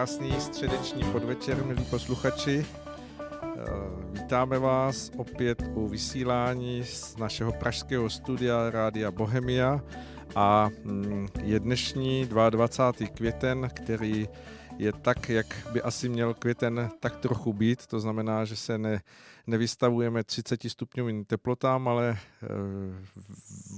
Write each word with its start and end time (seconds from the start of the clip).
Krásný 0.00 0.40
středeční 0.40 1.04
podvečer, 1.12 1.64
milí 1.64 1.84
posluchači. 1.84 2.66
Eh, 3.20 3.64
vítáme 4.10 4.58
vás 4.58 5.10
opět 5.16 5.62
u 5.74 5.88
vysílání 5.88 6.84
z 6.84 7.16
našeho 7.16 7.52
pražského 7.52 8.10
studia 8.10 8.70
Rádia 8.70 9.10
Bohemia 9.10 9.80
a 10.34 10.68
mm, 10.84 11.28
je 11.42 11.60
dnešní 11.60 12.26
22. 12.26 13.08
květen, 13.08 13.68
který 13.74 14.28
je 14.80 14.92
tak, 14.92 15.28
jak 15.28 15.68
by 15.72 15.82
asi 15.82 16.08
měl 16.08 16.34
květen 16.34 16.90
tak 17.00 17.16
trochu 17.16 17.52
být. 17.52 17.86
To 17.86 18.00
znamená, 18.00 18.44
že 18.44 18.56
se 18.56 18.78
ne, 18.78 19.02
nevystavujeme 19.46 20.24
30 20.24 20.60
stupňovým 20.62 21.24
teplotám, 21.24 21.88
ale 21.88 22.16
eh, 22.16 22.46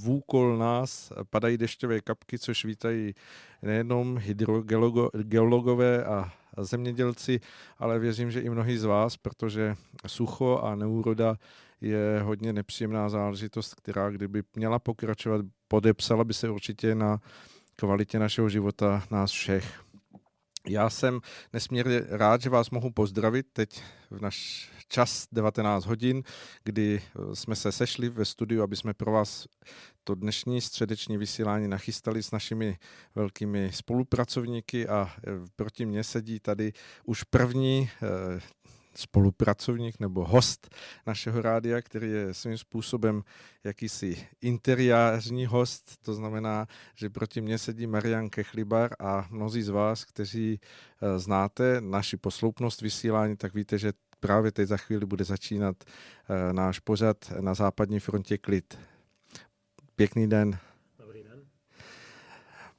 v 0.03 0.09
úkol 0.09 0.57
nás 0.59 1.13
padají 1.31 1.59
dešťové 1.59 2.01
kapky, 2.01 2.39
což 2.39 2.65
vítají 2.65 3.15
nejenom 3.63 4.19
hydrogeologové 4.19 6.05
a 6.05 6.33
zemědělci, 6.59 7.41
ale 7.79 7.99
věřím, 7.99 8.31
že 8.31 8.41
i 8.41 8.51
mnohí 8.51 8.79
z 8.79 8.85
vás, 8.85 9.17
protože 9.17 9.75
sucho 10.07 10.61
a 10.63 10.75
neúroda 10.75 11.37
je 11.81 12.21
hodně 12.23 12.53
nepříjemná 12.53 13.09
záležitost, 13.09 13.75
která 13.75 14.11
kdyby 14.11 14.43
měla 14.57 14.79
pokračovat, 14.79 15.41
podepsala 15.69 16.25
by 16.25 16.35
se 16.35 16.51
určitě 16.51 16.95
na 16.95 17.21
kvalitě 17.77 18.19
našeho 18.19 18.49
života 18.49 19.03
nás 19.11 19.31
všech. 19.31 19.92
Já 20.69 20.91
jsem 20.91 21.21
nesmírně 21.53 22.01
rád, 22.09 22.41
že 22.41 22.51
vás 22.51 22.71
mohu 22.71 22.91
pozdravit 22.91 23.47
teď 23.53 23.83
v 24.11 24.21
naš 24.21 24.69
čas 24.89 25.29
19 25.33 25.85
hodin, 25.85 26.23
kdy 26.65 27.03
eh, 27.03 27.37
jsme 27.37 27.57
se 27.57 27.73
sešli 27.73 28.09
ve 28.09 28.25
studiu, 28.25 28.63
aby 28.63 28.77
jsme 28.77 28.95
pro 28.95 29.13
vás 29.13 29.47
to 30.05 30.15
dnešní 30.15 30.61
středeční 30.61 31.17
vysílání 31.17 31.69
nachystali 31.69 32.23
s 32.23 32.31
našimi 32.31 32.79
velkými 33.15 33.73
spolupracovníky 33.73 34.89
a 34.89 35.11
eh, 35.17 35.31
proti 35.57 35.87
mně 35.87 36.05
sedí 36.05 36.41
tady 36.41 36.73
už 37.05 37.23
první 37.23 37.91
eh, 38.03 38.41
spolupracovník 38.95 40.01
nebo 40.01 40.25
host 40.25 40.75
našeho 41.07 41.43
rádia, 41.43 41.83
který 41.83 42.11
je 42.11 42.35
svým 42.35 42.59
způsobem 42.59 43.23
jakýsi 43.65 44.27
interiární 44.41 45.47
host, 45.47 45.97
to 46.03 46.15
znamená, 46.15 46.67
že 46.95 47.11
proti 47.11 47.41
mně 47.41 47.59
sedí 47.59 47.87
Marian 47.87 48.31
Kechlibar 48.31 48.91
a 48.99 49.27
mnozí 49.31 49.63
z 49.63 49.69
vás, 49.69 50.05
kteří 50.05 50.61
eh, 50.61 51.19
znáte 51.19 51.81
naši 51.81 52.17
posloupnost 52.17 52.81
vysílání, 52.81 53.37
tak 53.37 53.55
víte, 53.55 53.79
že 53.79 53.93
právě 54.21 54.53
teď 54.53 54.69
za 54.69 54.77
chvíli 54.77 55.07
bude 55.07 55.25
začínat 55.25 55.77
eh, 55.85 56.53
náš 56.53 56.79
pořad 56.79 57.17
na 57.41 57.55
západní 57.55 58.01
frontě 58.01 58.39
klid. 58.39 58.79
Pěkný 59.97 60.29
den. 60.29 60.59
Dobrý 60.99 61.23
den. 61.23 61.41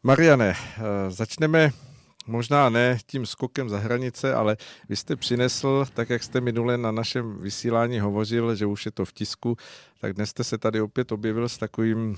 Mariane, 0.04 0.56
eh, 0.78 1.12
začneme 1.12 1.93
možná 2.28 2.70
ne 2.70 2.98
tím 3.06 3.26
skokem 3.26 3.70
za 3.70 3.80
hranice, 3.80 4.34
ale 4.34 4.58
vy 4.90 4.96
jste 4.96 5.16
přinesl, 5.16 5.86
tak 5.94 6.10
jak 6.10 6.24
jste 6.24 6.42
minule 6.42 6.78
na 6.78 6.92
našem 6.92 7.38
vysílání 7.38 8.00
hovořil, 8.00 8.56
že 8.56 8.66
už 8.66 8.86
je 8.86 8.92
to 8.92 9.06
v 9.06 9.14
tisku, 9.14 9.58
tak 10.02 10.14
dnes 10.14 10.30
jste 10.30 10.44
se 10.44 10.58
tady 10.58 10.82
opět 10.82 11.12
objevil 11.12 11.50
s 11.50 11.58
takovým 11.58 12.18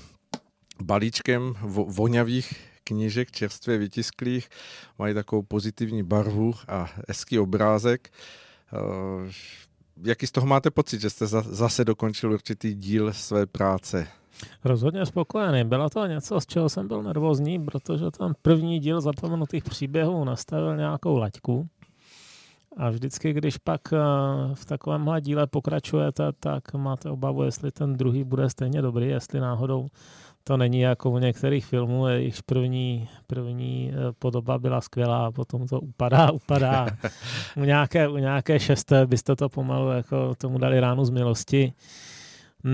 balíčkem 0.82 1.54
voňavých 1.86 2.54
knížek 2.84 3.30
čerstvě 3.30 3.78
vytisklých, 3.78 4.48
mají 4.98 5.14
takovou 5.14 5.42
pozitivní 5.42 6.02
barvu 6.02 6.54
a 6.68 6.90
hezký 7.08 7.38
obrázek. 7.38 8.10
Eh, 8.72 9.32
jaký 10.04 10.26
z 10.26 10.30
toho 10.30 10.46
máte 10.46 10.70
pocit, 10.70 11.00
že 11.00 11.10
jste 11.10 11.26
zase 11.26 11.84
dokončil 11.84 12.32
určitý 12.32 12.74
díl 12.74 13.12
své 13.12 13.46
práce? 13.46 14.08
Rozhodně 14.64 15.06
spokojený. 15.06 15.64
Bylo 15.64 15.90
to 15.90 16.06
něco, 16.06 16.40
z 16.40 16.46
čeho 16.46 16.68
jsem 16.68 16.88
byl 16.88 17.02
nervózní, 17.02 17.64
protože 17.64 18.10
tam 18.10 18.34
první 18.42 18.78
díl 18.78 19.00
zapomenutých 19.00 19.64
příběhů 19.64 20.24
nastavil 20.24 20.76
nějakou 20.76 21.16
laťku. 21.16 21.68
A 22.76 22.90
vždycky, 22.90 23.32
když 23.32 23.58
pak 23.58 23.80
eh, 23.92 23.98
v 24.54 24.64
takovémhle 24.64 25.20
díle 25.20 25.46
pokračujete, 25.46 26.32
tak 26.40 26.74
máte 26.74 27.10
obavu, 27.10 27.42
jestli 27.42 27.72
ten 27.72 27.96
druhý 27.96 28.24
bude 28.24 28.50
stejně 28.50 28.82
dobrý, 28.82 29.08
jestli 29.08 29.40
náhodou 29.40 29.88
to 30.48 30.56
není 30.56 30.80
jako 30.80 31.10
u 31.10 31.18
některých 31.18 31.66
filmů, 31.66 32.06
jejichž 32.06 32.40
první, 32.40 33.08
první 33.26 33.92
eh, 33.92 34.12
podoba 34.18 34.58
byla 34.58 34.80
skvělá 34.80 35.26
a 35.26 35.30
potom 35.30 35.66
to 35.66 35.80
upadá, 35.80 36.30
upadá. 36.32 36.86
u, 37.56 37.64
nějaké, 37.64 38.08
u 38.08 38.16
nějaké 38.16 38.60
šesté 38.60 39.06
byste 39.06 39.36
to 39.36 39.48
pomalu 39.48 39.90
jako 39.90 40.34
tomu 40.34 40.58
dali 40.58 40.80
ránu 40.80 41.04
z 41.04 41.10
milosti. 41.10 41.72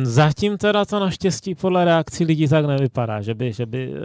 Zatím 0.03 0.58
teda 0.58 0.84
to 0.84 1.00
naštěstí 1.00 1.54
podle 1.54 1.84
reakcí 1.84 2.25
lidí 2.25 2.48
tak 2.48 2.64
nevypadá, 2.64 3.20
že 3.20 3.34
by, 3.34 3.53
že 3.53 3.66
by 3.66 3.88
uh, 3.88 3.97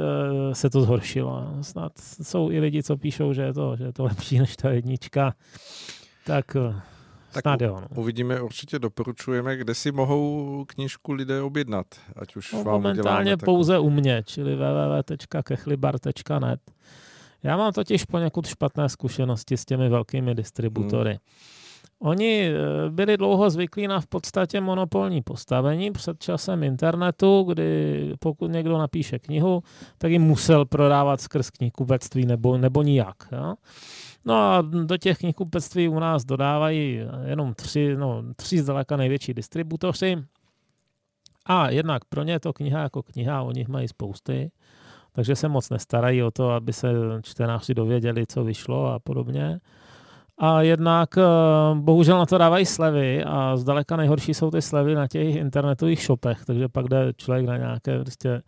se 0.54 0.70
to 0.70 0.82
zhoršilo. 0.82 1.48
Snad 1.62 1.92
jsou 2.24 2.52
i 2.52 2.60
lidi, 2.60 2.84
co 2.84 2.98
píšou, 2.98 3.34
že 3.34 3.42
je 3.42 3.54
to, 3.54 3.76
že 3.76 3.84
je 3.84 3.94
to 3.94 4.04
lepší 4.04 4.40
než 4.40 4.56
ta 4.56 4.70
jednička. 4.70 5.34
Tak 6.26 6.56
uh, 6.56 6.76
tak 7.32 7.42
snad 7.42 7.62
jo. 7.62 7.78
No. 7.82 7.88
Uvidíme, 7.96 8.42
určitě 8.42 8.80
doporučujeme, 8.80 9.58
kde 9.58 9.76
si 9.76 9.92
mohou 9.92 10.66
knížku 10.68 11.14
lidé 11.14 11.42
objednat, 11.42 11.86
ať 12.16 12.36
už 12.36 12.54
no, 12.54 12.64
vám 12.64 12.76
Momentálně 12.76 13.38
pouze 13.38 13.80
u 13.80 13.90
mě, 13.90 14.24
čili 14.26 14.56
www.kechlibar.net. 14.56 16.60
Já 17.44 17.58
mám 17.58 17.74
totiž 17.74 18.06
poněkud 18.06 18.48
špatné 18.48 18.90
zkušenosti 18.90 19.58
s 19.58 19.66
těmi 19.66 19.90
velkými 19.90 20.36
distributory. 20.36 21.10
Hmm. 21.10 21.20
Oni 22.00 22.48
eh, 22.48 22.90
byli 22.90 23.18
dlouho 23.18 23.50
zvyklí 23.50 23.88
na 23.88 24.02
v 24.02 24.08
podstatě 24.08 24.62
monopolní 24.62 25.22
postavení 25.22 25.92
před 25.92 26.20
časem 26.20 26.64
internetu, 26.64 27.44
kdy 27.44 28.14
pokud 28.20 28.52
někdo 28.52 28.78
napíše 28.78 29.20
knihu, 29.20 29.64
tak 29.98 30.12
ji 30.12 30.20
musel 30.20 30.66
prodávat 30.66 31.22
skrz 31.22 31.50
knihkupectví 31.50 32.26
nebo, 32.26 32.58
nebo 32.58 32.84
nijak. 32.84 33.28
Jo? 33.32 33.56
No 34.26 34.36
a 34.36 34.62
do 34.62 34.98
těch 34.98 35.18
knihkupectví 35.18 35.88
u 35.88 36.00
nás 36.00 36.26
dodávají 36.26 37.02
jenom 37.26 37.54
tři, 37.54 37.96
no, 37.96 38.24
tři 38.36 38.62
zdaleka 38.62 38.98
největší 38.98 39.34
distributoři. 39.34 40.18
A 41.46 41.70
jednak 41.70 42.06
pro 42.06 42.24
ně 42.24 42.34
je 42.34 42.40
to 42.40 42.54
kniha 42.54 42.82
jako 42.82 43.04
kniha, 43.04 43.42
o 43.42 43.52
nich 43.52 43.68
mají 43.68 43.88
spousty, 43.88 44.52
takže 45.12 45.36
se 45.36 45.48
moc 45.48 45.70
nestarají 45.70 46.24
o 46.24 46.32
to, 46.32 46.50
aby 46.50 46.74
se 46.74 46.92
čtenáři 47.24 47.74
dověděli, 47.74 48.26
co 48.28 48.44
vyšlo 48.44 48.88
a 48.88 49.00
podobně. 49.00 49.60
A 50.40 50.62
jednak 50.62 51.18
eh, 51.18 51.22
bohužel 51.76 52.18
na 52.18 52.26
to 52.26 52.38
dávají 52.38 52.66
slevy 52.66 53.24
a 53.24 53.58
zdaleka 53.58 53.96
nejhorší 53.96 54.34
jsou 54.34 54.52
ty 54.52 54.62
slevy 54.62 54.96
na 54.96 55.08
těch 55.08 55.36
internetových 55.36 56.04
shopech, 56.04 56.46
takže 56.46 56.68
pak 56.68 56.88
jde 56.88 57.14
člověk 57.18 57.46
na 57.46 57.58
nějaké 57.58 58.00
prostě 58.00 58.42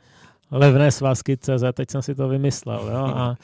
levné 0.52 0.92
svazky 0.92 1.38
CZ, 1.38 1.64
teď 1.74 1.92
jsem 1.92 2.02
si 2.02 2.16
to 2.16 2.28
vymyslel, 2.28 2.90
jo, 2.92 3.06
a 3.16 3.36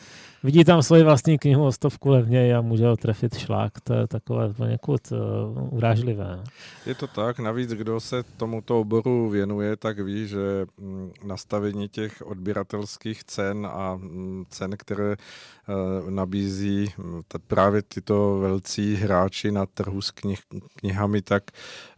vidí 0.43 0.63
tam 0.63 0.83
svoji 0.83 1.03
vlastní 1.03 1.37
knihu 1.37 1.65
o 1.65 1.71
stovku 1.71 2.09
levněji 2.09 2.53
a 2.53 2.61
může 2.61 2.85
ho 2.85 2.97
trefit 2.97 3.37
šlák, 3.37 3.81
to 3.83 3.93
je 3.93 4.07
takové 4.07 4.53
poněkud 4.53 5.01
uh, 5.11 5.73
urážlivé. 5.73 6.43
Je 6.85 6.95
to 6.95 7.07
tak, 7.07 7.39
navíc 7.39 7.73
kdo 7.73 7.99
se 7.99 8.23
tomuto 8.37 8.79
oboru 8.79 9.29
věnuje, 9.29 9.75
tak 9.75 9.99
ví, 9.99 10.27
že 10.27 10.65
mm, 10.77 11.11
nastavení 11.23 11.89
těch 11.89 12.21
odběratelských 12.25 13.23
cen 13.23 13.67
a 13.71 13.95
mm, 13.95 14.45
cen, 14.49 14.77
které 14.77 15.15
uh, 15.15 16.09
nabízí 16.09 16.93
mm, 16.97 17.21
právě 17.47 17.81
tyto 17.81 18.39
velcí 18.39 18.95
hráči 18.95 19.51
na 19.51 19.65
trhu 19.65 20.01
s 20.01 20.11
knih, 20.11 20.39
knihami, 20.75 21.21
tak 21.21 21.43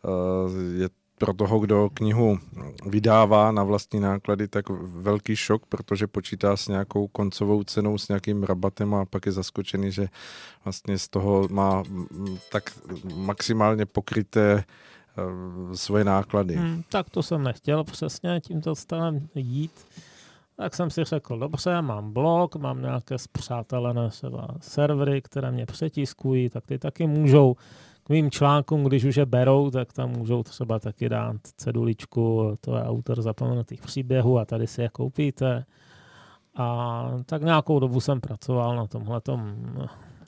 uh, 0.03 0.51
je 0.80 0.89
pro 1.18 1.34
toho, 1.34 1.60
kdo 1.60 1.90
knihu 1.94 2.40
vydává 2.86 3.52
na 3.52 3.64
vlastní 3.64 4.00
náklady, 4.00 4.48
tak 4.48 4.69
velký 4.81 5.36
šok, 5.36 5.66
protože 5.66 6.08
počítá 6.08 6.58
s 6.58 6.68
nějakou 6.68 7.08
koncovou 7.08 7.64
cenou, 7.64 7.98
s 7.98 8.08
nějakým 8.08 8.44
rabatem 8.44 8.94
a 8.94 9.06
pak 9.06 9.25
je 9.25 9.31
zaskočený, 9.31 9.92
že 9.92 10.08
vlastně 10.66 10.98
z 10.98 11.08
toho 11.10 11.48
má 11.52 11.84
tak 12.52 12.64
maximálně 13.16 13.86
pokryté 13.86 14.64
eh, 14.64 15.75
svoje 15.75 16.04
náklady. 16.04 16.56
Hmm, 16.56 16.84
tak 16.90 17.10
to 17.10 17.24
jsem 17.24 17.44
nechtěl 17.44 17.84
přesně 17.84 18.40
tímto 18.40 18.75
stavem 18.75 19.28
jít. 19.36 19.86
Tak 20.58 20.75
jsem 20.75 20.90
si 20.90 21.04
řekl, 21.04 21.40
dobře, 21.40 21.81
mám 21.81 22.13
blog, 22.13 22.56
mám 22.56 22.81
nějaké 22.81 23.18
zpřátelené 23.18 24.10
servery, 24.60 25.22
které 25.22 25.52
mě 25.52 25.66
přetiskují, 25.66 26.50
tak 26.50 26.66
ty 26.66 26.80
taky 26.80 27.08
můžou 27.08 27.56
k 28.07 28.09
mým 28.09 28.31
článkům, 28.31 28.83
když 28.83 29.04
už 29.04 29.15
je 29.15 29.25
berou, 29.25 29.71
tak 29.71 29.94
tam 29.94 30.09
můžou 30.09 30.44
třeba 30.44 30.80
taky 30.80 31.09
dát 31.09 31.36
ceduličku, 31.57 32.57
to 32.62 32.75
je 32.75 32.83
autor 32.83 33.21
zapomenutých 33.21 33.81
příběhů 33.81 34.39
a 34.39 34.45
tady 34.45 34.68
si 34.68 34.81
je 34.81 34.89
koupíte. 34.89 35.65
A 36.56 37.09
tak 37.25 37.42
nějakou 37.42 37.80
dobu 37.80 38.00
jsem 38.00 38.21
pracoval 38.21 38.75
na 38.75 38.88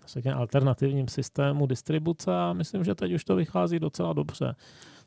řekněme, 0.07 0.35
alternativním 0.35 1.07
systému 1.07 1.65
distribuce 1.65 2.35
a 2.35 2.53
myslím, 2.53 2.83
že 2.83 2.95
teď 2.95 3.13
už 3.13 3.23
to 3.23 3.35
vychází 3.35 3.79
docela 3.79 4.13
dobře. 4.13 4.55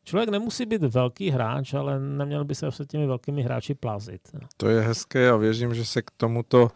člověk 0.05 0.29
nemusí 0.29 0.67
být 0.67 0.83
velký 0.83 1.31
hráč, 1.31 1.75
ale 1.75 2.01
neměl 2.01 2.45
by 2.45 2.55
se 2.55 2.71
se 2.71 2.87
těmi 2.87 3.07
velkými 3.07 3.43
hráči 3.43 3.75
plazit. 3.75 4.21
To 4.57 4.69
je 4.69 4.81
hezké 4.81 5.31
a 5.31 5.37
věřím, 5.37 5.75
že 5.75 5.85
se 5.85 6.03
k 6.03 6.11
tomuto 6.17 6.69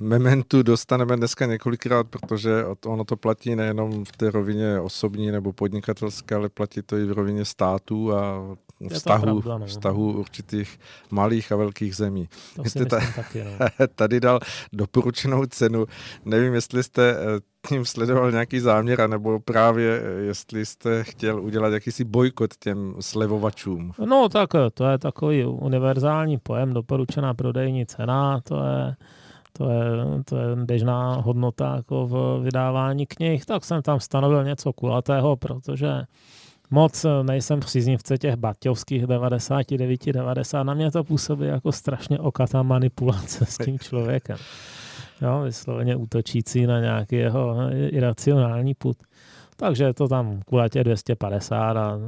mementu 0.00 0.62
dostaneme 0.62 1.16
dneska 1.16 1.46
několikrát, 1.46 2.06
protože 2.08 2.64
ono 2.86 3.04
to 3.04 3.16
platí 3.16 3.56
nejenom 3.56 4.04
v 4.04 4.12
té 4.12 4.30
rovině 4.30 4.80
osobní 4.80 5.30
nebo 5.30 5.52
podnikatelské, 5.52 6.34
ale 6.34 6.48
platí 6.48 6.82
to 6.82 6.96
i 6.96 7.04
v 7.04 7.12
rovině 7.12 7.44
států 7.44 8.14
a 8.14 8.56
vztahu, 8.88 9.40
pravda, 9.40 9.58
no. 9.58 9.66
vztahu 9.66 10.12
určitých 10.12 10.80
malých 11.10 11.52
a 11.52 11.56
velkých 11.56 11.96
zemí. 11.96 12.28
To 12.56 12.64
jste 12.64 12.86
ta, 12.86 13.00
taky, 13.16 13.44
no. 13.44 13.50
tady 13.94 14.20
dal 14.20 14.40
doporučenou 14.72 15.46
cenu. 15.46 15.86
Nevím, 16.24 16.54
jestli 16.54 16.82
jste 16.82 17.10
eh, 17.10 17.40
tím 17.68 17.84
sledoval 17.84 18.30
nějaký 18.30 18.60
záměr, 18.60 19.08
nebo 19.08 19.40
právě 19.40 20.02
eh, 20.02 20.20
jestli 20.20 20.66
jste 20.66 21.04
chtěl 21.04 21.40
udělat 21.40 21.72
jakýsi 21.72 22.04
bojkot 22.04 22.56
těm 22.56 22.94
slevovačům. 23.00 23.92
No 24.06 24.28
tak 24.28 24.50
to 24.74 24.84
je 24.84 24.98
takový 24.98 25.44
univerzální 25.44 26.38
pojem, 26.38 26.74
doporučená 26.74 27.34
prodejní 27.34 27.86
cena, 27.86 28.40
to 28.40 28.56
je 28.64 28.96
to 29.60 29.70
je, 29.70 30.24
to 30.24 30.36
je 30.36 30.56
běžná 30.56 31.14
hodnota 31.14 31.76
jako 31.76 32.06
v 32.06 32.40
vydávání 32.44 33.06
knih, 33.06 33.44
tak 33.44 33.64
jsem 33.64 33.82
tam 33.82 34.00
stanovil 34.00 34.44
něco 34.44 34.72
kulatého, 34.72 35.36
protože 35.36 36.02
moc 36.70 37.06
nejsem 37.22 37.60
příznivce 37.60 38.18
těch 38.18 38.36
baťovských 38.36 39.06
99, 39.06 40.12
90. 40.12 40.62
Na 40.62 40.74
mě 40.74 40.90
to 40.90 41.04
působí 41.04 41.46
jako 41.46 41.72
strašně 41.72 42.18
okatá 42.18 42.62
manipulace 42.62 43.46
s 43.46 43.58
tím 43.58 43.78
člověkem. 43.78 44.36
Jo, 45.22 45.40
vysloveně 45.44 45.96
útočící 45.96 46.66
na 46.66 46.80
nějaký 46.80 47.16
jeho 47.16 47.56
iracionální 47.88 48.74
put. 48.74 48.96
Takže 49.56 49.84
je 49.84 49.94
to 49.94 50.08
tam 50.08 50.40
kulatě 50.46 50.84
250 50.84 51.76
a 51.76 51.98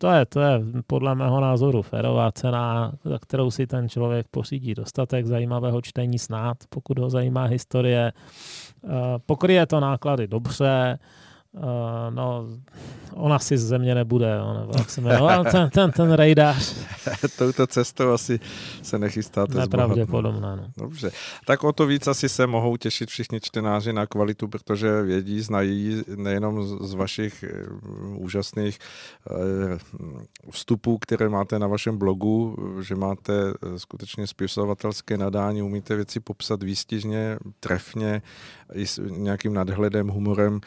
to 0.00 0.10
je, 0.10 0.26
to 0.26 0.40
je 0.40 0.60
podle 0.86 1.14
mého 1.14 1.40
názoru 1.40 1.82
férová 1.82 2.32
cena, 2.32 2.92
za 3.04 3.18
kterou 3.18 3.50
si 3.50 3.66
ten 3.66 3.88
člověk 3.88 4.26
pořídí 4.30 4.74
dostatek 4.74 5.26
zajímavého 5.26 5.80
čtení 5.82 6.18
snad, 6.18 6.56
pokud 6.68 6.98
ho 6.98 7.10
zajímá 7.10 7.44
historie. 7.44 8.12
Eh, 8.12 8.88
pokryje 9.26 9.66
to 9.66 9.80
náklady 9.80 10.26
dobře, 10.26 10.98
Uh, 11.52 11.62
no, 12.10 12.48
ona 13.12 13.38
si 13.38 13.58
z 13.58 13.66
země 13.66 13.94
nebude, 13.94 14.38
nebo 14.60 14.72
jak 14.78 14.90
se 14.90 15.00
jmenoval, 15.00 15.44
ten, 15.44 15.70
ten, 15.70 15.90
ten 15.90 16.12
rejdář. 16.12 16.86
Touto 17.38 17.66
cestou 17.66 18.10
asi 18.10 18.40
se 18.82 18.98
nechystáte 18.98 19.58
Nepravděpodobné, 19.58 20.56
no. 20.56 20.66
Dobře, 20.76 21.10
tak 21.46 21.64
o 21.64 21.72
to 21.72 21.86
víc 21.86 22.06
asi 22.06 22.28
se 22.28 22.46
mohou 22.46 22.76
těšit 22.76 23.08
všichni 23.08 23.40
čtenáři 23.40 23.92
na 23.92 24.06
kvalitu, 24.06 24.48
protože 24.48 25.02
vědí, 25.02 25.40
znají 25.40 26.02
nejenom 26.16 26.86
z 26.86 26.94
vašich 26.94 27.42
eh, 27.42 27.66
úžasných 28.16 28.78
eh, 29.30 29.78
vstupů, 30.50 30.98
které 30.98 31.28
máte 31.28 31.58
na 31.58 31.66
vašem 31.66 31.98
blogu, 31.98 32.56
že 32.82 32.94
máte 32.94 33.32
skutečně 33.76 34.26
spisovatelské 34.26 35.18
nadání, 35.18 35.62
umíte 35.62 35.96
věci 35.96 36.20
popsat 36.20 36.62
výstižně, 36.62 37.38
trefně, 37.60 38.22
i 38.72 38.86
s 38.86 39.02
nějakým 39.10 39.54
nadhledem, 39.54 40.08
humorem, 40.08 40.60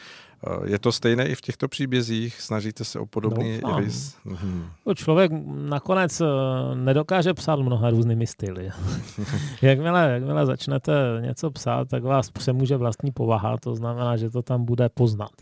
je 0.64 0.78
to 0.78 0.92
stejné 0.92 1.26
i 1.26 1.34
v 1.34 1.40
těchto 1.40 1.68
příbězích? 1.68 2.40
Snažíte 2.40 2.84
se 2.84 2.98
o 2.98 3.06
podobný 3.06 3.60
no, 3.62 3.80
rys? 3.80 4.16
Mhm. 4.24 4.66
Člověk 4.94 5.32
nakonec 5.54 6.20
eh, 6.20 6.26
nedokáže 6.74 7.34
psát 7.34 7.56
mnoha 7.56 7.90
různými 7.90 8.26
styly. 8.26 8.70
jakmile, 9.62 10.10
jakmile 10.10 10.46
začnete 10.46 10.92
něco 11.20 11.50
psát, 11.50 11.88
tak 11.88 12.02
vás 12.02 12.30
přemůže 12.30 12.76
vlastní 12.76 13.10
povaha, 13.10 13.56
to 13.56 13.74
znamená, 13.74 14.16
že 14.16 14.30
to 14.30 14.42
tam 14.42 14.64
bude 14.64 14.88
poznat 14.88 15.32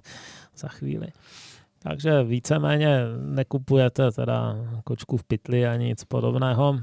za 0.57 0.69
chvíli. 0.69 1.07
Takže 1.79 2.25
víceméně 2.25 3.01
nekupujete 3.19 4.13
teda 4.13 4.57
kočku 4.85 5.17
v 5.17 5.25
pytli 5.25 5.67
ani 5.67 5.85
nic 5.85 6.05
podobného 6.05 6.79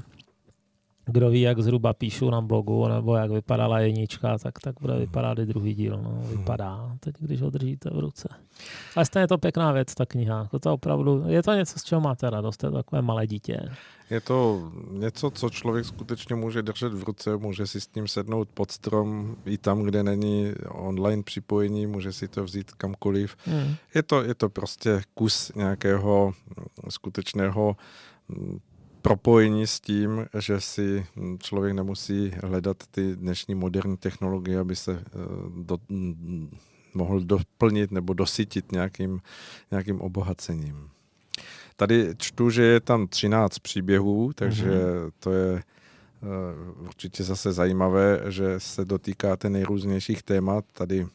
kdo 1.06 1.30
ví, 1.30 1.40
jak 1.40 1.58
zhruba 1.58 1.92
píšu 1.92 2.30
na 2.30 2.40
blogu, 2.40 2.88
nebo 2.88 3.16
jak 3.16 3.30
vypadala 3.30 3.80
jednička, 3.80 4.38
tak, 4.38 4.60
tak 4.60 4.74
bude 4.80 4.98
vypadat 4.98 5.38
i 5.38 5.46
druhý 5.46 5.74
díl. 5.74 6.00
No, 6.02 6.22
vypadá 6.22 6.96
teď, 7.00 7.14
když 7.18 7.42
ho 7.42 7.50
držíte 7.50 7.90
v 7.90 7.98
ruce. 7.98 8.28
Ale 8.96 9.04
stejně 9.04 9.22
je 9.22 9.28
to 9.28 9.38
pěkná 9.38 9.72
věc, 9.72 9.94
ta 9.94 10.06
kniha. 10.06 10.48
To 10.60 10.72
opravdu, 10.72 11.24
je 11.26 11.42
to 11.42 11.54
něco, 11.54 11.78
z 11.78 11.84
čeho 11.84 12.00
máte 12.00 12.30
radost, 12.30 12.64
je 12.64 12.70
to 12.70 12.76
takové 12.76 13.02
malé 13.02 13.26
dítě. 13.26 13.70
Je 14.10 14.20
to 14.20 14.70
něco, 14.90 15.30
co 15.30 15.50
člověk 15.50 15.84
skutečně 15.84 16.34
může 16.36 16.62
držet 16.62 16.94
v 16.94 17.02
ruce, 17.02 17.36
může 17.36 17.66
si 17.66 17.80
s 17.80 17.86
tím 17.86 18.08
sednout 18.08 18.48
pod 18.54 18.70
strom 18.70 19.36
i 19.44 19.58
tam, 19.58 19.82
kde 19.82 20.02
není 20.02 20.52
online 20.68 21.22
připojení, 21.22 21.86
může 21.86 22.12
si 22.12 22.28
to 22.28 22.44
vzít 22.44 22.70
kamkoliv. 22.70 23.36
Hmm. 23.44 23.74
Je, 23.94 24.02
to, 24.02 24.22
je 24.22 24.34
to 24.34 24.48
prostě 24.48 25.02
kus 25.14 25.52
nějakého 25.54 26.32
skutečného 26.88 27.76
propojení 29.02 29.66
s 29.66 29.80
tím, 29.80 30.26
že 30.38 30.60
si 30.60 31.06
člověk 31.38 31.74
nemusí 31.74 32.32
hledat 32.42 32.76
ty 32.90 33.16
dnešní 33.16 33.54
moderní 33.54 33.96
technologie, 33.96 34.58
aby 34.58 34.76
se 34.76 34.92
eh, 34.92 35.04
do, 35.56 35.78
mohl 36.94 37.20
doplnit 37.20 37.90
nebo 37.90 38.12
dosytit 38.12 38.72
nějakým, 38.72 39.20
nějakým 39.70 40.00
obohacením. 40.00 40.88
Tady 41.76 42.14
čtu, 42.16 42.50
že 42.50 42.62
je 42.62 42.80
tam 42.80 43.06
13 43.06 43.58
příběhů, 43.58 44.32
takže 44.34 44.70
mm-hmm. 44.70 45.10
to 45.18 45.32
je 45.32 45.52
uh, 45.52 46.86
určitě 46.86 47.24
zase 47.24 47.52
zajímavé, 47.52 48.20
že 48.28 48.60
se 48.60 48.84
dotýkáte 48.84 49.50
nejrůznějších 49.50 50.22
témat. 50.22 50.64
Tady 50.72 51.06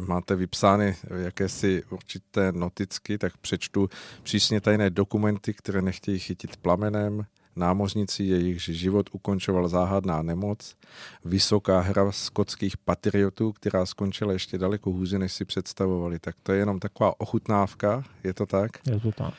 máte 0.00 0.36
vypsány 0.36 0.96
jakési 1.22 1.82
určité 1.90 2.52
noticky, 2.52 3.18
tak 3.18 3.36
přečtu 3.36 3.90
přísně 4.22 4.60
tajné 4.60 4.90
dokumenty, 4.90 5.54
které 5.54 5.82
nechtějí 5.82 6.18
chytit 6.18 6.56
plamenem, 6.56 7.26
námořníci, 7.56 8.24
jejichž 8.24 8.64
život 8.64 9.10
ukončoval 9.12 9.68
záhadná 9.68 10.22
nemoc, 10.22 10.76
vysoká 11.24 11.80
hra 11.80 12.12
skotských 12.12 12.76
patriotů, 12.76 13.52
která 13.52 13.86
skončila 13.86 14.32
ještě 14.32 14.58
daleko 14.58 14.90
hůře, 14.90 15.18
než 15.18 15.32
si 15.32 15.44
představovali. 15.44 16.18
Tak 16.18 16.36
to 16.42 16.52
je 16.52 16.58
jenom 16.58 16.80
taková 16.80 17.20
ochutnávka, 17.20 18.04
je 18.24 18.34
to 18.34 18.46
tak? 18.46 18.70
Je 18.86 19.00
to 19.00 19.12
tak. 19.12 19.34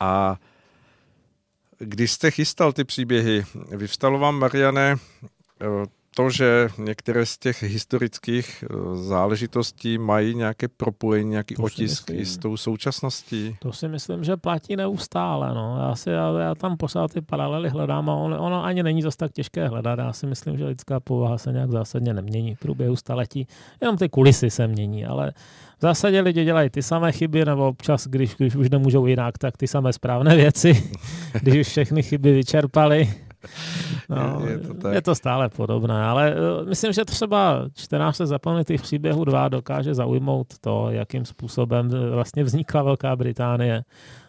A 0.00 0.36
když 1.78 2.12
jste 2.12 2.30
chystal 2.30 2.72
ty 2.72 2.84
příběhy, 2.84 3.44
vyvstalo 3.70 4.18
vám, 4.18 4.38
Mariane, 4.38 4.96
to, 6.16 6.30
že 6.30 6.68
některé 6.78 7.26
z 7.26 7.38
těch 7.38 7.62
historických 7.62 8.64
eh, 8.64 8.96
záležitostí 8.96 9.98
mají 9.98 10.34
nějaké 10.34 10.68
propojení, 10.68 11.30
nějaký 11.30 11.54
to 11.54 11.62
otisk 11.62 12.10
i 12.10 12.26
s 12.26 12.38
tou 12.38 12.56
současností? 12.56 13.56
To 13.58 13.72
si 13.72 13.88
myslím, 13.88 14.24
že 14.24 14.36
platí 14.36 14.76
neustále. 14.76 15.54
No. 15.54 15.78
Já, 15.80 15.94
si, 15.94 16.10
já, 16.10 16.38
já 16.38 16.54
tam 16.54 16.76
pořád 16.76 17.12
ty 17.12 17.20
paralely 17.20 17.68
hledám 17.68 18.10
a 18.10 18.14
on, 18.14 18.34
ono 18.34 18.64
ani 18.64 18.82
není 18.82 19.02
zase 19.02 19.16
tak 19.16 19.32
těžké 19.32 19.68
hledat. 19.68 19.98
Já 19.98 20.12
si 20.12 20.26
myslím, 20.26 20.56
že 20.56 20.64
lidská 20.64 21.00
povaha 21.00 21.38
se 21.38 21.52
nějak 21.52 21.70
zásadně 21.70 22.14
nemění 22.14 22.54
v 22.54 22.58
průběhu 22.58 22.96
staletí. 22.96 23.46
Jenom 23.80 23.96
ty 23.96 24.08
kulisy 24.08 24.50
se 24.50 24.66
mění, 24.66 25.06
ale 25.06 25.32
v 25.78 25.80
zásadě 25.80 26.20
lidi 26.20 26.44
dělají 26.44 26.70
ty 26.70 26.82
samé 26.82 27.12
chyby, 27.12 27.44
nebo 27.44 27.68
občas, 27.68 28.06
když, 28.06 28.34
když 28.34 28.54
už 28.54 28.70
nemůžou 28.70 29.06
jinak, 29.06 29.38
tak 29.38 29.56
ty 29.56 29.66
samé 29.66 29.92
správné 29.92 30.36
věci, 30.36 30.90
když 31.42 31.60
už 31.60 31.66
všechny 31.68 32.02
chyby 32.02 32.32
vyčerpali 32.32 33.25
No, 34.08 34.46
je, 34.46 34.58
to 34.58 34.74
tak. 34.74 34.94
je 34.94 35.02
to 35.02 35.14
stále 35.14 35.48
podobné, 35.48 36.04
ale 36.04 36.34
uh, 36.34 36.68
myslím, 36.68 36.92
že 36.92 37.04
třeba 37.04 37.68
čtenář 37.74 38.16
se 38.16 38.26
zaplnitých 38.26 38.82
příběhů 38.82 39.24
dva 39.24 39.48
dokáže 39.48 39.94
zaujmout 39.94 40.58
to, 40.60 40.90
jakým 40.90 41.24
způsobem 41.24 41.90
vlastně 42.10 42.44
vznikla 42.44 42.82
Velká 42.82 43.16
Británie 43.16 43.84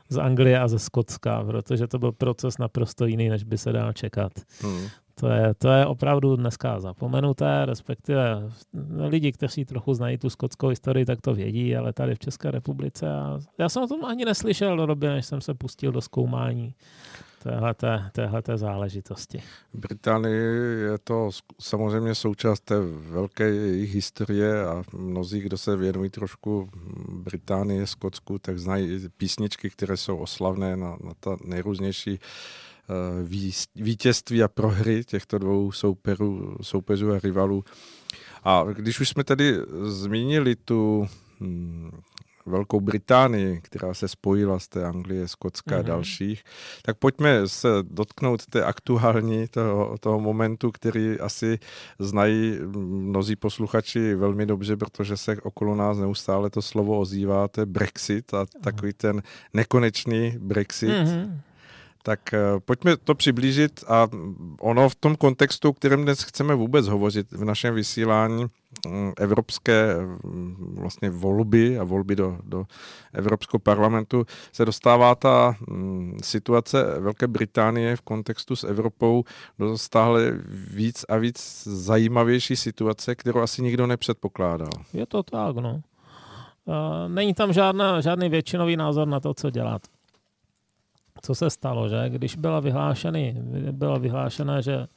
z 0.09 0.17
Anglie 0.17 0.59
a 0.59 0.67
ze 0.67 0.79
Skotska, 0.79 1.43
protože 1.43 1.87
to 1.87 1.99
byl 1.99 2.11
proces 2.11 2.57
naprosto 2.57 3.05
jiný, 3.05 3.29
než 3.29 3.43
by 3.43 3.57
se 3.57 3.71
dal 3.71 3.93
čekat. 3.93 4.31
Hmm. 4.61 4.87
To 5.19 5.27
je, 5.27 5.53
to 5.57 5.69
je 5.69 5.85
opravdu 5.85 6.35
dneska 6.35 6.79
zapomenuté, 6.79 7.65
respektive 7.65 8.49
lidi, 9.07 9.31
kteří 9.31 9.65
trochu 9.65 9.93
znají 9.93 10.17
tu 10.17 10.29
skotskou 10.29 10.67
historii, 10.67 11.05
tak 11.05 11.21
to 11.21 11.33
vědí, 11.33 11.75
ale 11.75 11.93
tady 11.93 12.15
v 12.15 12.19
České 12.19 12.51
republice, 12.51 13.09
a 13.11 13.39
já 13.57 13.69
jsem 13.69 13.83
o 13.83 13.87
tom 13.87 14.05
ani 14.05 14.25
neslyšel 14.25 14.77
do 14.77 14.85
doby, 14.85 15.07
než 15.07 15.25
jsem 15.25 15.41
se 15.41 15.53
pustil 15.53 15.91
do 15.91 16.01
zkoumání 16.01 16.73
téhleté, 17.43 18.09
téhleté 18.11 18.57
záležitosti. 18.57 19.43
V 19.73 19.79
Británii 19.79 20.41
je 20.91 20.97
to 21.03 21.29
samozřejmě 21.59 22.15
součást 22.15 22.59
té 22.59 22.75
velké 23.09 23.49
jejich 23.49 23.93
historie 23.93 24.65
a 24.65 24.83
mnozí, 24.93 25.39
kdo 25.39 25.57
se 25.57 25.75
věnují 25.75 26.09
trošku 26.09 26.69
Británie, 27.09 27.87
Skotsku, 27.87 28.39
tak 28.39 28.59
znají 28.59 29.09
písničky, 29.17 29.69
které 29.69 29.97
jsou 29.97 30.17
oslavné 30.17 30.77
na, 30.77 30.97
na 31.03 31.11
ta 31.19 31.37
nejrůznější 31.43 32.11
uh, 32.11 33.29
vítězství 33.75 34.43
a 34.43 34.47
prohry 34.47 35.03
těchto 35.03 35.37
dvou 35.37 35.71
souperů, 35.71 36.57
soupeřů 36.61 37.13
a 37.13 37.19
rivalů. 37.19 37.63
A 38.43 38.63
když 38.73 38.99
už 38.99 39.09
jsme 39.09 39.23
tedy 39.23 39.57
zmínili 39.83 40.55
tu 40.55 41.07
hmm, 41.39 41.91
Velkou 42.47 42.79
Británii, 42.79 43.61
která 43.61 43.93
se 43.93 44.07
spojila 44.07 44.59
z 44.59 44.67
té 44.67 44.85
Anglie, 44.85 45.27
Skotska 45.27 45.71
mm-hmm. 45.71 45.79
a 45.79 45.81
mhm. 45.81 45.87
dalších, 45.87 46.43
tak 46.81 46.97
pojďme 46.97 47.47
se 47.47 47.67
dotknout 47.81 48.45
té 48.45 48.63
aktuální 48.63 49.47
toho, 49.47 49.97
toho 49.99 50.19
momentu, 50.19 50.71
který 50.71 51.19
asi 51.19 51.59
znají 51.99 52.59
mnozí 52.75 53.35
posluchači 53.35 54.15
velmi 54.15 54.45
dobře, 54.45 54.77
protože 54.77 55.17
se 55.17 55.37
okolo 55.41 55.75
nás 55.75 55.97
neustále 55.97 56.49
to 56.49 56.61
slovo 56.61 56.99
ozývá, 56.99 57.47
to 57.47 57.61
je 57.61 57.65
Brexit 57.65 58.33
a 58.33 58.45
takový 58.61 58.93
ten 58.93 59.23
nekonečný 59.53 60.35
Brexit. 60.39 60.89
Mm-hmm. 60.89 61.46
Tak 62.07 62.33
eh, 62.33 62.39
pojďme 62.65 62.97
to 62.97 63.15
přiblížit 63.15 63.83
a 63.87 64.07
ono 64.59 64.89
v 64.89 64.95
tom 64.95 65.15
kontextu, 65.15 65.73
kterém 65.73 66.03
dnes 66.03 66.23
chceme 66.23 66.55
vůbec 66.55 66.87
hovořit 66.87 67.31
v 67.31 67.45
našem 67.45 67.75
vysílání, 67.75 68.45
mm, 68.87 69.13
evropské 69.17 69.95
mm, 70.23 70.75
vlastně 70.79 71.09
volby 71.09 71.79
a 71.79 71.83
volby 71.83 72.15
do, 72.15 72.37
do 72.43 72.65
Evropského 73.13 73.59
parlamentu 73.59 74.25
se 74.51 74.65
dostává 74.65 75.15
ta 75.15 75.55
mm, 75.67 76.17
situace 76.23 76.99
Velké 76.99 77.27
Británie 77.27 77.95
v 77.95 78.01
kontextu 78.01 78.55
s 78.55 78.63
Evropou 78.63 79.23
do 79.59 79.77
stále 79.77 80.31
víc 80.73 81.05
a 81.09 81.17
víc 81.17 81.63
zajímavější 81.67 82.55
situace, 82.55 83.15
kterou 83.15 83.39
asi 83.39 83.61
nikdo 83.61 83.87
nepředpokládal. 83.87 84.71
Je 84.93 85.05
to 85.05 85.23
tak, 85.23 85.55
no. 85.55 85.81
Uh, 86.65 86.73
není 87.07 87.33
tam 87.33 87.53
žádná, 87.53 88.01
žádný 88.01 88.29
většinový 88.29 88.77
názor 88.77 89.07
na 89.07 89.19
to, 89.19 89.33
co 89.33 89.49
dělat 89.49 89.81
co 91.21 91.35
se 91.35 91.49
stalo, 91.49 91.89
že 91.89 92.09
když 92.09 92.35
byla 92.35 92.59
vyhlášený, 92.59 93.35
bylo 93.71 93.99
vyhlášené, 93.99 94.61
že 94.61 94.87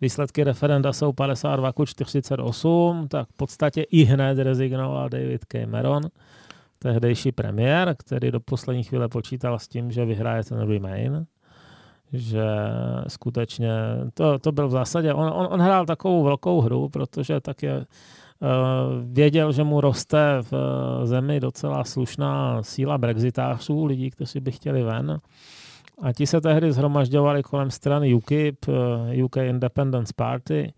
výsledky 0.00 0.44
referenda 0.44 0.92
jsou 0.92 1.12
52 1.12 1.72
ku 1.72 1.84
48, 1.84 3.08
tak 3.08 3.28
v 3.28 3.36
podstatě 3.36 3.82
i 3.82 4.04
hned 4.04 4.38
rezignoval 4.38 5.08
David 5.08 5.44
Cameron, 5.44 6.02
tehdejší 6.78 7.32
premiér, 7.32 7.94
který 7.98 8.30
do 8.30 8.40
poslední 8.40 8.82
chvíle 8.82 9.08
počítal 9.08 9.58
s 9.58 9.68
tím, 9.68 9.90
že 9.90 10.04
vyhraje 10.04 10.44
ten 10.44 10.58
Remain, 10.58 11.26
že 12.12 12.44
skutečně, 13.08 13.70
to, 14.14 14.38
to 14.38 14.52
byl 14.52 14.68
v 14.68 14.70
zásadě, 14.70 15.14
on, 15.14 15.32
on, 15.34 15.48
on 15.50 15.60
hrál 15.60 15.86
takovou 15.86 16.24
velkou 16.24 16.60
hru, 16.60 16.88
protože 16.88 17.40
tak 17.40 17.62
je, 17.62 17.76
uh, 17.76 17.86
věděl, 19.04 19.52
že 19.52 19.64
mu 19.64 19.80
roste 19.80 20.38
v 20.50 20.52
zemi 21.04 21.40
docela 21.40 21.84
slušná 21.84 22.62
síla 22.62 22.98
brexitářů, 22.98 23.84
lidí, 23.84 24.10
kteří 24.10 24.40
by 24.40 24.52
chtěli 24.52 24.82
ven. 24.82 25.20
A 26.02 26.12
ti 26.12 26.26
se 26.26 26.40
tehdy 26.40 26.72
zhromažďovali 26.72 27.42
kolem 27.42 27.70
strany 27.70 28.14
UKIP, 28.14 28.68
eh, 28.68 29.22
UK 29.24 29.36
Independence 29.36 30.12
Party, 30.16 30.72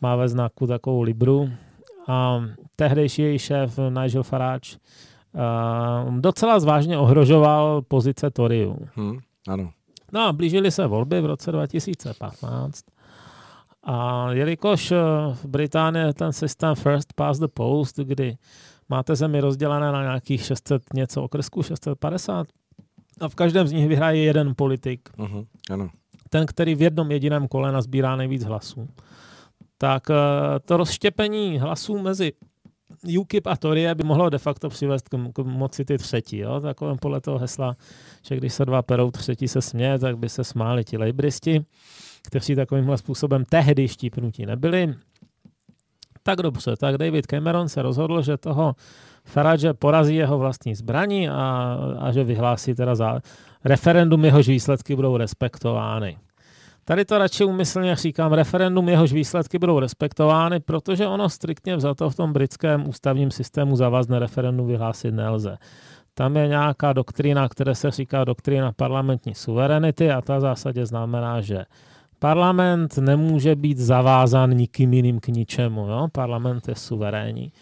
má 0.00 0.16
ve 0.16 0.28
znaku 0.28 0.66
takovou 0.66 1.02
libru. 1.02 1.50
A 2.08 2.44
tehdejší 2.76 3.22
její 3.22 3.38
šéf 3.38 3.78
Nigel 3.88 4.22
Farage 4.22 4.76
uh, 5.34 6.20
docela 6.20 6.60
zvážně 6.60 6.98
ohrožoval 6.98 7.82
pozice 7.82 8.30
Toryů. 8.30 8.76
Hmm, 8.94 9.18
ano. 9.48 9.70
No 10.12 10.20
a 10.20 10.32
blížily 10.32 10.70
se 10.70 10.86
volby 10.86 11.20
v 11.20 11.26
roce 11.26 11.52
2015. 11.52 12.84
A 13.84 14.28
jelikož 14.32 14.92
eh, 14.92 14.96
v 15.34 15.44
Británii 15.44 16.06
je 16.06 16.14
ten 16.14 16.32
systém 16.32 16.74
first 16.74 17.12
past 17.12 17.40
the 17.40 17.48
post, 17.48 17.96
kdy 17.96 18.36
máte 18.88 19.16
zemi 19.16 19.40
rozdělené 19.40 19.92
na 19.92 20.02
nějakých 20.02 20.44
600 20.44 20.82
něco 20.94 21.22
okresků, 21.22 21.62
650, 21.62 22.46
a 23.22 23.28
v 23.28 23.34
každém 23.34 23.66
z 23.66 23.72
nich 23.72 23.88
vyhraje 23.88 24.22
jeden 24.22 24.54
politik. 24.56 25.08
Uh-huh, 25.18 25.46
ano. 25.70 25.90
Ten, 26.30 26.46
který 26.46 26.74
v 26.74 26.82
jednom 26.82 27.10
jediném 27.10 27.48
kole 27.48 27.72
nazbírá 27.72 28.16
nejvíc 28.16 28.44
hlasů. 28.44 28.88
Tak 29.78 30.10
eh, 30.10 30.14
to 30.64 30.76
rozštěpení 30.76 31.58
hlasů 31.58 31.98
mezi 31.98 32.32
UKIP 33.18 33.46
a 33.46 33.56
Torie 33.56 33.94
by 33.94 34.04
mohlo 34.04 34.30
de 34.30 34.38
facto 34.38 34.68
přivést 34.68 35.08
k, 35.08 35.16
k 35.32 35.38
moci 35.38 35.84
ty 35.84 35.98
třetí. 35.98 36.38
Jo? 36.38 36.60
Takovém 36.60 36.98
podle 36.98 37.20
toho 37.20 37.38
hesla, 37.38 37.76
že 38.26 38.36
když 38.36 38.52
se 38.52 38.64
dva 38.64 38.82
perou, 38.82 39.10
třetí 39.10 39.48
se 39.48 39.62
směje, 39.62 39.98
tak 39.98 40.18
by 40.18 40.28
se 40.28 40.44
smáli 40.44 40.84
ti 40.84 40.98
lejbristi, 40.98 41.64
kteří 42.22 42.54
takovýmhle 42.54 42.98
způsobem 42.98 43.44
tehdy 43.44 43.88
štípnutí 43.88 44.46
nebyli. 44.46 44.94
Tak 46.22 46.38
dobře, 46.38 46.76
tak 46.76 46.98
David 46.98 47.26
Cameron 47.26 47.68
se 47.68 47.82
rozhodl, 47.82 48.22
že 48.22 48.36
toho 48.36 48.74
Farage 49.24 49.74
porazí 49.74 50.14
jeho 50.14 50.38
vlastní 50.38 50.74
zbraní 50.74 51.28
a, 51.28 51.78
a 51.98 52.12
že 52.12 52.24
vyhlásí 52.24 52.74
teda 52.74 52.94
za 52.94 53.20
referendum, 53.64 54.24
jehož 54.24 54.48
výsledky 54.48 54.96
budou 54.96 55.16
respektovány. 55.16 56.16
Tady 56.84 57.04
to 57.04 57.18
radši 57.18 57.44
umyslně 57.44 57.96
říkám, 57.96 58.32
referendum, 58.32 58.88
jehož 58.88 59.12
výsledky 59.12 59.58
budou 59.58 59.78
respektovány, 59.78 60.60
protože 60.60 61.06
ono 61.06 61.28
striktně 61.28 61.76
vzato 61.76 62.10
v 62.10 62.16
tom 62.16 62.32
britském 62.32 62.88
ústavním 62.88 63.30
systému 63.30 63.76
závazné 63.76 64.18
referendum 64.18 64.66
vyhlásit 64.66 65.14
nelze. 65.14 65.58
Tam 66.14 66.36
je 66.36 66.48
nějaká 66.48 66.92
doktrína, 66.92 67.48
které 67.48 67.74
se 67.74 67.90
říká 67.90 68.24
doktrína 68.24 68.72
parlamentní 68.72 69.34
suverenity 69.34 70.10
a 70.10 70.20
ta 70.20 70.36
v 70.38 70.40
zásadě 70.40 70.86
znamená, 70.86 71.40
že 71.40 71.64
parlament 72.18 72.98
nemůže 72.98 73.56
být 73.56 73.78
zavázán 73.78 74.50
nikým 74.50 74.92
jiným 74.92 75.20
k 75.20 75.28
ničemu. 75.28 75.86
Jo? 75.88 76.08
Parlament 76.12 76.68
je 76.68 76.74
suverénní 76.74 77.52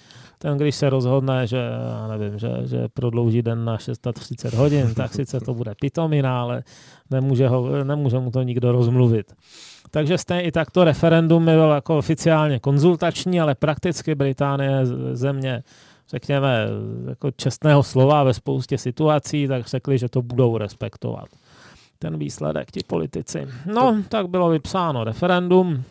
ten, 0.43 0.59
když 0.59 0.75
se 0.75 0.91
rozhodne, 0.91 1.47
že, 1.47 1.71
já 2.01 2.07
nevím, 2.09 2.39
že, 2.39 2.51
že 2.65 2.89
prodlouží 2.89 3.43
den 3.43 3.65
na 3.65 3.79
630 3.79 4.55
hodin, 4.55 4.95
tak 4.95 5.15
sice 5.15 5.41
to 5.41 5.55
bude 5.55 5.75
pitomina, 5.81 6.43
ale 6.43 6.63
nemůže, 7.11 7.49
ho, 7.49 7.85
nemůže 7.85 8.19
mu 8.19 8.31
to 8.31 8.43
nikdo 8.43 8.73
rozmluvit. 8.73 9.33
Takže 9.91 10.19
stejně 10.19 10.43
i 10.43 10.53
takto 10.53 10.85
referendum 10.85 11.45
bylo 11.45 11.75
jako 11.75 11.99
oficiálně 11.99 12.59
konzultační, 12.59 13.41
ale 13.41 13.55
prakticky 13.55 14.15
Británie 14.15 14.87
země, 15.13 15.63
řekněme, 16.09 16.67
jako 17.09 17.31
čestného 17.31 17.83
slova 17.83 18.25
ve 18.25 18.35
spoustě 18.35 18.79
situací, 18.79 19.49
tak 19.49 19.67
řekli, 19.67 19.99
že 19.99 20.09
to 20.09 20.23
budou 20.23 20.59
respektovat. 20.59 21.29
Ten 21.99 22.19
výsledek, 22.19 22.71
ti 22.71 22.81
politici. 22.87 23.49
No, 23.67 24.03
tak 24.09 24.29
bylo 24.29 24.49
vypsáno 24.49 25.05
referendum, 25.05 25.85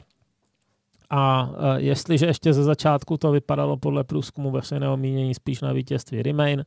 a 1.10 1.52
e, 1.58 1.82
jestliže 1.82 2.26
ještě 2.26 2.54
ze 2.54 2.64
začátku 2.64 3.18
to 3.18 3.32
vypadalo 3.32 3.78
podle 3.78 4.04
průzkumu 4.04 4.52
veřejného 4.52 4.98
mínění 4.98 5.34
spíš 5.34 5.62
na 5.62 5.74
vítězství 5.74 6.24
Remain, 6.24 6.66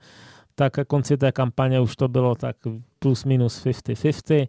tak 0.54 0.72
konci 0.86 1.16
té 1.16 1.32
kampaně 1.32 1.80
už 1.80 1.96
to 1.96 2.08
bylo 2.08 2.34
tak 2.34 2.56
plus 2.98 3.24
minus 3.24 3.64
50-50. 3.64 4.34
E, 4.34 4.48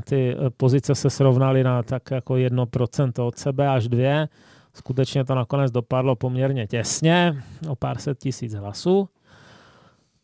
ty 0.00 0.36
pozice 0.56 0.94
se 0.94 1.10
srovnaly 1.10 1.64
na 1.64 1.82
tak 1.82 2.10
jako 2.10 2.34
1% 2.34 3.26
od 3.26 3.38
sebe 3.38 3.68
až 3.68 3.88
dvě. 3.88 4.28
Skutečně 4.74 5.24
to 5.24 5.34
nakonec 5.34 5.72
dopadlo 5.72 6.16
poměrně 6.16 6.66
těsně, 6.66 7.42
o 7.68 7.76
pár 7.76 7.98
set 7.98 8.18
tisíc 8.18 8.54
hlasů. 8.54 9.08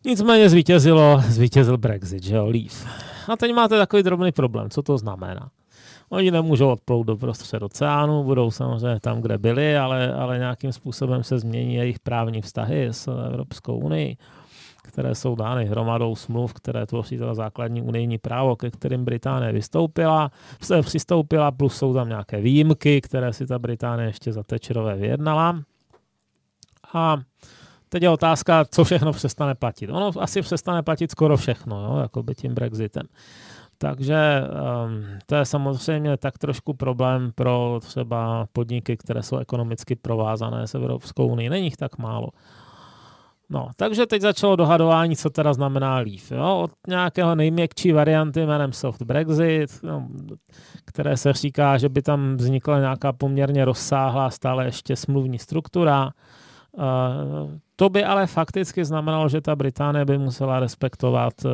Nicméně 0.05 0.49
zvítězilo, 0.49 1.23
zvítězil 1.29 1.79
Brexit, 1.79 2.23
že 2.23 2.37
jo, 2.37 2.47
Leave. 2.47 2.91
A 3.29 3.37
teď 3.37 3.55
máte 3.55 3.79
takový 3.79 4.03
drobný 4.03 4.33
problém, 4.33 4.71
co 4.71 4.83
to 4.83 4.99
znamená. 4.99 5.51
Oni 6.13 6.31
nemůžou 6.31 6.71
odplout 6.71 7.07
do 7.07 7.17
prostřed 7.17 7.63
oceánu, 7.63 8.25
budou 8.25 8.51
samozřejmě 8.51 9.01
tam, 9.01 9.21
kde 9.21 9.39
byli, 9.39 9.77
ale, 9.79 10.15
ale 10.15 10.39
nějakým 10.39 10.73
způsobem 10.73 11.25
se 11.25 11.39
změní 11.39 11.75
jejich 11.75 11.99
právní 11.99 12.43
vztahy 12.43 12.87
s 12.87 13.27
Evropskou 13.27 13.79
unii, 13.79 14.17
které 14.83 15.15
jsou 15.15 15.35
dány 15.35 15.65
hromadou 15.65 16.17
smluv, 16.17 16.55
které 16.55 16.87
tvoří 16.87 17.19
to 17.19 17.35
základní 17.35 17.83
unijní 17.83 18.19
právo, 18.19 18.57
ke 18.57 18.71
kterým 18.71 19.05
Británie 19.05 19.53
vystoupila, 19.53 20.31
se 20.63 20.83
přistoupila, 20.83 21.51
plus 21.51 21.77
jsou 21.77 21.95
tam 21.95 22.09
nějaké 22.09 22.41
výjimky, 22.41 23.01
které 23.01 23.33
si 23.33 23.47
ta 23.47 23.59
Británie 23.59 24.09
ještě 24.09 24.33
za 24.33 24.43
Tečerové 24.43 24.97
vyjednala. 24.97 25.63
A 26.95 27.17
teď 27.89 28.03
je 28.03 28.11
otázka, 28.11 28.65
co 28.65 28.85
všechno 28.85 29.13
přestane 29.13 29.55
platit. 29.55 29.91
Ono 29.91 30.11
asi 30.19 30.43
přestane 30.43 30.83
platit 30.83 31.11
skoro 31.11 31.37
všechno, 31.37 31.85
jo, 31.85 31.99
jako 31.99 32.23
by 32.23 32.35
tím 32.35 32.55
Brexitem. 32.55 33.07
Takže 33.83 34.43
um, 34.85 35.05
to 35.27 35.35
je 35.35 35.45
samozřejmě 35.45 36.17
tak 36.17 36.39
trošku 36.39 36.75
problém 36.75 37.33
pro 37.35 37.81
třeba 37.83 38.47
podniky, 38.53 38.97
které 38.97 39.23
jsou 39.23 39.37
ekonomicky 39.37 39.97
provázané 39.97 40.67
s 40.67 40.75
Evropskou 40.75 41.27
unii. 41.27 41.51
Není 41.51 41.65
jich 41.65 41.77
tak 41.77 41.99
málo. 41.99 42.29
No, 43.51 43.69
takže 43.77 44.07
teď 44.07 44.23
začalo 44.23 44.57
dohadování, 44.57 45.17
co 45.17 45.31
teda 45.31 45.53
znamená 45.53 45.97
Leaf. 45.97 46.31
Jo? 46.31 46.61
Od 46.63 46.71
nějakého 46.89 47.35
nejměkčí 47.35 47.93
varianty 47.93 48.47
jménem 48.47 48.73
Soft 48.73 49.03
Brexit, 49.03 49.83
no, 49.83 50.09
které 50.85 51.17
se 51.17 51.33
říká, 51.33 51.79
že 51.79 51.89
by 51.89 52.03
tam 52.03 52.37
vznikla 52.37 52.79
nějaká 52.79 53.13
poměrně 53.13 53.65
rozsáhlá 53.65 54.31
stále 54.31 54.65
ještě 54.65 54.97
smluvní 54.97 55.39
struktura. 55.39 56.11
Uh, 56.73 56.85
to 57.77 57.89
by 57.89 58.05
ale 58.05 58.27
fakticky 58.27 58.85
znamenalo, 58.85 59.29
že 59.29 59.41
ta 59.41 59.57
Británie 59.57 60.05
by 60.05 60.19
musela 60.19 60.61
respektovat 60.61 61.45
uh, 61.45 61.51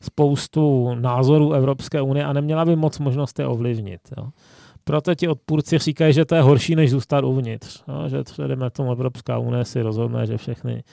spoustu 0.00 0.94
názorů 0.94 1.52
Evropské 1.52 2.02
unie 2.02 2.24
a 2.24 2.32
neměla 2.32 2.64
by 2.64 2.76
moc 2.76 2.98
možnost 2.98 3.38
je 3.38 3.46
ovlivnit. 3.46 4.00
Jo. 4.16 4.28
Proto 4.84 5.14
ti 5.14 5.28
odpůrci 5.28 5.78
říkají, 5.78 6.12
že 6.12 6.24
to 6.24 6.34
je 6.34 6.42
horší, 6.42 6.76
než 6.76 6.90
zůstat 6.90 7.24
uvnitř. 7.24 7.82
Jo. 7.88 8.08
Že 8.08 8.24
třeba 8.24 8.70
tomu 8.70 8.92
Evropská 8.92 9.38
unie 9.38 9.64
si 9.64 9.82
rozhodne, 9.82 10.26
že 10.26 10.36
všechny, 10.36 10.84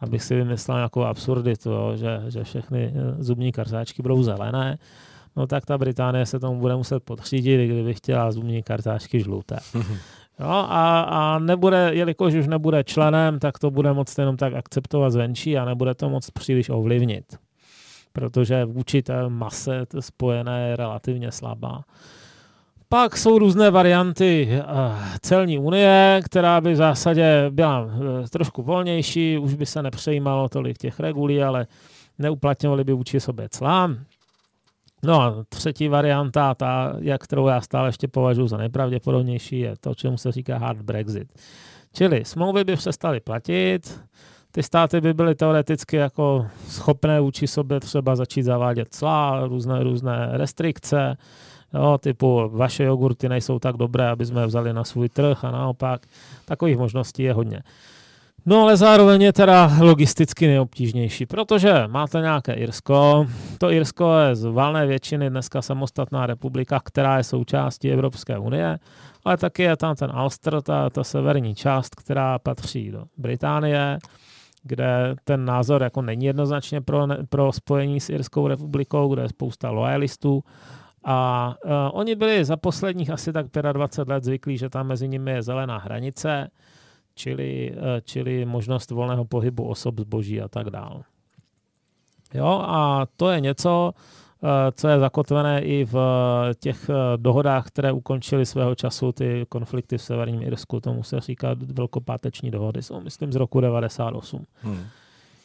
abych 0.00 0.22
si 0.22 0.34
vymyslel 0.34 0.76
nějakou 0.76 1.02
absurditu, 1.02 1.70
jo, 1.70 1.96
že, 1.96 2.22
že 2.28 2.44
všechny 2.44 2.92
eh, 2.94 3.22
zubní 3.22 3.52
kartáčky 3.52 4.02
budou 4.02 4.22
zelené, 4.22 4.78
no 5.36 5.46
tak 5.46 5.66
ta 5.66 5.78
Británie 5.78 6.26
se 6.26 6.40
tomu 6.40 6.60
bude 6.60 6.76
muset 6.76 7.02
podřídit, 7.04 7.70
kdyby 7.70 7.94
chtěla 7.94 8.32
zubní 8.32 8.62
kartáčky 8.62 9.20
žluté. 9.20 9.58
Jo, 10.40 10.48
a, 10.48 11.00
a 11.00 11.38
nebude, 11.38 11.90
jelikož 11.92 12.34
už 12.34 12.46
nebude 12.46 12.84
členem, 12.84 13.38
tak 13.38 13.58
to 13.58 13.70
bude 13.70 13.92
moct 13.92 14.18
jenom 14.18 14.36
tak 14.36 14.54
akceptovat 14.54 15.12
zvenčí 15.12 15.58
a 15.58 15.64
nebude 15.64 15.94
to 15.94 16.10
moc 16.10 16.30
příliš 16.30 16.68
ovlivnit. 16.68 17.24
Protože 18.16 18.64
vůči 18.64 19.02
té 19.02 19.28
mase 19.28 19.86
to 19.86 20.02
spojené 20.02 20.68
je 20.68 20.76
relativně 20.76 21.32
slabá. 21.32 21.84
Pak 22.88 23.16
jsou 23.16 23.38
různé 23.38 23.70
varianty 23.70 24.48
eh, 24.50 24.64
celní 25.20 25.58
unie, 25.58 26.20
která 26.24 26.60
by 26.60 26.72
v 26.72 26.76
zásadě 26.76 27.46
byla 27.50 27.86
eh, 27.88 28.28
trošku 28.28 28.62
volnější, 28.62 29.38
už 29.38 29.54
by 29.54 29.66
se 29.66 29.82
nepřejímalo 29.82 30.48
tolik 30.48 30.78
těch 30.78 31.00
regulí, 31.00 31.42
ale 31.42 31.66
neuplatňovali 32.18 32.84
by 32.84 32.92
vůči 32.92 33.20
sobě 33.20 33.48
clá. 33.48 33.90
No 35.02 35.20
a 35.20 35.44
třetí 35.48 35.88
varianta, 35.88 36.54
ta, 36.54 36.94
jak 37.00 37.22
kterou 37.22 37.46
já 37.46 37.60
stále 37.60 37.88
ještě 37.88 38.08
považuji 38.08 38.48
za 38.48 38.56
nejpravděpodobnější, 38.56 39.58
je 39.58 39.74
to, 39.80 39.94
čemu 39.94 40.18
se 40.18 40.32
říká 40.32 40.58
hard 40.58 40.82
Brexit. 40.82 41.28
Čili 41.92 42.24
smlouvy 42.24 42.64
by 42.64 42.76
přestaly 42.76 43.20
platit, 43.20 44.00
ty 44.56 44.62
státy 44.62 45.00
by 45.00 45.14
byly 45.14 45.34
teoreticky 45.34 45.96
jako 45.96 46.46
schopné 46.68 47.20
vůči 47.20 47.46
sobě 47.46 47.80
třeba 47.80 48.16
začít 48.16 48.42
zavádět 48.42 48.88
clá, 48.90 49.46
různé, 49.46 49.82
různé 49.82 50.28
restrikce, 50.32 51.16
jo, 51.74 51.98
typu 51.98 52.50
vaše 52.52 52.84
jogurty 52.84 53.28
nejsou 53.28 53.58
tak 53.58 53.76
dobré, 53.76 54.08
aby 54.08 54.26
jsme 54.26 54.40
je 54.40 54.46
vzali 54.46 54.72
na 54.72 54.84
svůj 54.84 55.08
trh 55.08 55.44
a 55.44 55.50
naopak. 55.50 56.06
Takových 56.44 56.78
možností 56.78 57.22
je 57.22 57.32
hodně. 57.32 57.62
No 58.46 58.62
ale 58.62 58.76
zároveň 58.76 59.22
je 59.22 59.32
teda 59.32 59.70
logisticky 59.80 60.46
nejobtížnější, 60.46 61.26
protože 61.26 61.84
máte 61.86 62.20
nějaké 62.20 62.52
Irsko. 62.52 63.26
To 63.58 63.70
Irsko 63.70 64.18
je 64.18 64.36
z 64.36 64.44
valné 64.44 64.86
většiny 64.86 65.30
dneska 65.30 65.62
samostatná 65.62 66.26
republika, 66.26 66.80
která 66.84 67.16
je 67.16 67.24
součástí 67.24 67.90
Evropské 67.90 68.38
unie, 68.38 68.78
ale 69.24 69.36
taky 69.36 69.62
je 69.62 69.76
tam 69.76 69.96
ten 69.96 70.12
Ulster, 70.22 70.62
ta, 70.62 70.90
ta 70.90 71.04
severní 71.04 71.54
část, 71.54 71.94
která 71.94 72.38
patří 72.38 72.90
do 72.90 73.04
Británie, 73.16 73.98
kde 74.66 75.16
ten 75.24 75.44
názor 75.44 75.82
jako 75.82 76.02
není 76.02 76.26
jednoznačně 76.26 76.80
pro, 76.80 77.06
pro 77.28 77.52
spojení 77.52 78.00
s 78.00 78.10
Irskou 78.10 78.48
republikou, 78.48 79.14
kde 79.14 79.22
je 79.22 79.28
spousta 79.28 79.70
lojalistů. 79.70 80.44
A 81.04 81.54
uh, 81.64 81.70
oni 81.92 82.14
byli 82.14 82.44
za 82.44 82.56
posledních 82.56 83.10
asi 83.10 83.32
tak 83.32 83.46
25 83.72 84.12
let 84.12 84.24
zvyklí, 84.24 84.58
že 84.58 84.68
tam 84.68 84.86
mezi 84.86 85.08
nimi 85.08 85.30
je 85.30 85.42
zelená 85.42 85.78
hranice, 85.78 86.50
čili, 87.16 87.72
eh, 87.72 88.00
čili 88.04 88.44
možnost 88.44 88.90
volného 88.90 89.24
pohybu 89.24 89.64
osob, 89.64 90.00
zboží 90.00 90.40
a 90.40 90.48
tak 90.48 90.70
dále. 90.70 91.02
Jo, 92.34 92.62
a 92.66 93.06
to 93.16 93.30
je 93.30 93.40
něco, 93.40 93.92
co 94.72 94.88
je 94.88 94.98
zakotvené 94.98 95.62
i 95.62 95.84
v 95.84 95.96
eh, 95.96 96.54
těch 96.54 96.90
dohodách, 97.16 97.66
které 97.66 97.92
ukončily 97.92 98.46
svého 98.46 98.74
času 98.74 99.12
ty 99.12 99.46
konflikty 99.48 99.98
v 99.98 100.02
Severním 100.02 100.42
Irsku. 100.42 100.80
Tomu 100.80 101.02
se 101.02 101.20
říká 101.20 101.48
velkopáteční 101.58 102.50
dohody, 102.50 102.82
jsou 102.82 103.00
myslím 103.00 103.32
z 103.32 103.36
roku 103.36 103.60
98. 103.60 104.44
Hmm. 104.62 104.84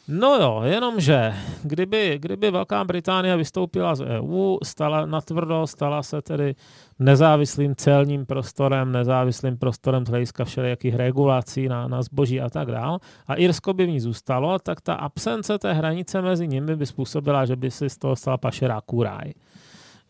No 0.08 0.36
jo, 0.40 0.62
jenomže 0.64 1.34
kdyby, 1.62 2.18
kdyby 2.18 2.50
Velká 2.50 2.84
Británie 2.84 3.36
vystoupila 3.36 3.94
z 3.94 4.00
EU, 4.00 4.58
stala 4.64 5.06
natvrdo, 5.06 5.66
stala 5.66 6.02
se 6.02 6.22
tedy 6.22 6.54
nezávislým 6.98 7.76
celním 7.76 8.26
prostorem, 8.26 8.92
nezávislým 8.92 9.58
prostorem 9.58 10.06
z 10.06 10.08
hlediska 10.08 10.44
všelijakých 10.44 10.94
regulací 10.94 11.68
na, 11.68 11.88
na 11.88 12.02
zboží 12.02 12.40
a 12.40 12.50
tak 12.50 12.70
dále, 12.70 12.98
a 13.26 13.34
Irsko 13.34 13.72
by 13.72 13.86
v 13.86 13.90
ní 13.90 14.00
zůstalo, 14.00 14.58
tak 14.58 14.80
ta 14.80 14.94
absence 14.94 15.58
té 15.58 15.72
hranice 15.72 16.22
mezi 16.22 16.48
nimi 16.48 16.76
by 16.76 16.86
způsobila, 16.86 17.46
že 17.46 17.56
by 17.56 17.70
si 17.70 17.90
z 17.90 17.98
toho 17.98 18.16
stala 18.16 18.36
pašeráků 18.36 19.02
ráj. 19.02 19.32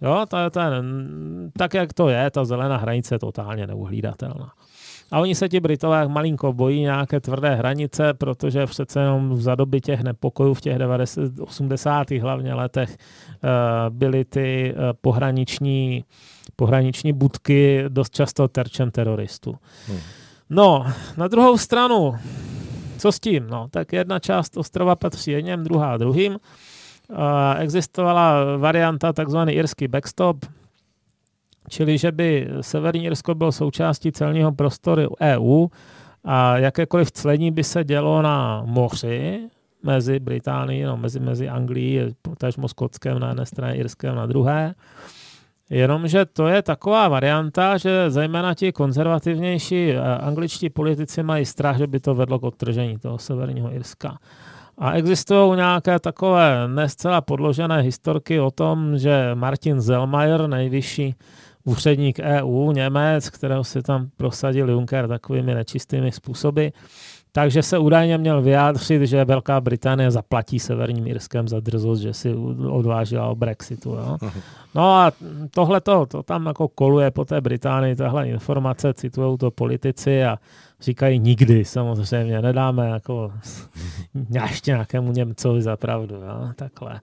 Jo, 0.00 0.26
to 0.28 0.37
je 0.37 0.50
ten, 0.50 0.72
tak 1.58 1.75
jak 1.75 1.92
to 1.92 2.08
je, 2.08 2.30
ta 2.30 2.44
zelená 2.44 2.76
hranice 2.76 3.14
je 3.14 3.18
totálně 3.18 3.66
neuhlídatelná. 3.66 4.52
A 5.12 5.21
oni 5.21 5.35
se 5.35 5.49
ti 5.49 5.61
Britové 5.61 6.09
malinko 6.09 6.52
bojí 6.52 6.81
nějaké 6.81 7.21
tvrdé 7.21 7.55
hranice, 7.55 8.14
protože 8.14 8.66
přece 8.66 9.01
jenom 9.01 9.37
za 9.37 9.55
doby 9.55 9.81
těch 9.81 10.01
nepokojů 10.01 10.55
v 10.55 10.61
těch 10.61 10.79
90, 10.79 11.38
80. 11.40 12.11
hlavně 12.11 12.55
letech 12.55 12.90
uh, 12.90 13.94
byly 13.96 14.25
ty 14.25 14.75
uh, 14.77 14.83
pohraniční, 15.01 16.05
pohraniční 16.57 17.12
budky 17.12 17.85
dost 17.88 18.14
často 18.14 18.48
terčem 18.48 18.90
teroristů. 18.90 19.57
Hmm. 19.88 19.98
No, 20.51 20.87
na 21.16 21.29
druhou 21.29 21.59
stranu, 21.59 22.14
co 22.98 23.12
s 23.12 23.20
tím? 23.20 23.46
No, 23.51 23.68
tak 23.70 23.92
jedna 23.92 24.18
část 24.18 24.57
ostrova 24.57 24.96
patří 24.96 25.31
jedním, 25.31 25.64
druhá 25.64 25.96
druhým. 25.96 26.33
Uh, 26.33 27.18
existovala 27.59 28.57
varianta 28.57 29.12
takzvaný 29.12 29.53
irský 29.53 29.88
backstop, 29.88 30.37
čili 31.72 31.98
že 31.98 32.12
by 32.12 32.48
Severní 32.61 33.04
Irsko 33.04 33.35
byl 33.35 33.52
součástí 33.52 34.12
celního 34.12 34.52
prostoru 34.52 35.16
EU 35.20 35.66
a 36.24 36.56
jakékoliv 36.58 37.12
clení 37.12 37.50
by 37.50 37.64
se 37.64 37.85
dělo 37.85 38.22
na 38.22 38.62
moři 38.66 39.48
mezi 39.82 40.20
Británií, 40.20 40.82
no, 40.82 40.96
mezi, 40.96 41.20
mezi 41.20 41.48
Anglií, 41.48 42.00
potažmo 42.22 42.68
Skotskem 42.68 43.18
na 43.18 43.28
jedné 43.28 43.46
straně, 43.46 43.74
Irskem 43.74 44.14
na 44.14 44.26
druhé. 44.26 44.74
Jenomže 45.70 46.24
to 46.24 46.46
je 46.46 46.62
taková 46.62 47.08
varianta, 47.08 47.76
že 47.76 48.11
zejména 48.11 48.54
ti 48.54 48.72
konzervativnější 48.72 49.90
eh, 49.90 50.00
angličtí 50.00 50.70
politici 50.70 51.22
mají 51.22 51.44
strach, 51.44 51.78
že 51.78 51.87
by 51.87 52.00
to 52.00 52.14
vedlo 52.14 52.38
k 52.38 52.42
odtržení 52.42 52.98
toho 52.98 53.18
severního 53.18 53.72
Irska. 53.72 54.18
A 54.78 54.92
existují 54.92 55.56
nějaké 55.56 55.98
takové 55.98 56.68
nescela 56.68 57.20
podložené 57.20 57.80
historky 57.80 58.40
o 58.40 58.50
tom, 58.50 58.98
že 58.98 59.30
Martin 59.35 59.80
Zellmayer, 59.80 60.46
nejvyšší 60.46 61.14
úředník 61.64 62.18
EU, 62.18 62.72
Němec, 62.72 63.31
kterého 63.31 63.64
si 63.64 63.83
tam 63.83 64.09
prosadil 64.16 64.70
Juncker 64.70 65.09
takovými 65.09 65.55
nečistými 65.55 66.12
způsoby, 66.12 66.66
takže 67.33 67.62
se 67.62 67.79
údajně 67.79 68.18
měl 68.18 68.42
vyjádřit, 68.42 69.03
že 69.03 69.25
Velká 69.25 69.61
Británie 69.61 70.11
zaplatí 70.11 70.59
Severním 70.59 71.07
Irskem 71.07 71.48
za 71.48 71.61
drzost, 71.61 72.03
že 72.03 72.14
si 72.14 72.35
odvážila 72.70 73.29
o 73.29 73.35
Brexitu. 73.35 73.90
Jo. 73.90 74.16
No 74.75 74.94
a 74.94 75.12
tohle 75.51 75.81
to, 75.81 76.07
to 76.07 76.22
tam 76.22 76.46
jako 76.46 76.68
koluje 76.68 77.11
po 77.11 77.25
té 77.25 77.40
Británii, 77.40 77.96
tahle 77.96 78.29
informace, 78.29 78.94
citují 78.94 79.38
to 79.38 79.51
politici 79.51 80.25
a 80.25 80.38
říkají 80.83 81.18
nikdy 81.18 81.64
samozřejmě, 81.64 82.42
nedáme 82.42 82.88
jako 82.88 83.33
ještě 84.31 84.71
nějakému 84.71 85.12
Němcovi 85.12 85.62
za 85.62 85.77
pravdu. 85.77 86.14
Jo. 86.14 86.53
Takhle 86.57 87.01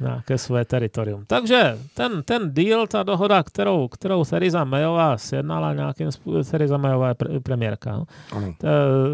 nějaké 0.00 0.38
své 0.38 0.64
teritorium. 0.64 1.24
Takže 1.26 1.78
ten, 1.94 2.22
ten 2.22 2.54
deal, 2.54 2.86
ta 2.86 3.02
dohoda, 3.02 3.42
kterou, 3.42 3.88
kterou 3.88 4.24
Theresa 4.24 4.64
Mayová 4.64 5.18
sjednala 5.18 5.74
nějakým 5.74 6.12
způsobem, 6.12 6.44
Theresa 6.44 6.76
Mayová 6.76 7.08
je 7.08 7.14
pre, 7.14 7.40
premiérka, 7.40 7.96
uh, 7.96 8.04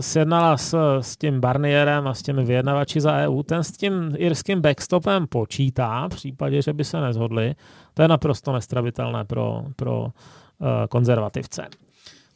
sjednala 0.01 0.57
s, 0.57 0.99
s 1.01 1.17
tím 1.17 1.41
Barnierem 1.41 2.09
a 2.09 2.15
s 2.15 2.23
těmi 2.23 2.45
vyjednavači 2.45 3.01
za 3.01 3.17
EU, 3.17 3.43
ten 3.43 3.65
s 3.65 3.73
tím 3.73 4.15
irským 4.17 4.61
backstopem 4.61 5.27
počítá, 5.27 6.09
v 6.09 6.15
případě, 6.15 6.63
že 6.63 6.73
by 6.73 6.85
se 6.85 7.01
nezhodli. 7.01 7.55
To 7.95 8.03
je 8.03 8.09
naprosto 8.09 8.53
nestravitelné 8.53 9.25
pro, 9.25 9.65
pro 9.77 10.03
uh, 10.03 10.11
konzervativce. 10.89 11.67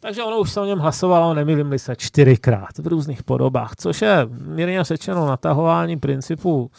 Takže 0.07 0.23
ono 0.23 0.39
už 0.39 0.53
se 0.53 0.61
o 0.61 0.65
něm 0.65 0.79
hlasovalo, 0.79 1.35
nemýlím 1.35 1.79
se, 1.79 1.97
čtyřikrát 1.97 2.79
v 2.79 2.87
různých 2.87 3.23
podobách, 3.23 3.77
což 3.77 4.03
je 4.03 4.27
mírně 4.31 4.85
řečeno 4.85 5.27
natahování 5.27 5.97
principu 5.97 6.71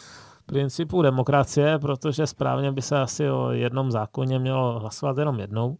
principu 0.46 1.02
demokracie, 1.02 1.78
protože 1.78 2.26
správně 2.26 2.72
by 2.72 2.82
se 2.82 3.00
asi 3.00 3.30
o 3.30 3.50
jednom 3.50 3.90
zákoně 3.90 4.38
mělo 4.38 4.78
hlasovat 4.80 5.18
jenom 5.18 5.40
jednou. 5.40 5.76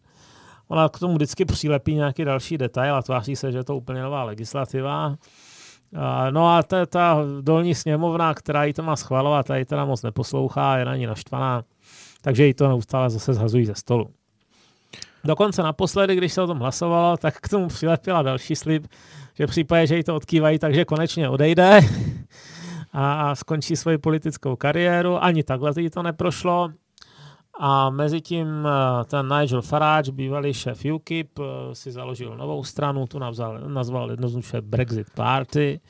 Ona 0.68 0.88
k 0.88 0.98
tomu 0.98 1.14
vždycky 1.14 1.44
přilepí 1.44 1.94
nějaký 1.94 2.24
další 2.24 2.58
detail 2.58 2.94
a 2.94 3.02
tváří 3.02 3.36
se, 3.36 3.52
že 3.52 3.58
je 3.58 3.64
to 3.64 3.76
úplně 3.76 4.02
nová 4.02 4.24
legislativa. 4.24 5.16
No 6.30 6.48
a 6.48 6.62
ta, 6.62 6.86
ta 6.86 7.18
dolní 7.40 7.74
sněmovna, 7.74 8.34
která 8.34 8.64
ji 8.64 8.72
to 8.72 8.82
má 8.82 8.96
schvalovat, 8.96 9.46
ta 9.46 9.56
ji 9.56 9.64
teda 9.64 9.84
moc 9.84 10.02
neposlouchá, 10.02 10.78
je 10.78 10.84
na 10.84 10.96
ní 10.96 11.06
naštvaná, 11.06 11.62
takže 12.22 12.46
ji 12.46 12.54
to 12.54 12.68
neustále 12.68 13.10
zase 13.10 13.34
zhazují 13.34 13.66
ze 13.66 13.74
stolu. 13.74 14.06
Dokonce 15.26 15.62
naposledy, 15.62 16.16
když 16.16 16.32
se 16.32 16.42
o 16.42 16.46
tom 16.46 16.58
hlasovalo, 16.58 17.16
tak 17.16 17.40
k 17.40 17.48
tomu 17.48 17.68
přilepila 17.68 18.22
další 18.22 18.56
slib, 18.56 18.86
že 19.34 19.46
v 19.46 19.50
případě, 19.50 19.86
že 19.86 19.96
jí 19.96 20.04
to 20.04 20.16
odkývají, 20.16 20.58
takže 20.58 20.84
konečně 20.84 21.28
odejde 21.28 21.80
a, 22.92 23.34
skončí 23.34 23.76
svoji 23.76 23.98
politickou 23.98 24.56
kariéru. 24.56 25.24
Ani 25.24 25.42
takhle 25.42 25.72
jí 25.76 25.90
to 25.90 26.02
neprošlo. 26.02 26.70
A 27.58 27.90
mezi 27.90 28.20
tím 28.20 28.66
eh, 28.66 29.04
ten 29.04 29.28
Nigel 29.38 29.62
Farage, 29.62 30.12
bývalý 30.12 30.54
šéf 30.54 30.84
UKIP, 30.84 31.38
eh, 31.38 31.74
si 31.74 31.92
založil 31.92 32.36
novou 32.36 32.64
stranu, 32.64 33.06
tu 33.06 33.18
nazval, 33.18 33.60
nazval 33.60 34.10
jednoznačně 34.10 34.60
Brexit 34.60 35.10
Party. 35.14 35.80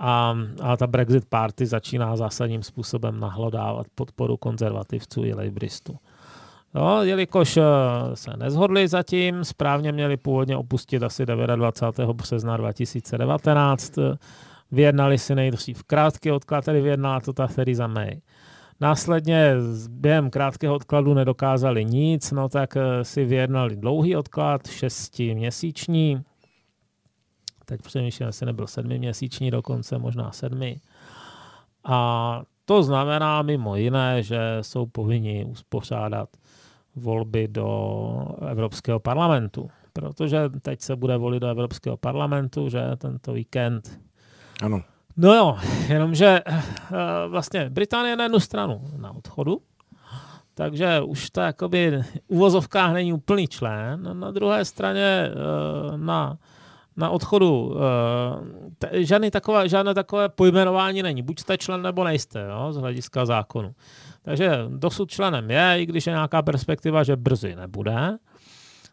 A, 0.00 0.36
a 0.62 0.76
ta 0.76 0.86
Brexit 0.86 1.24
Party 1.28 1.66
začíná 1.66 2.16
zásadním 2.16 2.62
způsobem 2.62 3.20
nahlodávat 3.20 3.86
podporu 3.94 4.36
konzervativců 4.36 5.24
i 5.24 5.34
lejbristů. 5.34 5.96
No, 6.74 7.02
jelikož 7.02 7.56
eh, 7.56 7.62
se 8.14 8.30
nezhodli 8.36 8.88
zatím, 8.88 9.44
správně 9.44 9.92
měli 9.92 10.16
původně 10.16 10.56
opustit 10.56 11.02
asi 11.02 11.26
29. 11.26 12.10
března 12.14 12.56
2019 12.56 13.98
Vyjednali 14.70 15.18
si 15.18 15.34
nejdřív 15.34 15.82
krátký 15.82 16.30
odklad, 16.30 16.64
tedy 16.64 16.80
vyjednala 16.80 17.20
to 17.20 17.32
ta 17.32 17.46
Theresa 17.46 17.86
May. 17.86 18.20
Následně 18.80 19.54
během 19.90 20.30
krátkého 20.30 20.74
odkladu 20.74 21.14
nedokázali 21.14 21.84
nic, 21.84 22.32
no 22.32 22.48
tak 22.48 22.76
eh, 22.76 23.04
si 23.04 23.24
vyjednali 23.24 23.76
dlouhý 23.76 24.16
odklad, 24.16 24.66
šestiměsíční, 24.66 26.22
teď 27.64 27.82
přemýšlím, 27.82 28.26
jestli 28.26 28.46
nebyl 28.46 28.66
sedmiměsíční 28.66 29.50
dokonce, 29.50 29.98
možná 29.98 30.32
sedmi. 30.32 30.80
A 31.84 32.42
to 32.64 32.82
znamená 32.82 33.42
mimo 33.42 33.76
jiné, 33.76 34.22
že 34.22 34.58
jsou 34.60 34.86
povinni 34.86 35.44
uspořádat 35.44 36.28
volby 36.98 37.48
do 37.48 38.28
Evropského 38.50 39.00
parlamentu. 39.00 39.70
Protože 39.92 40.48
teď 40.62 40.80
se 40.80 40.96
bude 40.96 41.16
volit 41.16 41.40
do 41.40 41.48
Evropského 41.48 41.96
parlamentu, 41.96 42.68
že 42.68 42.80
tento 42.98 43.32
víkend. 43.32 44.00
Ano. 44.62 44.82
No 45.16 45.34
jo, 45.34 45.56
jenomže 45.88 46.40
uh, 46.46 46.96
vlastně 47.28 47.70
Británie 47.70 48.16
na 48.16 48.24
jednu 48.24 48.40
stranu 48.40 48.80
na 48.96 49.10
odchodu, 49.16 49.60
takže 50.54 51.00
už 51.00 51.30
to 51.30 51.40
jakoby 51.40 52.02
uvozovkách 52.28 52.92
není 52.92 53.12
úplný 53.12 53.48
člen. 53.48 54.20
Na 54.20 54.30
druhé 54.30 54.64
straně 54.64 55.30
uh, 55.90 55.96
na 55.96 56.38
na 56.98 57.10
odchodu 57.10 57.76
žádný 58.92 59.30
takové, 59.30 59.68
žádné 59.68 59.94
takové 59.94 60.28
pojmenování 60.28 61.02
není. 61.02 61.22
Buď 61.22 61.40
jste 61.40 61.58
člen, 61.58 61.82
nebo 61.82 62.04
nejste, 62.04 62.46
jo, 62.50 62.72
z 62.72 62.76
hlediska 62.76 63.26
zákonu. 63.26 63.74
Takže 64.28 64.64
dosud 64.68 65.10
členem 65.10 65.50
je, 65.50 65.74
i 65.78 65.86
když 65.86 66.06
je 66.06 66.12
nějaká 66.12 66.42
perspektiva, 66.42 67.02
že 67.02 67.16
brzy 67.16 67.56
nebude. 67.56 68.18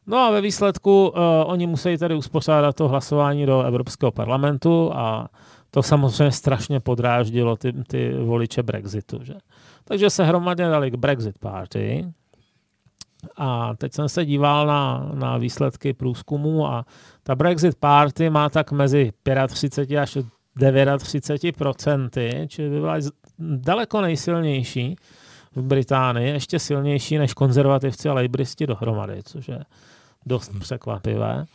No 0.07 0.17
a 0.17 0.31
ve 0.31 0.41
výsledku 0.41 1.07
uh, 1.07 1.15
oni 1.45 1.67
musí 1.67 1.97
tedy 1.97 2.15
uspořádat 2.15 2.75
to 2.75 2.87
hlasování 2.87 3.45
do 3.45 3.61
Evropského 3.61 4.11
parlamentu 4.11 4.91
a 4.93 5.27
to 5.71 5.83
samozřejmě 5.83 6.31
strašně 6.31 6.79
podráždilo 6.79 7.55
ty, 7.55 7.73
ty 7.87 8.13
voliče 8.13 8.63
Brexitu. 8.63 9.19
Že? 9.23 9.33
Takže 9.83 10.09
se 10.09 10.23
hromadně 10.23 10.67
dali 10.67 10.91
k 10.91 10.95
Brexit 10.95 11.39
Party, 11.39 12.13
a 13.37 13.75
teď 13.75 13.93
jsem 13.93 14.09
se 14.09 14.25
díval 14.25 14.67
na, 14.67 15.11
na 15.13 15.37
výsledky 15.37 15.93
průzkumu 15.93 16.67
a 16.67 16.85
ta 17.23 17.35
Brexit 17.35 17.75
Party 17.75 18.29
má 18.29 18.49
tak 18.49 18.71
mezi 18.71 19.11
35 19.47 19.99
až 19.99 20.17
39 20.99 21.57
procenty, 21.57 22.45
čili 22.49 22.69
by 22.69 22.79
byla 22.79 22.95
daleko 23.39 24.01
nejsilnější 24.01 24.95
v 25.55 25.61
Británii, 25.61 26.29
ještě 26.29 26.59
silnější 26.59 27.17
než 27.17 27.33
konzervativci 27.33 28.09
a 28.09 28.13
lejbristi 28.13 28.67
dohromady, 28.67 29.23
což 29.23 29.47
je 29.47 29.59
dost 30.25 30.51
překvapivé. 30.59 31.45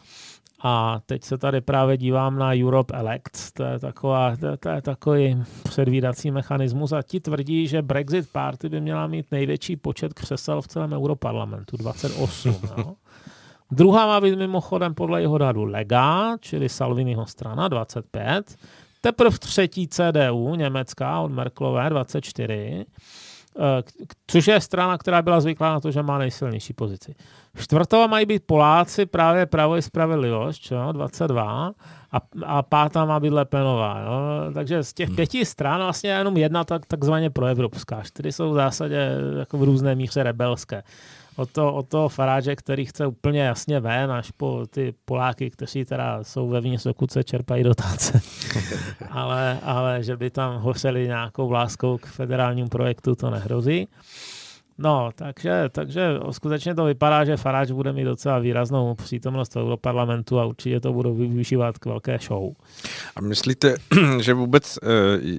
A 0.62 1.00
teď 1.06 1.24
se 1.24 1.38
tady 1.38 1.60
právě 1.60 1.96
dívám 1.96 2.38
na 2.38 2.52
Europe 2.54 2.94
Elect, 2.94 3.52
to 3.52 3.64
je, 3.64 3.78
taková, 3.78 4.36
to, 4.36 4.56
to 4.56 4.68
je 4.68 4.82
takový 4.82 5.42
předvídací 5.62 6.30
mechanismus 6.30 6.92
a 6.92 7.02
ti 7.02 7.20
tvrdí, 7.20 7.66
že 7.66 7.82
Brexit 7.82 8.32
Party 8.32 8.68
by 8.68 8.80
měla 8.80 9.06
mít 9.06 9.26
největší 9.30 9.76
počet 9.76 10.14
křesel 10.14 10.62
v 10.62 10.68
celém 10.68 10.92
Europarlamentu, 10.92 11.76
28. 11.76 12.56
no. 12.76 12.96
Druhá 13.70 14.06
má 14.06 14.20
být 14.20 14.36
mimochodem 14.36 14.94
podle 14.94 15.20
jeho 15.20 15.38
dadu 15.38 15.64
Lega, 15.64 16.36
čili 16.40 16.68
Salviniho 16.68 17.26
strana, 17.26 17.68
25. 17.68 18.56
Teprve 19.00 19.38
třetí 19.38 19.88
CDU, 19.88 20.54
německá, 20.54 21.20
od 21.20 21.32
Merklové, 21.32 21.90
24. 21.90 22.86
Eh, 23.58 23.82
což 24.26 24.46
je 24.46 24.60
strana, 24.60 24.98
která 24.98 25.22
byla 25.22 25.40
zvyklá 25.40 25.72
na 25.72 25.80
to, 25.80 25.90
že 25.90 26.02
má 26.02 26.18
nejsilnější 26.18 26.72
pozici. 26.72 27.14
Čtvrtová 27.58 28.06
mají 28.06 28.26
být 28.26 28.42
Poláci, 28.46 29.06
právě 29.06 29.46
Pravo 29.46 29.76
i 29.76 29.82
Spravedlivost, 29.82 30.62
čo? 30.62 30.92
22, 30.92 31.72
a, 32.12 32.20
a 32.46 32.62
pátá 32.62 33.04
má 33.04 33.20
být 33.20 33.30
Lepenová. 33.30 34.00
Jo? 34.00 34.52
Takže 34.54 34.82
z 34.82 34.92
těch 34.92 35.08
hmm. 35.08 35.16
pěti 35.16 35.44
stran 35.44 35.80
vlastně 35.80 36.10
jenom 36.10 36.36
jedna 36.36 36.64
tak, 36.64 36.86
takzvaně 36.86 37.30
proevropská. 37.30 38.02
Čtyři 38.02 38.32
jsou 38.32 38.50
v 38.50 38.54
zásadě 38.54 39.10
jako 39.38 39.58
v 39.58 39.62
různé 39.62 39.94
míře 39.94 40.22
rebelské 40.22 40.82
o 41.40 41.46
to, 41.46 41.74
o 41.74 41.82
to 41.82 42.08
Faráže, 42.08 42.56
který 42.56 42.84
chce 42.86 43.06
úplně 43.06 43.40
jasně 43.40 43.80
ven, 43.80 44.12
až 44.12 44.30
po 44.30 44.66
ty 44.70 44.94
Poláky, 45.04 45.50
kteří 45.50 45.84
teda 45.84 46.24
jsou 46.24 46.48
vevnitř, 46.48 46.84
dokud 46.84 47.10
se 47.10 47.24
čerpají 47.24 47.64
dotace. 47.64 48.20
ale, 49.10 49.58
ale 49.62 50.02
že 50.02 50.16
by 50.16 50.30
tam 50.30 50.60
hořeli 50.60 51.06
nějakou 51.06 51.50
láskou 51.50 51.98
k 51.98 52.06
federálnímu 52.06 52.68
projektu, 52.68 53.14
to 53.14 53.30
nehrozí. 53.30 53.88
No, 54.82 55.10
takže, 55.14 55.68
takže 55.72 56.20
skutečně 56.30 56.74
to 56.74 56.84
vypadá, 56.84 57.24
že 57.24 57.36
Faráč 57.36 57.70
bude 57.70 57.92
mít 57.92 58.04
docela 58.04 58.38
výraznou 58.38 58.94
přítomnost 58.94 59.54
v 59.54 59.58
Europarlamentu 59.58 60.40
a 60.40 60.44
určitě 60.44 60.80
to 60.80 60.92
budou 60.92 61.14
využívat 61.14 61.78
k 61.78 61.86
velké 61.86 62.18
show. 62.22 62.52
A 63.16 63.20
myslíte, 63.20 63.74
že 64.20 64.34
vůbec 64.34 64.78
eh, 64.82 64.86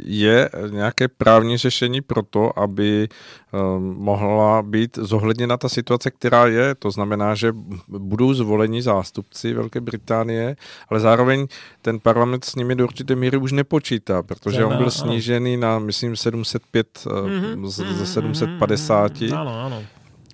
je 0.05 0.49
nějaké 0.69 1.07
právní 1.07 1.57
řešení 1.57 2.01
pro 2.01 2.23
to, 2.23 2.59
aby 2.59 3.07
eh, 3.09 3.57
mohla 3.79 4.61
být 4.61 4.97
zohledněna 5.01 5.57
ta 5.57 5.69
situace, 5.69 6.11
která 6.11 6.47
je? 6.47 6.75
To 6.75 6.91
znamená, 6.91 7.35
že 7.35 7.53
budou 7.87 8.33
zvoleni 8.33 8.81
zástupci 8.81 9.53
Velké 9.53 9.81
Británie, 9.81 10.55
ale 10.89 10.99
zároveň 10.99 11.47
ten 11.81 11.99
parlament 11.99 12.45
s 12.45 12.55
nimi 12.55 12.75
do 12.75 12.83
určité 12.83 13.15
míry 13.15 13.37
už 13.37 13.51
nepočítá, 13.51 14.23
protože 14.23 14.65
on 14.65 14.77
byl 14.77 14.91
snížený 14.91 15.57
na, 15.57 15.79
myslím, 15.79 16.15
705 16.15 16.87
mm-hmm, 17.05 17.65
ze 17.67 18.05
750. 18.05 19.30
Ano, 19.35 19.65
ano. 19.65 19.83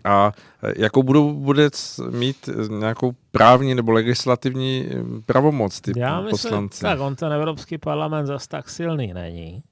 A 0.04 0.32
e, 0.64 0.74
jakou 0.82 1.04
budou 1.04 1.34
bude 1.34 1.70
mít 2.10 2.50
nějakou 2.70 3.12
právní 3.32 3.76
nebo 3.76 3.92
legislativní 3.92 4.86
e, 4.92 5.22
pravomoc 5.26 5.82
ty 5.82 5.92
Já 5.98 6.22
poslanci? 6.30 6.64
Myslím, 6.64 6.90
tak 6.90 7.00
on 7.00 7.16
ten 7.16 7.34
Evropský 7.34 7.78
parlament 7.78 8.26
zase 8.26 8.48
tak 8.48 8.70
silný 8.70 9.14
není. 9.14 9.64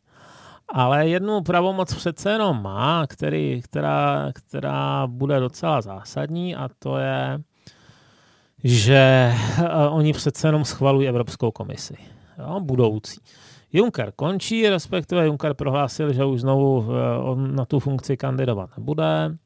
Ale 0.70 1.08
jednu 1.08 1.42
pravomoc 1.42 1.94
přece 1.94 2.32
jenom 2.32 2.64
má, 2.64 3.08
který, 3.08 3.62
která, 3.62 4.32
která 4.34 5.08
bude 5.08 5.40
docela 5.40 5.82
zásadní 5.82 6.56
a 6.56 6.70
to 6.80 6.98
je, 6.98 7.40
že 8.64 9.34
e, 9.58 9.88
oni 9.90 10.14
přece 10.14 10.48
jenom 10.48 10.66
schvalují 10.66 11.08
Evropskou 11.08 11.52
komisi. 11.52 11.96
Jo, 12.40 12.60
budoucí. 12.60 13.22
Juncker 13.74 14.12
končí, 14.16 14.70
respektive 14.70 15.26
Juncker 15.26 15.54
prohlásil, 15.54 16.14
že 16.14 16.26
už 16.26 16.42
znovu 16.42 16.86
on 17.22 17.56
na 17.56 17.66
tu 17.66 17.80
funkci 17.80 18.18
kandidovat 18.18 18.70
nebude. 18.78 19.38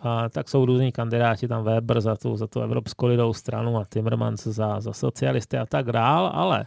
A 0.00 0.28
tak 0.28 0.48
jsou 0.48 0.66
různí 0.66 0.92
kandidáti, 0.92 1.48
tam 1.48 1.64
Weber 1.64 2.00
za 2.00 2.16
tu, 2.16 2.36
za 2.36 2.46
tu 2.46 2.60
Evropskou 2.60 3.06
lidovou 3.06 3.32
stranu 3.34 3.78
a 3.78 3.84
Timmermans 3.84 4.46
za, 4.46 4.80
za 4.80 4.92
socialisty 4.92 5.58
a 5.58 5.66
tak 5.66 5.92
dál, 5.92 6.30
ale 6.34 6.66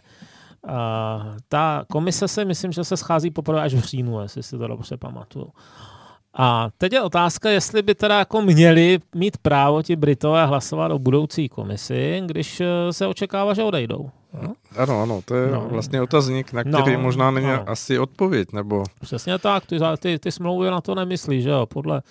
a, 0.66 1.36
ta 1.48 1.84
komise 1.92 2.28
se 2.28 2.44
myslím, 2.44 2.72
že 2.72 2.84
se 2.84 2.96
schází 2.96 3.30
poprvé 3.30 3.62
až 3.62 3.74
v 3.74 3.80
říjnu, 3.80 4.20
jestli 4.20 4.42
si 4.42 4.58
to 4.58 4.66
dobře 4.66 4.96
pamatuju. 4.96 5.52
A 6.34 6.68
teď 6.78 6.92
je 6.92 7.02
otázka, 7.02 7.50
jestli 7.50 7.82
by 7.82 7.94
teda 7.94 8.18
jako 8.18 8.42
měli 8.42 8.98
mít 9.14 9.38
právo 9.38 9.82
ti 9.82 9.96
Britové 9.96 10.46
hlasovat 10.46 10.92
o 10.92 10.98
budoucí 10.98 11.48
komisi, 11.48 12.22
když 12.26 12.60
eh, 12.60 12.92
se 12.92 13.06
očekává, 13.06 13.54
že 13.54 13.62
odejdou. 13.62 14.10
No? 14.42 14.52
Ano, 14.76 15.02
ano, 15.02 15.22
to 15.24 15.34
je 15.34 15.50
no. 15.50 15.66
vlastně 15.70 16.02
otazník, 16.02 16.52
na 16.52 16.64
který 16.64 16.92
no, 16.92 17.02
možná 17.02 17.30
není 17.30 17.46
no. 17.46 17.68
asi 17.68 17.98
odpověď, 17.98 18.52
nebo... 18.52 18.84
Přesně 19.00 19.38
tak, 19.38 19.66
ty, 19.66 19.78
ty, 19.98 20.18
ty 20.18 20.32
smlouvy 20.32 20.70
na 20.70 20.80
to 20.80 20.94
nemyslí, 20.94 21.42
že 21.42 21.50
jo, 21.50 21.66
podle 21.66 22.02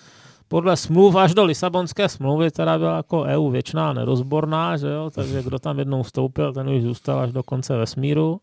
podle 0.50 0.76
smluv 0.76 1.16
až 1.16 1.34
do 1.34 1.44
Lisabonské 1.44 2.08
smlouvy, 2.08 2.50
která 2.50 2.78
byla 2.78 2.96
jako 2.96 3.22
EU 3.22 3.50
věčná 3.50 3.92
nerozborná, 3.92 4.76
že 4.76 4.88
jo? 4.88 5.10
takže 5.14 5.42
kdo 5.42 5.58
tam 5.58 5.78
jednou 5.78 6.02
vstoupil, 6.02 6.52
ten 6.52 6.68
už 6.68 6.82
zůstal 6.82 7.20
až 7.20 7.32
do 7.32 7.42
konce 7.42 7.76
vesmíru. 7.76 8.40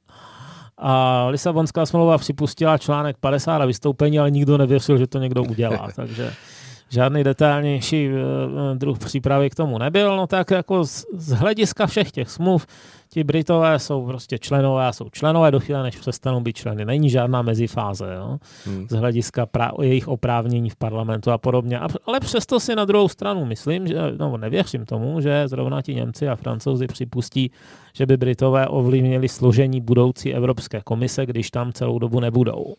A 0.77 1.25
Lisabonská 1.27 1.85
smlouva 1.85 2.17
připustila 2.17 2.77
článek 2.77 3.17
50 3.19 3.61
a 3.61 3.65
vystoupení, 3.65 4.19
ale 4.19 4.31
nikdo 4.31 4.57
nevěřil, 4.57 4.97
že 4.97 5.07
to 5.07 5.19
někdo 5.19 5.43
udělá. 5.43 5.87
Takže 5.95 6.33
žádný 6.89 7.23
detailnější 7.23 8.07
eh, 8.07 8.75
druh 8.75 8.99
přípravy 8.99 9.49
k 9.49 9.55
tomu 9.55 9.77
nebyl. 9.77 10.17
No 10.17 10.27
tak 10.27 10.51
jako 10.51 10.85
z, 10.85 11.05
z 11.13 11.31
hlediska 11.31 11.87
všech 11.87 12.11
těch 12.11 12.29
smluv 12.29 12.67
ti 13.09 13.23
Britové 13.23 13.79
jsou 13.79 14.05
prostě 14.05 14.37
členové 14.37 14.87
a 14.87 14.93
jsou 14.93 15.09
členové 15.09 15.51
do 15.51 15.59
chvíle, 15.59 15.83
než 15.83 15.97
přestanou 15.97 16.39
být 16.39 16.57
členy. 16.57 16.85
Není 16.85 17.09
žádná 17.09 17.41
mezifáze 17.41 18.15
jo? 18.15 18.37
Hmm. 18.65 18.87
z 18.89 18.93
hlediska 18.93 19.45
pra- 19.45 19.81
jejich 19.81 20.07
oprávnění 20.07 20.69
v 20.69 20.75
parlamentu 20.75 21.31
a 21.31 21.37
podobně. 21.37 21.79
A, 21.79 21.87
ale 22.05 22.19
přesto 22.19 22.59
si 22.59 22.75
na 22.75 22.85
druhou 22.85 23.09
stranu 23.09 23.45
myslím, 23.45 23.87
že, 23.87 23.95
no 24.19 24.37
nevěřím 24.37 24.85
tomu, 24.85 25.21
že 25.21 25.47
zrovna 25.47 25.81
ti 25.81 25.95
Němci 25.95 26.27
a 26.27 26.35
Francouzi 26.35 26.87
připustí, 26.87 27.51
že 27.93 28.05
by 28.05 28.17
Britové 28.17 28.67
ovlivnili 28.67 29.29
složení 29.29 29.81
budoucí 29.81 30.33
Evropské 30.33 30.81
komise, 30.83 31.25
když 31.25 31.51
tam 31.51 31.73
celou 31.73 31.99
dobu 31.99 32.19
nebudou. 32.19 32.75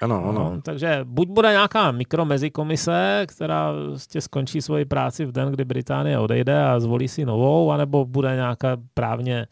Ano, 0.00 0.24
ano. 0.28 0.32
No, 0.32 0.60
takže 0.62 1.00
buď 1.04 1.28
bude 1.28 1.50
nějaká 1.50 1.90
mikromezikomise, 1.90 3.24
která 3.28 3.72
vlastně 3.72 4.20
skončí 4.20 4.62
svoji 4.62 4.84
práci 4.84 5.24
v 5.24 5.32
den, 5.32 5.48
kdy 5.48 5.64
Británie 5.64 6.18
odejde 6.18 6.64
a 6.64 6.80
zvolí 6.80 7.08
si 7.08 7.24
novou, 7.24 7.72
anebo 7.72 8.04
bude 8.04 8.34
nějaká 8.34 8.76
právně 8.94 9.46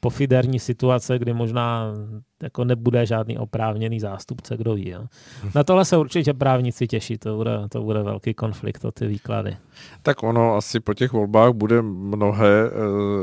pofiderní 0.00 0.58
situace, 0.58 1.18
kdy 1.18 1.32
možná 1.32 1.94
jako 2.42 2.64
nebude 2.64 3.06
žádný 3.06 3.38
oprávněný 3.38 4.00
zástupce, 4.00 4.56
kdo 4.56 4.74
ví. 4.74 4.88
Jo. 4.88 5.06
Na 5.54 5.64
tohle 5.64 5.84
se 5.84 5.96
určitě 5.96 6.34
právníci 6.34 6.86
těší, 6.86 7.18
to 7.18 7.36
bude, 7.36 7.58
to 7.68 7.82
bude 7.82 8.02
velký 8.02 8.34
konflikt 8.34 8.84
o 8.84 8.92
ty 8.92 9.06
výklady. 9.06 9.56
Tak 10.02 10.22
ono 10.22 10.56
asi 10.56 10.80
po 10.80 10.94
těch 10.94 11.12
volbách 11.12 11.52
bude 11.52 11.82
mnohé 11.82 12.64
e, 12.64 12.70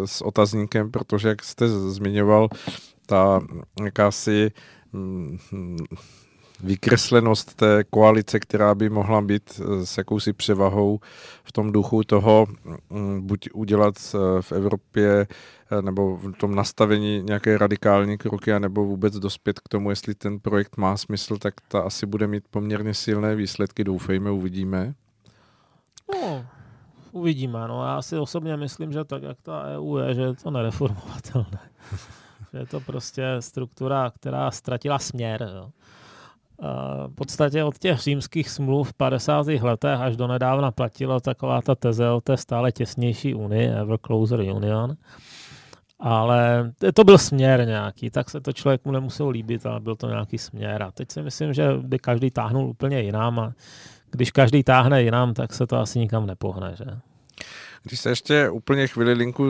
s 0.08 0.22
otazníkem, 0.22 0.92
protože 0.92 1.28
jak 1.28 1.44
jste 1.44 1.68
zmiňoval, 1.68 2.48
ta 3.06 3.40
jakási 3.84 4.52
mm, 4.94 5.38
vykreslenost 6.64 7.56
té 7.56 7.84
koalice, 7.84 8.40
která 8.40 8.76
by 8.76 8.90
mohla 8.90 9.22
být 9.22 9.62
eh, 9.62 9.86
s 9.86 9.98
jakousi 9.98 10.34
převahou 10.34 11.00
v 11.44 11.52
tom 11.52 11.72
duchu 11.72 12.04
toho, 12.04 12.48
mm, 12.90 13.28
buď 13.28 13.50
udělat 13.54 13.96
eh, 13.98 14.42
v 14.42 14.52
Evropě 14.52 15.28
nebo 15.82 16.18
v 16.18 16.32
tom 16.32 16.56
nastavení 16.56 17.22
nějaké 17.24 17.58
radikální 17.58 18.18
kroky, 18.18 18.60
nebo 18.60 18.86
vůbec 18.86 19.16
dospět 19.16 19.60
k 19.60 19.70
tomu, 19.70 19.90
jestli 19.90 20.16
ten 20.16 20.40
projekt 20.40 20.78
má 20.78 20.98
smysl, 20.98 21.38
tak 21.38 21.54
ta 21.68 21.82
asi 21.82 22.06
bude 22.06 22.28
mít 22.28 22.44
poměrně 22.50 22.94
silné 22.94 23.36
výsledky, 23.36 23.84
doufejme, 23.84 24.32
uvidíme. 24.32 24.94
No, 26.14 26.46
uvidíme. 27.12 27.68
No, 27.68 27.86
já 27.86 28.02
si 28.02 28.18
osobně 28.18 28.58
myslím, 28.58 28.92
že 28.92 29.04
tak, 29.04 29.24
jak 29.24 29.42
ta 29.42 29.64
EU 29.64 29.98
je, 29.98 30.16
že 30.16 30.22
je 30.22 30.34
to 30.34 30.52
nereformovatelné. 30.52 31.60
že 32.54 32.60
je 32.60 32.66
to 32.66 32.80
prostě 32.80 33.24
struktura, 33.40 34.12
která 34.16 34.52
ztratila 34.52 35.00
směr. 35.00 35.50
Jo. 35.56 35.72
V 37.08 37.16
podstatě 37.16 37.64
od 37.64 37.78
těch 37.78 37.98
římských 37.98 38.50
smluv 38.50 38.90
v 38.90 38.94
50. 38.94 39.48
letech 39.48 40.00
až 40.00 40.18
do 40.18 40.28
nedávna 40.28 40.72
platila 40.72 41.20
taková 41.20 41.62
ta 41.62 41.76
teze 41.76 42.10
o 42.10 42.22
té 42.22 42.38
stále 42.38 42.72
těsnější 42.72 43.34
unii, 43.36 43.68
Ever 43.68 44.00
Closer 44.06 44.40
Union. 44.40 44.96
Ale 46.00 46.72
to 46.94 47.04
byl 47.04 47.18
směr 47.18 47.68
nějaký, 47.68 48.10
tak 48.10 48.30
se 48.30 48.42
to 48.42 48.54
člověku 48.54 48.92
nemuselo 48.92 49.30
líbit, 49.30 49.66
ale 49.66 49.80
byl 49.80 49.96
to 49.96 50.08
nějaký 50.08 50.38
směr. 50.38 50.84
A 50.84 50.92
teď 50.92 51.12
si 51.12 51.22
myslím, 51.22 51.54
že 51.54 51.70
by 51.78 52.00
každý 52.00 52.32
táhnul 52.32 52.70
úplně 52.70 53.02
jinam 53.02 53.40
a 53.40 53.54
když 54.12 54.32
každý 54.32 54.64
táhne 54.64 55.04
jinam, 55.04 55.34
tak 55.34 55.54
se 55.54 55.68
to 55.68 55.78
asi 55.78 56.00
nikam 56.00 56.28
nepohne. 56.28 56.76
Že? 56.78 56.86
Když 57.84 58.00
se 58.00 58.10
ještě 58.10 58.50
úplně 58.50 58.88
chvíli 58.88 59.14
linku 59.14 59.46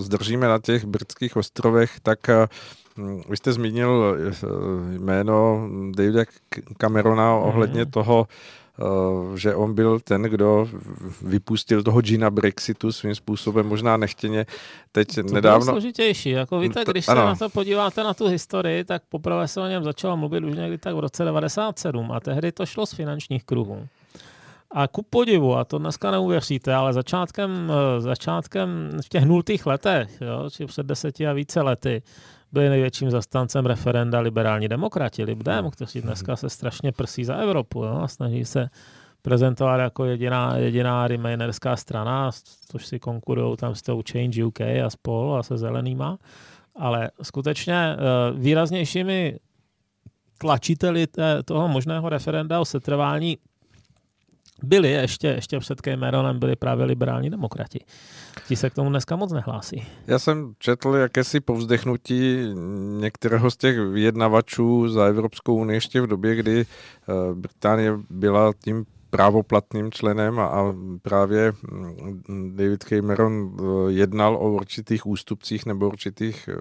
zdržíme 0.00 0.48
na 0.48 0.58
těch 0.58 0.84
britských 0.84 1.36
ostrovech, 1.36 2.00
tak 2.00 2.28
eh, 2.28 2.46
vy 3.28 3.36
jste 3.36 3.52
zmínil 3.52 4.16
eh, 4.18 4.98
jméno 4.98 5.68
Davida 5.96 6.24
Camerona 6.78 7.34
ohledně 7.34 7.84
mm-hmm. 7.84 7.90
toho, 7.90 8.26
Eh, 8.80 9.38
že 9.38 9.54
on 9.54 9.74
byl 9.74 10.00
ten, 10.00 10.22
kdo 10.22 10.68
vypustil 11.22 11.82
toho 11.82 12.00
Gina 12.00 12.30
Brexitu 12.30 12.92
svým 12.92 13.14
způsobem, 13.14 13.66
možná 13.66 13.96
nechtěně. 13.96 14.46
Teď 14.92 15.14
to 15.14 15.22
nedávno... 15.22 15.66
To 15.66 15.72
složitější. 15.72 16.30
Jako 16.30 16.58
víte, 16.58 16.84
když 16.90 17.04
se 17.04 17.14
na 17.14 17.34
to 17.34 17.48
podíváte 17.48 18.04
na 18.04 18.14
tu 18.14 18.26
historii, 18.26 18.84
tak 18.84 19.02
poprvé 19.08 19.48
se 19.48 19.60
o 19.60 19.66
něm 19.66 19.84
začalo 19.84 20.16
mluvit 20.16 20.44
už 20.44 20.56
někdy 20.56 20.78
tak 20.78 20.94
v 20.94 20.98
roce 20.98 21.24
97 21.24 22.12
a 22.12 22.20
tehdy 22.20 22.52
to 22.52 22.66
šlo 22.66 22.86
z 22.86 22.92
finančních 22.92 23.44
kruhů. 23.44 23.88
A 24.70 24.88
ku 24.88 25.02
podivu, 25.02 25.56
a 25.56 25.64
to 25.64 25.78
dneska 25.78 26.10
neuvěříte, 26.10 26.74
ale 26.74 26.92
začátkem, 26.92 27.72
eh, 27.72 28.00
začátkem 28.00 28.90
v 29.04 29.08
těch 29.08 29.24
nultých 29.24 29.66
letech, 29.66 30.10
jo, 30.20 30.50
či 30.50 30.66
před 30.66 30.86
deseti 30.86 31.26
a 31.26 31.32
více 31.32 31.62
lety, 31.62 32.02
byli 32.52 32.68
největším 32.68 33.10
zastáncem 33.10 33.66
referenda 33.66 34.20
liberální 34.20 34.68
demokrati, 34.68 35.24
Libdem, 35.24 35.64
hmm. 35.64 35.70
kteří 35.70 36.00
dneska 36.00 36.36
se 36.36 36.50
strašně 36.50 36.92
prsí 36.92 37.24
za 37.24 37.36
Evropu 37.36 37.84
jo, 37.84 38.00
a 38.02 38.08
snaží 38.08 38.44
se 38.44 38.68
prezentovat 39.22 39.76
jako 39.76 40.04
jediná, 40.04 40.56
jediná 40.56 41.08
remainerská 41.08 41.76
strana, 41.76 42.30
což 42.68 42.86
si 42.86 42.98
konkurují 42.98 43.56
tam 43.56 43.74
s 43.74 43.82
tou 43.82 44.02
Change 44.12 44.44
UK 44.44 44.60
a 44.60 44.90
spol 44.90 45.36
a 45.38 45.42
se 45.42 45.58
zelenýma. 45.58 46.18
Ale 46.76 47.10
skutečně 47.22 47.74
eh, 47.74 47.96
výraznějšími 48.34 49.38
tlačiteli 50.38 51.06
toho 51.44 51.68
možného 51.68 52.08
referenda 52.08 52.60
o 52.60 52.64
setrvání 52.64 53.38
byli 54.62 54.90
ještě, 54.90 55.28
ještě 55.28 55.58
před 55.58 55.80
Cameronem 55.80 56.38
byli 56.38 56.56
právě 56.56 56.84
liberální 56.84 57.30
demokrati. 57.30 57.84
Ti 58.48 58.56
se 58.56 58.70
k 58.70 58.74
tomu 58.74 58.90
dneska 58.90 59.16
moc 59.16 59.32
nehlásí. 59.32 59.86
Já 60.06 60.18
jsem 60.18 60.54
četl 60.58 60.94
jakési 60.94 61.40
povzdechnutí 61.40 62.46
některého 63.00 63.50
z 63.50 63.56
těch 63.56 63.78
vyjednavačů 63.78 64.88
za 64.88 65.04
Evropskou 65.04 65.54
unii 65.54 65.76
ještě 65.76 66.00
v 66.00 66.06
době, 66.06 66.34
kdy 66.34 66.60
eh, 66.60 67.34
Británie 67.34 67.92
byla 68.10 68.52
tím 68.64 68.84
právoplatným 69.10 69.92
členem 69.92 70.40
a 70.40 70.74
právě 71.02 71.52
mm, 71.62 72.56
David 72.56 72.84
Cameron 72.84 73.56
eh, 73.58 73.92
jednal 73.92 74.36
o 74.36 74.52
určitých 74.52 75.06
ústupcích 75.06 75.66
nebo 75.66 75.86
určitých 75.86 76.48
eh, 76.48 76.58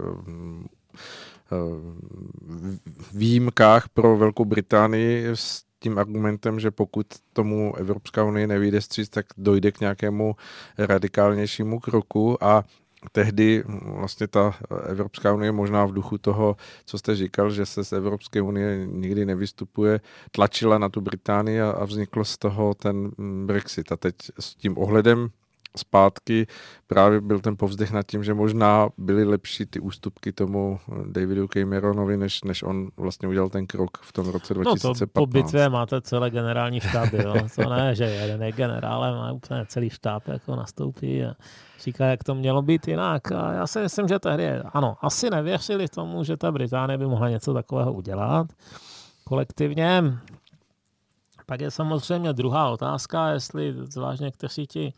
výjimkách 3.13 3.89
pro 3.89 4.17
Velkou 4.17 4.45
Británii 4.45 5.27
s 5.33 5.66
tím 5.87 5.97
argumentem, 5.97 6.59
že 6.59 6.71
pokud 6.71 7.07
tomu 7.33 7.75
Evropská 7.75 8.23
unie 8.23 8.47
nevyjde 8.47 8.81
stříc, 8.81 9.09
tak 9.09 9.25
dojde 9.37 9.71
k 9.71 9.79
nějakému 9.79 10.35
radikálnějšímu 10.77 11.79
kroku 11.79 12.43
a 12.43 12.63
tehdy 13.11 13.63
vlastně 13.67 14.27
ta 14.27 14.55
Evropská 14.85 15.33
unie 15.33 15.51
možná 15.51 15.85
v 15.85 15.93
duchu 15.93 16.17
toho, 16.17 16.55
co 16.85 16.97
jste 16.97 17.15
říkal, 17.15 17.49
že 17.49 17.65
se 17.65 17.83
z 17.83 17.93
Evropské 17.93 18.41
unie 18.41 18.85
nikdy 18.85 19.25
nevystupuje, 19.25 20.01
tlačila 20.31 20.77
na 20.77 20.89
tu 20.89 21.01
Británii 21.01 21.61
a, 21.61 21.85
vznikl 21.85 22.23
z 22.23 22.37
toho 22.37 22.73
ten 22.73 23.11
Brexit. 23.45 23.91
A 23.91 23.97
teď 23.97 24.15
s 24.39 24.55
tím 24.55 24.77
ohledem 24.77 25.29
zpátky 25.77 26.47
právě 26.87 27.21
byl 27.21 27.39
ten 27.39 27.57
povzdech 27.57 27.91
nad 27.91 28.03
tím, 28.07 28.23
že 28.23 28.33
možná 28.33 28.89
byly 28.97 29.23
lepší 29.23 29.65
ty 29.65 29.79
ústupky 29.79 30.31
tomu 30.31 30.79
Davidu 31.05 31.47
Cameronovi, 31.47 32.17
než, 32.17 32.43
než 32.43 32.63
on 32.63 32.87
vlastně 32.97 33.27
udělal 33.27 33.49
ten 33.49 33.67
krok 33.67 33.97
v 34.01 34.13
tom 34.13 34.27
roce 34.27 34.53
2015. 34.53 34.99
No 34.99 35.05
to 35.05 35.11
po 35.13 35.25
bitvě 35.25 35.69
máte 35.69 36.01
celé 36.01 36.29
generální 36.29 36.79
štáby, 36.79 37.17
jo. 37.23 37.33
to 37.55 37.69
ne, 37.69 37.95
že 37.95 38.03
jeden 38.03 38.43
je 38.43 38.51
generál, 38.51 39.03
ale 39.03 39.17
má 39.17 39.31
úplně 39.31 39.65
celý 39.65 39.89
štáb 39.89 40.27
jako 40.27 40.55
nastoupí 40.55 41.25
a 41.25 41.33
říká, 41.79 42.05
jak 42.05 42.23
to 42.23 42.35
mělo 42.35 42.61
být 42.61 42.87
jinak. 42.87 43.31
A 43.31 43.53
já 43.53 43.67
si 43.67 43.79
myslím, 43.79 44.07
že 44.07 44.19
tehdy, 44.19 44.49
ano, 44.49 44.97
asi 45.01 45.29
nevěřili 45.29 45.87
tomu, 45.87 46.23
že 46.23 46.37
ta 46.37 46.51
Británie 46.51 46.97
by 46.97 47.05
mohla 47.05 47.29
něco 47.29 47.53
takového 47.53 47.93
udělat 47.93 48.47
kolektivně. 49.23 50.03
Pak 51.45 51.61
je 51.61 51.71
samozřejmě 51.71 52.33
druhá 52.33 52.69
otázka, 52.69 53.29
jestli 53.29 53.75
zvlášť 53.79 54.21
někteří 54.21 54.67
ti 54.67 54.93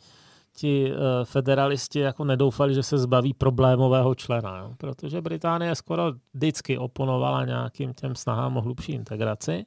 ti 0.56 0.92
uh, 0.92 0.98
federalisti 1.24 2.00
jako 2.00 2.24
nedoufali, 2.24 2.74
že 2.74 2.84
se 2.84 2.98
zbaví 2.98 3.34
problémového 3.34 4.16
člena, 4.16 4.58
jo? 4.58 4.74
protože 4.78 5.22
Británie 5.22 5.76
skoro 5.76 6.14
vždycky 6.34 6.78
oponovala 6.78 7.46
nějakým 7.46 7.94
těm 7.94 8.16
snahám 8.16 8.58
o 8.58 8.62
hlubší 8.62 8.92
integraci. 8.92 9.66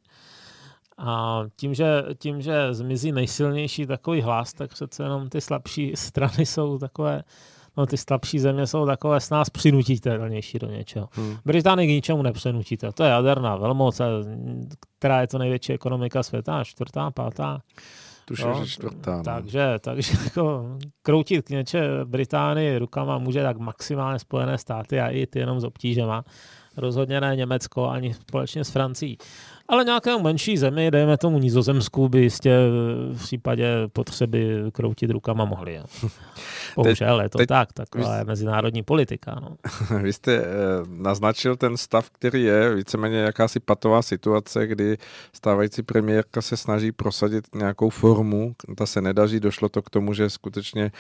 A 0.99 1.42
tím 1.57 1.75
že, 1.75 2.05
tím, 2.18 2.40
že 2.40 2.75
zmizí 2.75 3.12
nejsilnější 3.12 3.87
takový 3.87 4.21
hlas, 4.21 4.53
tak 4.53 4.71
přece 4.71 5.03
jenom 5.03 5.29
ty 5.29 5.40
slabší 5.40 5.92
strany 5.97 6.47
jsou 6.47 6.79
takové, 6.79 7.23
no 7.77 7.87
ty 7.87 7.97
slabší 7.97 8.38
země 8.38 8.66
jsou 8.66 8.87
takové 8.87 9.21
s 9.21 9.31
nás 9.31 9.51
přinutitelnější 9.51 10.59
do 10.59 10.66
něčeho. 10.66 11.09
Hmm. 11.12 11.37
Británii 11.45 11.88
k 11.88 11.90
ničemu 11.90 12.23
nepřenutíte. 12.23 12.92
To 12.92 13.05
je 13.05 13.11
jaderná 13.11 13.57
velmoc, 13.57 14.01
která 14.99 15.21
je 15.21 15.27
to 15.27 15.38
největší 15.38 15.73
ekonomika 15.73 16.23
světa, 16.23 16.64
čtvrtá, 16.64 17.11
pátá. 17.11 17.61
Tuším, 18.24 18.46
no, 18.48 18.64
že 18.64 18.70
čtvrtá. 18.70 19.16
No. 19.16 19.22
Takže, 19.22 19.78
takže 19.80 20.12
jako 20.24 20.76
kroutit 21.02 21.46
k 21.46 21.50
něče 21.50 21.88
Británii 22.04 22.78
rukama 22.78 23.18
může 23.18 23.42
tak 23.42 23.58
maximálně 23.58 24.18
Spojené 24.18 24.58
státy 24.58 25.00
a 25.00 25.08
i 25.08 25.26
ty 25.26 25.38
jenom 25.38 25.61
s 25.61 25.64
obtížema. 25.64 26.24
Rozhodně 26.76 27.20
ne 27.20 27.37
Německo 27.37 27.88
ani 27.88 28.14
společně 28.14 28.64
s 28.64 28.70
Francií 28.70 29.18
ale 29.72 29.85
nějakému 29.85 30.22
menší 30.22 30.56
zemi, 30.56 30.90
dejme 30.90 31.16
tomu 31.16 31.38
Nizozemsku, 31.38 32.08
by 32.08 32.20
jistě 32.20 32.56
v 33.12 33.18
případě 33.18 33.88
potřeby 33.92 34.56
kroutit 34.72 35.11
rukama 35.11 35.44
mohli. 35.44 35.74
Jo. 35.74 35.85
Bohužel 36.76 37.20
je 37.20 37.28
to 37.28 37.38
teď, 37.38 37.48
tak, 37.48 37.72
taková 37.72 38.16
je 38.16 38.24
mezinárodní 38.24 38.82
politika. 38.82 39.40
No. 39.40 39.56
Vy 40.02 40.12
jste 40.12 40.37
eh, 40.37 40.46
naznačil 40.88 41.56
ten 41.56 41.76
stav, 41.76 42.11
který 42.11 42.42
je 42.42 42.74
víceméně 42.74 43.18
jakási 43.18 43.61
patová 43.61 44.02
situace, 44.02 44.66
kdy 44.66 44.98
stávající 45.32 45.82
premiérka 45.82 46.42
se 46.42 46.56
snaží 46.56 46.92
prosadit 46.92 47.44
nějakou 47.54 47.90
formu, 47.90 48.54
ta 48.76 48.87
se 48.87 49.00
nedaří, 49.00 49.40
došlo 49.40 49.68
to 49.68 49.82
k 49.82 49.90
tomu, 49.90 50.14
že 50.14 50.30
skutečně 50.30 50.90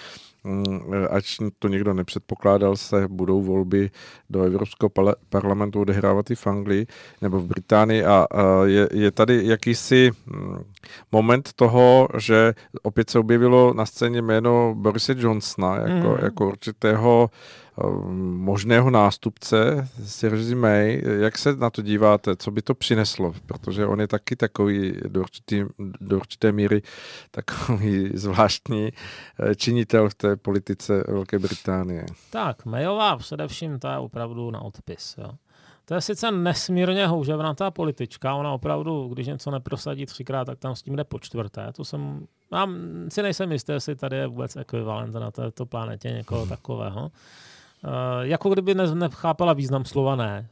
ač 1.10 1.38
to 1.58 1.68
někdo 1.68 1.94
nepředpokládal, 1.94 2.76
se 2.76 3.08
budou 3.08 3.42
volby 3.42 3.90
do 4.30 4.42
Evropského 4.42 4.90
parlamentu 5.28 5.80
odehrávat 5.80 6.30
i 6.30 6.34
v 6.34 6.46
Anglii 6.46 6.86
nebo 7.22 7.38
v 7.38 7.46
Británii 7.46 8.04
a 8.04 8.26
je, 8.64 8.88
je 8.92 9.10
tady 9.10 9.40
jakýsi 9.46 10.10
mm, 10.26 10.64
moment 11.12 11.52
toho, 11.56 12.08
že 12.18 12.54
opět 12.82 13.10
se 13.10 13.18
objevilo 13.18 13.74
na 13.74 13.86
scéně 13.86 14.22
jméno 14.22 14.74
Borise 14.74 15.14
Johnsona 15.18 15.76
jako, 15.76 16.08
mm. 16.08 16.16
jako 16.22 16.48
určitého 16.48 17.30
možného 18.36 18.90
nástupce 18.90 19.88
Syrzy 20.04 20.54
May. 20.54 21.02
Jak 21.20 21.38
se 21.38 21.56
na 21.56 21.70
to 21.70 21.82
díváte? 21.82 22.36
Co 22.36 22.50
by 22.50 22.62
to 22.62 22.74
přineslo? 22.74 23.34
Protože 23.46 23.86
on 23.86 24.00
je 24.00 24.08
taky 24.08 24.36
takový 24.36 24.92
do, 25.08 25.20
určitý, 25.20 25.64
do 26.00 26.16
určité 26.16 26.52
míry 26.52 26.82
takový 27.30 28.10
zvláštní 28.14 28.88
eh, 28.88 29.54
činitel 29.54 30.08
v 30.08 30.14
té 30.14 30.36
politice 30.36 31.04
Velké 31.08 31.38
Británie. 31.38 32.06
Tak, 32.30 32.64
Mayová 32.64 33.16
především 33.16 33.78
ta 33.78 33.92
je 33.92 33.98
opravdu 33.98 34.50
na 34.50 34.60
odpis. 34.60 35.14
Jo. 35.18 35.30
To 35.84 35.94
je 35.94 36.00
sice 36.00 36.30
nesmírně 36.30 37.06
houževnatá 37.06 37.70
politička, 37.70 38.34
ona 38.34 38.52
opravdu, 38.52 39.08
když 39.08 39.26
něco 39.26 39.50
neprosadí 39.50 40.06
třikrát, 40.06 40.44
tak 40.44 40.58
tam 40.58 40.76
s 40.76 40.82
tím 40.82 40.96
jde 40.96 41.04
po 41.04 41.18
čtvrté. 41.18 41.72
To 41.72 41.84
jsem, 41.84 42.26
já 42.52 42.66
si 43.08 43.22
nejsem 43.22 43.52
jistý, 43.52 43.72
jestli 43.72 43.96
tady 43.96 44.16
je 44.16 44.26
vůbec 44.26 44.56
ekvivalent 44.56 45.14
na 45.14 45.30
této 45.30 45.66
planetě 45.66 46.08
někoho 46.08 46.46
takového. 46.46 47.10
Eh, 47.84 48.26
jako 48.26 48.50
kdyby 48.50 48.74
ne, 48.74 48.94
nechápala 48.94 49.52
význam 49.52 49.84
slova 49.84 50.16
ne. 50.16 50.48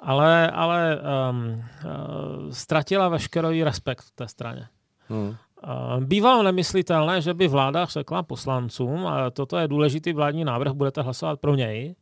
ale, 0.00 0.50
ale 0.50 0.98
um, 1.30 1.46
uh, 1.46 2.50
ztratila 2.50 3.08
veškerý 3.08 3.64
respekt 3.64 4.02
v 4.02 4.10
té 4.10 4.28
straně. 4.28 4.68
Hmm. 5.08 5.28
Uh, 5.28 6.04
bývalo 6.04 6.42
nemyslitelné, 6.42 7.22
že 7.22 7.34
by 7.34 7.48
vláda 7.48 7.84
řekla 7.84 8.22
poslancům, 8.22 9.06
a 9.06 9.30
toto 9.30 9.56
je 9.56 9.68
důležitý 9.68 10.12
vládní 10.12 10.44
návrh, 10.44 10.72
budete 10.72 11.02
hlasovat 11.02 11.40
pro 11.40 11.54
něj, 11.54 11.94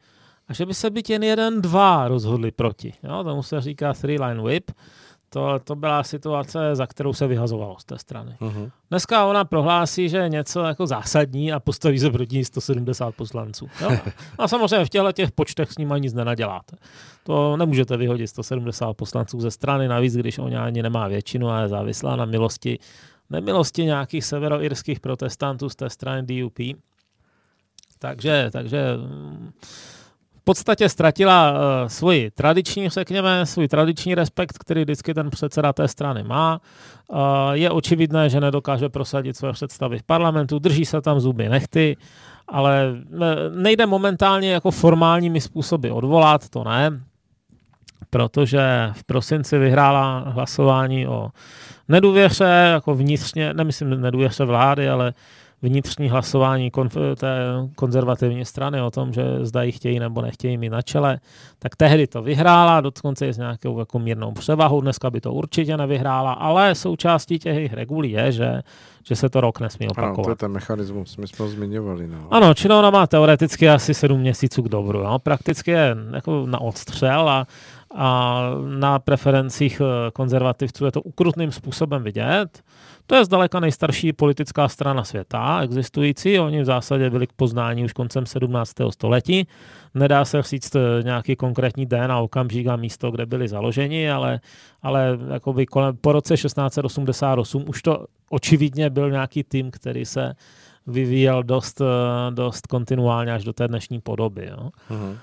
a 0.49 0.53
že 0.53 0.67
by 0.67 0.75
se 0.75 0.91
byt 0.91 1.11
jen 1.11 1.23
jeden, 1.23 1.63
dva 1.63 2.09
rozhodli 2.09 2.51
proti. 2.51 2.93
Jo, 3.03 3.25
tomu 3.25 3.43
se 3.43 3.61
říká 3.61 3.93
three-line 3.93 4.43
whip. 4.43 4.71
To, 5.33 5.59
to 5.65 5.77
byla 5.77 6.03
situace, 6.03 6.75
za 6.75 6.87
kterou 6.87 7.13
se 7.13 7.27
vyhazovalo 7.27 7.77
z 7.79 7.85
té 7.85 7.99
strany. 7.99 8.37
Uh-huh. 8.41 8.71
Dneska 8.91 9.27
ona 9.27 9.45
prohlásí, 9.45 10.09
že 10.09 10.17
je 10.17 10.29
něco 10.29 10.61
jako 10.61 10.87
zásadní 10.87 11.53
a 11.53 11.61
postaví 11.61 11.99
se 11.99 12.11
proti 12.11 12.45
170 12.45 13.15
poslanců. 13.15 13.69
Jo? 13.81 13.91
A 14.39 14.49
samozřejmě 14.49 14.85
v 14.85 14.89
těchto 14.89 15.13
těch 15.13 15.33
počtech 15.33 15.73
s 15.73 15.79
nimi 15.79 15.95
nic 15.99 16.15
nenaděláte. 16.15 16.77
To 17.25 17.57
nemůžete 17.57 17.97
vyhodit 17.97 18.27
170 18.27 18.95
poslanců 18.95 19.41
ze 19.41 19.51
strany, 19.51 19.89
navíc 19.89 20.17
když 20.17 20.39
ona 20.39 20.65
ani 20.65 20.83
nemá 20.83 21.09
většinu 21.09 21.51
a 21.51 21.61
je 21.61 21.69
závislá 21.69 22.17
na 22.17 22.25
milosti, 22.25 22.79
nemilosti 23.31 23.85
nějakých 23.85 24.25
severoirských 24.25 25.01
protestantů 25.01 25.69
z 25.69 25.77
té 25.77 25.91
strany 25.91 26.23
DUP. 26.23 26.59
Takže, 27.99 28.49
takže 28.53 28.97
v 29.65 30.02
podstatě 30.45 30.89
ztratila 30.89 31.53
uh, 31.53 31.59
svůj 31.89 32.31
tradiční, 32.35 32.89
řekněme, 32.89 33.47
svůj 33.47 33.69
tradiční 33.69 34.15
respekt, 34.15 34.59
který 34.59 34.83
vždycky 34.83 35.15
ten 35.15 35.31
předseda 35.31 35.73
té 35.73 35.89
strany 35.89 36.23
má. 36.23 36.61
Uh, 37.09 37.19
je 37.53 37.71
očividné, 37.71 38.29
že 38.29 38.41
nedokáže 38.41 38.89
prosadit 38.89 39.37
své 39.37 39.53
představy 39.53 39.99
v 39.99 40.03
parlamentu, 40.03 40.59
drží 40.59 40.85
se 40.85 41.01
tam 41.01 41.21
zuby 41.21 41.49
nechty, 41.49 41.97
ale 42.49 42.95
nejde 43.55 43.87
momentálně 43.87 44.53
jako 44.53 44.71
formálními 44.71 45.41
způsoby 45.41 45.91
odvolat, 45.91 46.49
to 46.49 46.65
ne, 46.65 47.01
protože 48.11 48.91
v 48.93 49.05
prosinci 49.05 49.59
vyhrála 49.59 50.19
hlasování 50.19 51.07
o 51.07 51.31
nedůvěře, 51.89 52.71
jako 52.73 52.95
vnitřně, 52.95 53.55
nemyslím 53.55 54.01
nedůvěře 54.01 54.45
vlády, 54.45 54.89
ale 54.89 55.13
vnitřní 55.63 56.09
hlasování 56.09 56.71
konf- 56.71 57.15
té 57.17 57.37
konzervativní 57.75 58.45
strany 58.45 58.83
o 58.83 58.91
tom, 58.91 59.13
že 59.13 59.23
zda 59.41 59.63
ji 59.63 59.73
chtějí 59.73 60.01
nebo 60.01 60.23
nechtějí 60.23 60.59
mít 60.59 60.69
na 60.71 60.83
čele, 60.83 61.21
tak 61.59 61.77
tehdy 61.77 62.07
to 62.07 62.23
vyhrála, 62.23 62.81
dokonce 62.81 63.27
i 63.27 63.33
s 63.33 63.39
nějakou 63.39 63.79
jako 63.79 63.99
mírnou 63.99 64.33
převahou, 64.33 64.81
dneska 64.81 65.11
by 65.11 65.21
to 65.21 65.33
určitě 65.33 65.77
nevyhrála, 65.77 66.33
ale 66.33 66.75
součástí 66.75 67.39
těch 67.39 67.73
regulí 67.73 68.11
je, 68.11 68.33
že, 68.33 68.63
že 69.05 69.17
se 69.17 69.29
to 69.29 69.41
rok 69.41 69.61
nesmí 69.61 69.89
opakovat. 69.89 70.15
Ano, 70.15 70.25
to 70.25 70.31
je 70.31 70.37
ten 70.37 70.53
mechanismus, 70.53 71.17
my 71.17 71.29
jsme 71.29 71.45
ho 71.45 71.51
zmiňovali. 71.51 72.07
No. 72.09 72.19
Ano, 72.31 72.55
čili 72.55 72.75
ona 72.75 72.91
má 72.91 73.07
teoreticky 73.07 73.69
asi 73.69 73.95
sedm 73.95 74.21
měsíců 74.21 74.63
k 74.63 74.69
dobru, 74.69 75.03
no. 75.03 75.19
prakticky 75.19 75.71
je 75.71 75.97
jako 76.15 76.47
na 76.47 76.61
odstřel 76.61 77.29
a, 77.29 77.47
a 77.95 78.41
na 78.79 78.99
preferencích 78.99 79.81
eh, 79.81 80.11
konzervativců 80.11 80.85
je 80.85 80.93
to 80.93 81.03
ukrutným 81.03 81.53
způsobem 81.53 82.03
vidět. 82.03 82.63
To 83.07 83.15
je 83.15 83.25
zdaleka 83.25 83.61
nejstarší 83.61 84.13
politická 84.13 84.69
strana 84.69 85.05
světa 85.05 85.61
existující. 85.63 86.41
Oni 86.41 86.63
v 86.63 86.65
zásadě 86.65 87.11
byli 87.11 87.27
k 87.27 87.33
poznání 87.33 87.85
už 87.85 87.93
koncem 87.93 88.27
17. 88.27 88.73
století. 88.91 89.47
Nedá 89.95 90.25
se 90.25 90.43
říct 90.43 90.77
eh, 90.77 91.03
nějaký 91.03 91.37
konkrétní 91.37 91.87
den 91.87 92.13
a 92.13 92.21
okamžik 92.21 92.67
a 92.67 92.77
místo, 92.77 93.11
kde 93.11 93.27
byli 93.27 93.49
založeni, 93.49 94.11
ale, 94.11 94.41
ale 94.83 95.19
jakoby 95.33 95.67
kolem, 95.67 95.97
po 95.97 96.13
roce 96.13 96.35
1688 96.35 97.65
už 97.67 97.83
to 97.83 98.07
očividně 98.31 98.91
byl 98.91 99.11
nějaký 99.11 99.45
tým, 99.45 99.71
který 99.71 100.05
se 100.05 100.35
vyvíjel 100.87 101.43
dost, 101.43 101.81
eh, 101.81 102.31
dost 102.31 102.67
kontinuálně 102.67 103.33
až 103.33 103.45
do 103.45 103.53
té 103.53 103.69
dnešní 103.69 104.01
podoby. 104.01 104.49
Jo. 104.51 104.71
Uh-huh. 104.91 105.17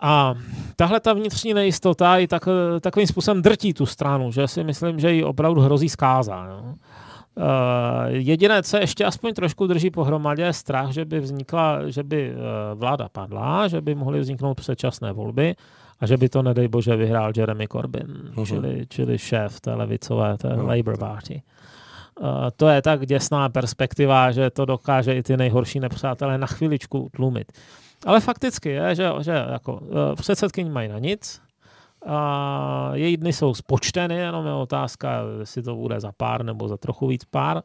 A 0.00 0.34
tahle 0.76 1.00
ta 1.00 1.12
vnitřní 1.12 1.54
nejistota 1.54 2.18
i 2.18 2.26
tak, 2.26 2.48
eh, 2.48 2.80
takovým 2.80 3.06
způsobem 3.06 3.42
drtí 3.42 3.74
tu 3.74 3.86
stranu, 3.86 4.32
že 4.32 4.48
si 4.48 4.64
myslím, 4.64 5.00
že 5.00 5.12
ji 5.12 5.24
opravdu 5.24 5.60
hrozí 5.60 5.88
zkáza. 5.88 6.46
Jo. 6.50 6.74
Uh, 7.38 7.44
jediné, 8.08 8.62
co 8.62 8.76
ještě 8.76 9.04
aspoň 9.04 9.34
trošku 9.34 9.66
drží 9.66 9.90
pohromadě, 9.90 10.42
je 10.42 10.52
strach, 10.52 10.90
že 10.90 11.04
by 11.04 11.20
vznikla, 11.20 11.90
že 11.90 12.02
by 12.02 12.32
uh, 12.32 12.38
vláda 12.78 13.08
padla, 13.08 13.68
že 13.68 13.80
by 13.80 13.94
mohly 13.94 14.20
vzniknout 14.20 14.54
předčasné 14.54 15.12
volby 15.12 15.54
a 16.00 16.06
že 16.06 16.16
by 16.16 16.28
to, 16.28 16.42
nedej 16.42 16.68
bože, 16.68 16.96
vyhrál 16.96 17.32
Jeremy 17.36 17.68
Corbyn, 17.68 18.06
uh-huh. 18.06 18.46
čili, 18.46 18.86
čili 18.88 19.18
šéf 19.18 19.60
té 19.60 19.74
levicové, 19.74 20.38
té 20.38 20.48
uh-huh. 20.48 20.66
Labour 20.66 20.98
Party. 20.98 21.42
Uh, 22.20 22.26
to 22.56 22.68
je 22.68 22.82
tak 22.82 23.06
děsná 23.06 23.48
perspektiva, 23.48 24.32
že 24.32 24.50
to 24.50 24.64
dokáže 24.64 25.14
i 25.14 25.22
ty 25.22 25.36
nejhorší 25.36 25.80
nepřátelé 25.80 26.38
na 26.38 26.46
chviličku 26.46 27.08
tlumit. 27.12 27.52
Ale 28.06 28.20
fakticky 28.20 28.68
je, 28.68 28.94
že, 28.94 29.10
že 29.20 29.44
jako, 29.52 29.72
uh, 29.72 30.14
předsedkyně 30.14 30.70
mají 30.70 30.88
na 30.88 30.98
nic, 30.98 31.42
a 32.06 32.90
její 32.94 33.16
dny 33.16 33.32
jsou 33.32 33.54
spočteny, 33.54 34.16
jenom 34.16 34.46
je 34.46 34.52
otázka, 34.52 35.20
jestli 35.40 35.62
to 35.62 35.74
bude 35.74 36.00
za 36.00 36.12
pár 36.16 36.44
nebo 36.44 36.68
za 36.68 36.76
trochu 36.76 37.06
víc 37.06 37.24
pár. 37.24 37.62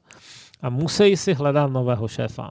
A 0.61 0.69
musí 0.69 1.17
si 1.17 1.33
hledat 1.33 1.71
nového 1.71 2.07
šéfa. 2.07 2.49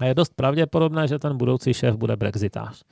A 0.00 0.04
je 0.04 0.14
dost 0.14 0.32
pravděpodobné, 0.36 1.08
že 1.08 1.18
ten 1.18 1.36
budoucí 1.36 1.74
šéf 1.74 1.96
bude 1.96 2.16
brexitář. 2.16 2.82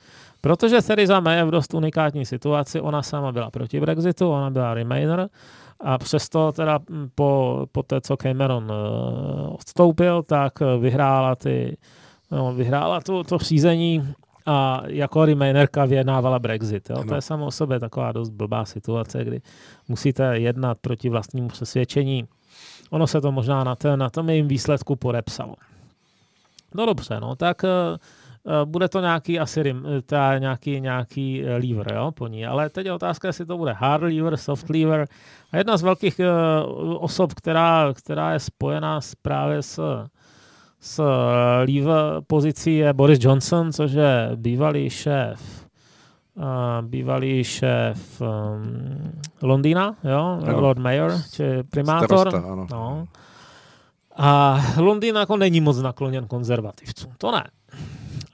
Protože 0.41 0.81
Theresa 0.81 1.19
May 1.19 1.37
je 1.37 1.45
v 1.45 1.51
dost 1.51 1.73
unikátní 1.73 2.25
situaci, 2.25 2.81
ona 2.81 3.03
sama 3.03 3.31
byla 3.31 3.51
proti 3.51 3.79
Brexitu, 3.79 4.29
ona 4.29 4.49
byla 4.49 4.73
Remainer, 4.73 5.29
a 5.79 5.97
přesto 5.97 6.51
teda 6.51 6.79
po, 7.15 7.65
po 7.71 7.83
té, 7.83 8.01
co 8.01 8.17
Cameron 8.17 8.71
uh, 8.71 9.53
odstoupil, 9.53 10.23
tak 10.23 10.53
vyhrála 10.79 11.35
ty, 11.35 11.77
no, 12.31 12.53
vyhrála 12.53 13.01
to, 13.01 13.23
to 13.23 13.37
řízení 13.37 14.13
a 14.45 14.81
jako 14.85 15.25
remainerka 15.25 15.85
vyjednávala 15.85 16.39
Brexit. 16.39 16.89
Jo? 16.89 17.03
To 17.03 17.15
je 17.15 17.21
samo 17.21 17.45
o 17.45 17.51
sobě 17.51 17.79
taková 17.79 18.11
dost 18.11 18.29
blbá 18.29 18.65
situace, 18.65 19.23
kdy 19.23 19.41
musíte 19.87 20.39
jednat 20.39 20.77
proti 20.81 21.09
vlastnímu 21.09 21.47
přesvědčení. 21.47 22.27
Ono 22.89 23.07
se 23.07 23.21
to 23.21 23.31
možná 23.31 23.63
na, 23.63 23.75
ten, 23.75 23.99
na 23.99 24.09
tom 24.09 24.29
jejím 24.29 24.47
výsledku 24.47 24.95
podepsalo. 24.95 25.55
No 26.75 26.85
dobře, 26.85 27.19
no 27.19 27.35
tak 27.35 27.63
uh, 27.63 28.65
bude 28.65 28.87
to 28.87 29.01
nějaký 29.01 29.39
asi 29.39 29.63
rim, 29.63 29.85
ta, 30.05 30.37
nějaký, 30.37 30.81
nějaký 30.81 31.43
lever 31.45 31.93
jo, 31.95 32.11
po 32.11 32.27
ní. 32.27 32.45
Ale 32.45 32.69
teď 32.69 32.85
je 32.85 32.93
otázka, 32.93 33.27
jestli 33.27 33.45
to 33.45 33.57
bude 33.57 33.73
hard 33.73 34.03
lever, 34.03 34.37
soft 34.37 34.69
lever. 34.69 35.07
A 35.51 35.57
jedna 35.57 35.77
z 35.77 35.81
velkých 35.81 36.19
uh, 36.19 36.95
osob, 37.03 37.33
která, 37.33 37.93
která 37.93 38.33
je 38.33 38.39
spojená 38.39 39.01
s, 39.01 39.15
právě 39.15 39.61
s 39.61 40.05
s 40.87 40.99
eh, 40.99 41.65
leave 41.65 42.21
pozicí 42.27 42.77
je 42.77 42.93
Boris 42.93 43.19
Johnson, 43.21 43.71
což 43.71 43.91
je 43.91 44.31
bývalý 44.35 44.89
šéf 44.89 45.67
uh, 46.37 46.87
bývalý 46.87 47.43
šéf 47.43 48.21
um, 48.21 49.11
Londýna, 49.41 49.95
jo? 50.03 50.39
Ano. 50.43 50.61
Lord 50.61 50.79
Mayor, 50.79 51.11
či 51.33 51.43
primátor. 51.69 52.29
Starosta, 52.29 52.51
ano. 52.51 52.67
No. 52.71 53.07
A 54.17 54.61
Londýn 54.77 55.15
jako 55.15 55.37
není 55.37 55.61
moc 55.61 55.81
nakloněn 55.81 56.27
konzervativcům, 56.27 57.11
to 57.17 57.31
ne. 57.31 57.43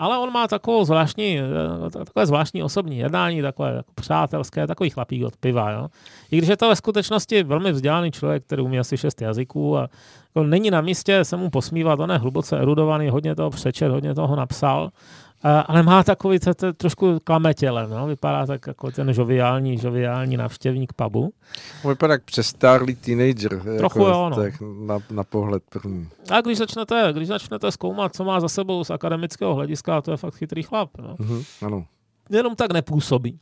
Ale 0.04 0.18
on 0.18 0.32
má 0.32 0.48
takovou 0.48 0.86
zvláštní, 0.86 1.40
eh, 1.40 1.90
takové 1.90 2.26
zvláštní 2.26 2.64
osobní 2.64 2.98
jednání, 2.98 3.42
takové 3.42 3.74
jako 3.76 3.92
přátelské, 3.96 4.68
takový 4.68 4.90
chlapík 4.90 5.26
od 5.26 5.38
piva. 5.38 5.72
Jo? 5.72 5.88
I 6.32 6.38
když 6.38 6.50
je 6.50 6.58
to 6.58 6.70
ve 6.70 6.76
skutečnosti 6.76 7.44
velmi 7.44 7.72
vzdělaný 7.72 8.12
člověk, 8.12 8.44
který 8.44 8.62
umí 8.62 8.80
asi 8.80 8.98
šest 8.98 9.22
jazyků 9.22 9.78
a 9.78 9.90
jako 10.36 10.48
není 10.48 10.72
na 10.72 10.82
místě 10.82 11.26
se 11.26 11.38
mu 11.38 11.50
posmívat, 11.50 12.00
on 12.00 12.12
je 12.12 12.18
hluboce 12.18 12.58
erudovaný, 12.58 13.10
hodně 13.10 13.36
toho 13.36 13.50
přečet, 13.50 13.90
hodně 13.90 14.16
toho 14.16 14.36
napsal, 14.36 14.90
ale 15.44 15.84
má 15.84 16.04
takový 16.04 16.40
to, 16.40 16.54
to, 16.54 16.74
trošku 16.74 17.20
klametěle, 17.24 17.88
no? 17.88 18.08
vypadá 18.08 18.46
tak 18.46 18.68
jako 18.68 18.92
ten 18.92 19.14
žoviální, 19.14 19.78
žoviální 19.78 20.38
návštěvník 20.38 20.94
pubu. 20.94 21.34
Vypadá 21.88 22.14
jak 22.14 22.24
přestárlý 22.24 22.96
teenager, 22.96 23.60
Trochu 23.78 24.00
jako, 24.00 24.10
jo, 24.10 24.30
no. 24.30 24.36
tak 24.36 24.54
na, 24.62 25.00
na 25.12 25.24
pohled 25.24 25.64
první. 25.70 26.10
A 26.30 26.42
když 26.42 26.58
začnete, 26.58 27.10
když 27.14 27.28
začnete 27.28 27.72
zkoumat, 27.72 28.16
co 28.16 28.24
má 28.24 28.40
za 28.40 28.50
sebou 28.50 28.84
z 28.84 28.90
akademického 28.90 29.56
hlediska, 29.56 30.02
to 30.02 30.12
je 30.12 30.18
fakt 30.18 30.36
chytrý 30.36 30.64
chlap. 30.64 30.90
No. 30.98 31.16
Uh-huh, 31.16 31.66
ano. 31.66 31.86
Jenom 32.30 32.56
tak 32.56 32.72
nepůsobí. 32.72 33.40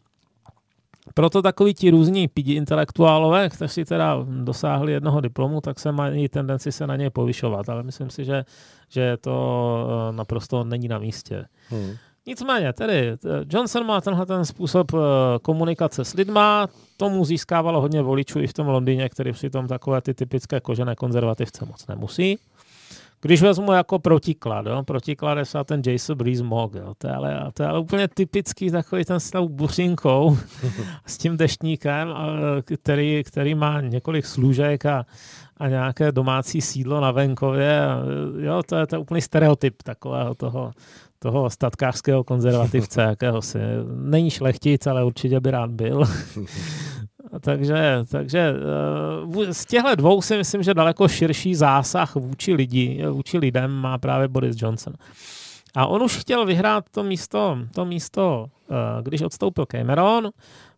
Proto 1.13 1.41
takový 1.41 1.74
ti 1.74 1.89
různí 1.89 2.28
pidi 2.28 2.54
intelektuálové, 2.54 3.50
kteří 3.50 3.86
teda 3.86 4.17
dosáhli 4.43 4.93
jednoho 4.93 5.21
diplomu, 5.21 5.62
tak 5.62 5.80
se 5.80 5.91
mají 5.91 6.30
tendenci 6.30 6.72
se 6.72 6.88
na 6.88 6.95
něj 6.95 7.09
povyšovat, 7.09 7.70
ale 7.70 7.84
myslím 7.84 8.09
si, 8.09 8.26
že, 8.26 8.45
že 8.89 9.18
to 9.18 9.88
eh, 10.09 10.14
naprosto 10.14 10.64
není 10.64 10.88
na 10.88 10.99
místě. 10.99 11.45
Hmm. 11.70 11.95
Nicméně, 12.26 12.74
tedy 12.74 13.18
Johnson 13.49 13.86
má 13.86 14.01
tenhle 14.01 14.26
ten 14.26 14.45
způsob 14.45 14.91
eh, 14.93 14.97
komunikace 15.41 16.05
s 16.05 16.14
lidma, 16.14 16.68
tomu 16.97 17.26
získávalo 17.26 17.82
hodně 17.82 18.01
voličů 18.01 18.39
i 18.39 18.47
v 18.47 18.53
tom 18.53 18.68
Londýně, 18.68 19.09
který 19.09 19.32
přitom 19.32 19.68
takové 19.68 20.01
ty 20.01 20.14
typické 20.14 20.59
kožené 20.59 20.95
konzervativce 20.95 21.66
moc 21.66 21.88
nemusí. 21.88 22.39
Když 23.22 23.41
vezmu 23.41 23.72
jako 23.72 23.99
protiklad, 23.99 24.65
jo, 24.65 24.84
protiklad 24.84 25.38
je 25.38 25.43
ten 25.65 25.82
Jason 25.86 26.17
Breeze 26.17 26.43
Mog, 26.43 26.76
jo, 26.76 26.93
to, 26.97 27.07
je 27.07 27.13
ale, 27.13 27.51
to 27.53 27.63
je 27.63 27.69
ale 27.69 27.80
úplně 27.80 28.07
typický 28.07 28.72
takový 28.72 29.05
ten 29.05 29.19
s 29.19 29.32
tou 29.32 29.49
buřinkou, 29.49 30.38
s 31.05 31.17
tím 31.17 31.38
deštníkem, 31.38 32.13
který, 32.84 33.24
který 33.24 33.55
má 33.55 33.82
několik 33.82 34.26
služek 34.26 34.86
a, 34.86 35.05
a 35.57 35.67
nějaké 35.67 36.11
domácí 36.11 36.61
sídlo 36.61 37.01
na 37.01 37.11
venkově. 37.11 37.82
Jo, 38.39 38.63
to 38.63 38.76
je 38.76 38.88
to 38.88 39.01
úplný 39.01 39.22
stereotyp 39.22 39.84
takového 39.84 40.36
toho, 40.36 40.72
toho 41.19 41.49
statkářského 41.49 42.24
konzervativce 42.24 43.01
jakéhosi. 43.09 43.59
Není 43.95 44.30
šlechtic, 44.30 44.88
ale 44.88 45.03
určitě 45.03 45.39
by 45.39 45.51
rád 45.51 45.72
byl. 45.72 46.03
takže, 47.39 48.03
takže 48.11 48.53
eh, 49.43 49.53
z 49.53 49.65
těchto 49.65 49.95
dvou 49.95 50.21
si 50.21 50.38
myslím, 50.38 50.63
že 50.63 50.73
daleko 50.73 51.07
širší 51.07 51.55
zásah 51.55 52.15
vůči 52.15 52.53
lidi, 52.53 53.03
vůči 53.09 53.38
lidem 53.38 53.71
má 53.71 53.97
právě 53.97 54.27
Boris 54.27 54.61
Johnson. 54.61 54.93
A 55.75 55.88
on 55.88 56.03
už 56.03 56.17
chtěl 56.17 56.45
vyhrát 56.45 56.86
to 56.91 57.03
místo, 57.03 57.57
to 57.75 57.86
místo 57.86 58.45
eh, 58.71 59.01
když 59.01 59.21
odstoupil 59.21 59.65
Cameron, 59.65 60.29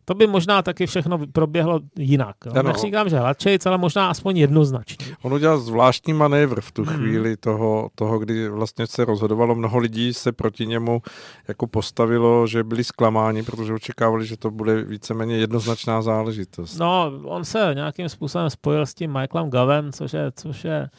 to 0.05 0.13
by 0.13 0.27
možná 0.27 0.61
taky 0.61 0.85
všechno 0.85 1.27
proběhlo 1.27 1.79
jinak. 1.97 2.35
Ano. 2.51 2.63
Neříkám, 2.63 3.09
že 3.09 3.19
hladčej, 3.19 3.59
ale 3.65 3.77
možná 3.77 4.09
aspoň 4.09 4.37
jednoznačně. 4.37 5.15
On 5.21 5.33
udělal 5.33 5.57
zvláštní 5.57 6.13
manévr 6.13 6.61
v 6.61 6.71
tu 6.71 6.83
hmm. 6.83 6.95
chvíli 6.95 7.37
toho, 7.37 7.89
toho, 7.95 8.19
kdy 8.19 8.49
vlastně 8.49 8.87
se 8.87 9.05
rozhodovalo. 9.05 9.55
Mnoho 9.55 9.77
lidí 9.77 10.13
se 10.13 10.31
proti 10.31 10.65
němu 10.65 11.01
jako 11.47 11.67
postavilo, 11.67 12.47
že 12.47 12.63
byli 12.63 12.83
zklamáni, 12.83 13.43
protože 13.43 13.73
očekávali, 13.73 14.25
že 14.25 14.37
to 14.37 14.51
bude 14.51 14.83
víceméně 14.83 15.37
jednoznačná 15.37 16.01
záležitost. 16.01 16.77
No, 16.77 17.11
on 17.23 17.45
se 17.45 17.71
nějakým 17.73 18.09
způsobem 18.09 18.49
spojil 18.49 18.85
s 18.85 18.93
tím 18.93 19.11
Michaelem 19.11 19.49
Gavem, 19.49 19.91
což 19.91 20.13
je, 20.13 20.31
což 20.35 20.63
je 20.63 20.89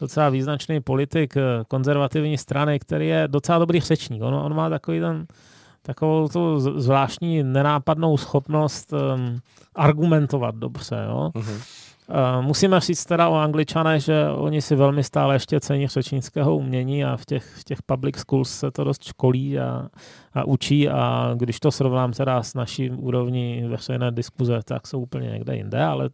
docela 0.00 0.28
význačný 0.28 0.80
politik 0.80 1.36
eh, 1.36 1.64
konzervativní 1.68 2.38
strany, 2.38 2.78
který 2.78 3.08
je 3.08 3.28
docela 3.28 3.58
dobrý 3.58 3.80
řečník. 3.80 4.22
On, 4.22 4.34
on 4.34 4.54
má 4.56 4.70
takový 4.70 5.00
ten 5.00 5.26
takovou 5.86 6.28
tu 6.28 6.60
zvláštní 6.80 7.42
nenápadnou 7.42 8.16
schopnost 8.16 8.92
um, 8.92 9.40
argumentovat 9.74 10.54
dobře. 10.54 11.04
Jo? 11.08 11.30
Uh-huh. 11.34 11.60
Uh, 12.08 12.46
musíme 12.46 12.80
říct 12.80 13.04
teda 13.04 13.28
o 13.28 13.34
Angličanech, 13.34 14.02
že 14.02 14.28
oni 14.28 14.62
si 14.62 14.76
velmi 14.76 15.04
stále 15.04 15.34
ještě 15.34 15.60
cení 15.60 15.88
řečnického 15.88 16.56
umění 16.56 17.04
a 17.04 17.16
v 17.16 17.24
těch, 17.24 17.44
v 17.56 17.64
těch 17.64 17.82
public 17.82 18.16
schools 18.16 18.50
se 18.58 18.70
to 18.70 18.84
dost 18.84 19.04
školí 19.04 19.58
a, 19.58 19.88
a 20.34 20.44
učí 20.44 20.88
a 20.88 21.34
když 21.36 21.60
to 21.60 21.70
srovnám 21.70 22.12
teda 22.12 22.42
s 22.42 22.54
naší 22.54 22.90
úrovní 22.90 23.64
veřejné 23.68 24.10
diskuze, 24.10 24.60
tak 24.64 24.86
jsou 24.86 25.00
úplně 25.00 25.30
někde 25.30 25.56
jinde, 25.56 25.84
ale 25.84 26.10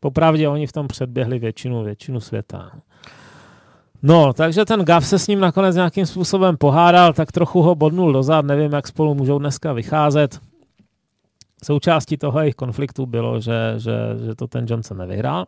popravdě 0.00 0.48
oni 0.48 0.66
v 0.66 0.72
tom 0.72 0.88
předběhli 0.88 1.38
většinu, 1.38 1.84
většinu 1.84 2.20
světa. 2.20 2.70
No, 4.02 4.32
takže 4.32 4.64
ten 4.64 4.84
Gav 4.84 5.06
se 5.06 5.18
s 5.18 5.26
ním 5.26 5.40
nakonec 5.40 5.76
nějakým 5.76 6.06
způsobem 6.06 6.56
pohádal, 6.56 7.12
tak 7.12 7.32
trochu 7.32 7.62
ho 7.62 7.74
bodnul 7.74 8.12
dozad, 8.12 8.44
nevím, 8.44 8.72
jak 8.72 8.86
spolu 8.86 9.14
můžou 9.14 9.38
dneska 9.38 9.72
vycházet. 9.72 10.40
Součástí 11.64 12.16
toho 12.16 12.40
jejich 12.40 12.54
konfliktu 12.54 13.06
bylo, 13.06 13.40
že, 13.40 13.74
že, 13.76 13.92
že 14.24 14.34
to 14.34 14.46
ten 14.46 14.66
Johnson 14.68 14.98
nevyhrál. 14.98 15.44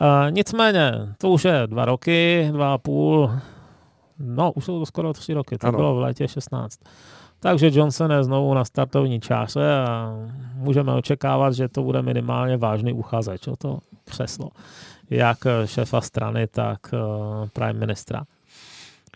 Uh, 0.00 0.30
nicméně, 0.30 0.92
to 1.18 1.30
už 1.30 1.44
je 1.44 1.62
dva 1.66 1.84
roky, 1.84 2.48
dva 2.52 2.74
a 2.74 2.78
půl, 2.78 3.30
no, 4.18 4.52
už 4.52 4.64
jsou 4.64 4.78
to 4.78 4.86
skoro 4.86 5.12
tři 5.12 5.34
roky, 5.34 5.58
to 5.58 5.66
ano. 5.66 5.78
bylo 5.78 5.94
v 5.94 5.98
létě 5.98 6.28
16. 6.28 6.80
Takže 7.40 7.70
Johnson 7.72 8.10
je 8.10 8.24
znovu 8.24 8.54
na 8.54 8.64
startovní 8.64 9.20
čáře 9.20 9.72
a 9.88 10.14
můžeme 10.54 10.94
očekávat, 10.94 11.54
že 11.54 11.68
to 11.68 11.82
bude 11.82 12.02
minimálně 12.02 12.56
vážný 12.56 12.92
uchazeč 12.92 13.48
o 13.48 13.56
to 13.56 13.78
křeslo 14.04 14.48
jak 15.10 15.38
šéfa 15.64 16.00
strany, 16.00 16.46
tak 16.46 16.80
eh, 16.94 16.98
prime 17.52 17.72
ministra. 17.72 18.24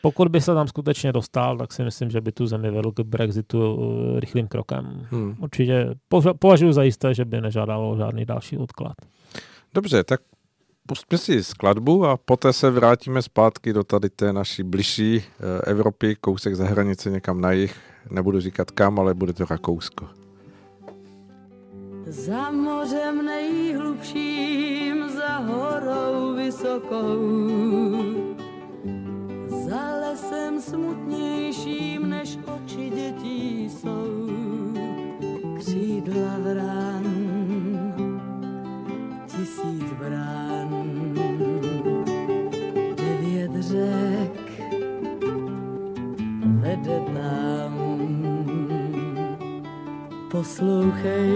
Pokud 0.03 0.29
by 0.29 0.41
se 0.41 0.55
tam 0.55 0.69
skutečně 0.69 1.13
dostal, 1.13 1.59
tak 1.59 1.73
si 1.73 1.85
myslím, 1.85 2.11
že 2.11 2.21
by 2.21 2.33
tu 2.33 2.47
zemi 2.47 2.71
vedl 2.71 2.93
k 2.93 3.01
Brexitu 3.01 3.79
eh, 4.17 4.21
rychlým 4.21 4.49
krokem. 4.49 5.07
Hmm. 5.11 5.37
Určitě 5.41 5.95
považuji 6.39 6.73
za 6.73 6.83
jisté, 6.83 7.15
že 7.15 7.25
by 7.25 7.41
nežádalo 7.41 7.97
žádný 7.97 8.25
další 8.25 8.59
odklad. 8.59 8.95
Dobře, 9.75 10.05
tak 10.05 10.21
pustíme 10.87 11.19
si 11.19 11.45
skladbu 11.45 12.07
a 12.07 12.17
poté 12.17 12.53
se 12.53 12.71
vrátíme 12.71 13.23
zpátky 13.23 13.73
do 13.73 13.85
tady 13.85 14.11
té 14.11 14.33
naší 14.33 14.63
bližší 14.63 15.17
eh, 15.17 15.71
Evropy, 15.71 16.17
kousek 16.21 16.55
za 16.55 16.65
hranice 16.65 17.11
někam 17.11 17.41
na 17.41 17.53
jich. 17.53 17.77
Nebudu 18.11 18.41
říkat 18.41 18.71
kam, 18.71 18.99
ale 18.99 19.15
bude 19.15 19.33
to 19.33 19.45
Rakousko. 19.45 20.24
Za 22.07 22.51
mořem 22.51 23.25
nejhlubším, 23.25 25.09
za 25.09 25.37
horou 25.37 26.35
vysokou, 26.37 27.19
za 29.49 29.97
lesem 30.01 30.61
smutnějším, 30.61 32.09
než 32.09 32.39
oči 32.55 32.91
dětí 32.91 33.71
jsou, 33.71 34.29
křídla 35.59 36.39
vrán, 36.39 37.05
tisíc 39.27 39.93
brán, 39.99 41.15
devět 42.97 43.63
řek 43.63 44.63
vede 46.61 47.01
tam 47.15 47.64
poslouchej. 50.35 51.31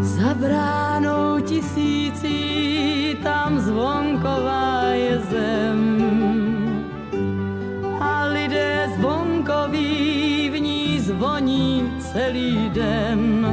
Za 0.00 0.34
bránou 0.34 1.38
tisící 1.46 2.42
tam 3.22 3.60
zvonková 3.62 4.98
je 4.98 5.14
zem 5.30 5.78
a 8.02 8.26
lidé 8.34 8.90
zvonkoví 8.98 10.50
v 10.50 10.58
ní 10.58 11.00
zvoní 11.00 11.86
celý 12.02 12.70
den 12.74 13.46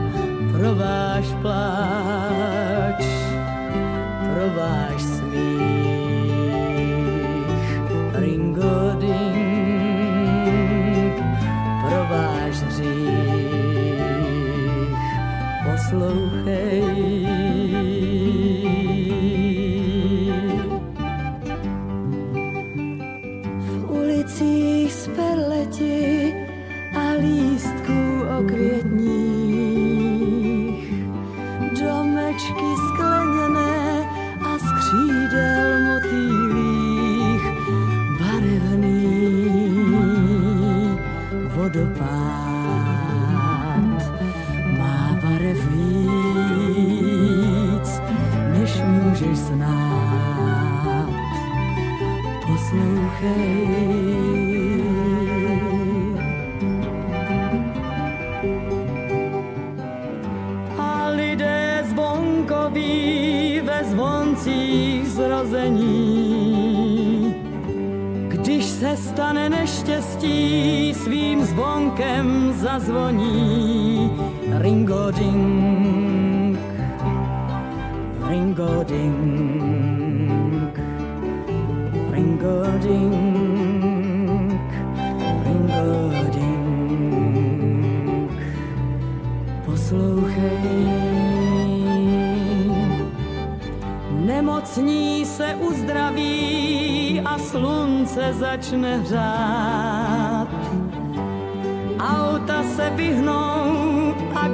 pro 0.58 0.74
váš 0.76 1.26
pláč, 1.42 3.06
pro 4.34 4.46
váš 4.58 4.99
slow. 15.90 16.29
Zazvoní. 72.70 74.12
Ringo 74.62 75.12
ding, 75.12 76.58
ringo 78.30 78.84
ding, 78.84 79.16
ringo 82.12 82.64
ding, 82.82 83.14
ringo. 85.46 85.90
Poslouchej, 89.66 90.90
nemocní 94.26 95.26
se 95.26 95.56
uzdraví 95.56 97.22
a 97.26 97.38
slunce 97.40 98.34
začne 98.34 98.98
hřát 98.98 100.09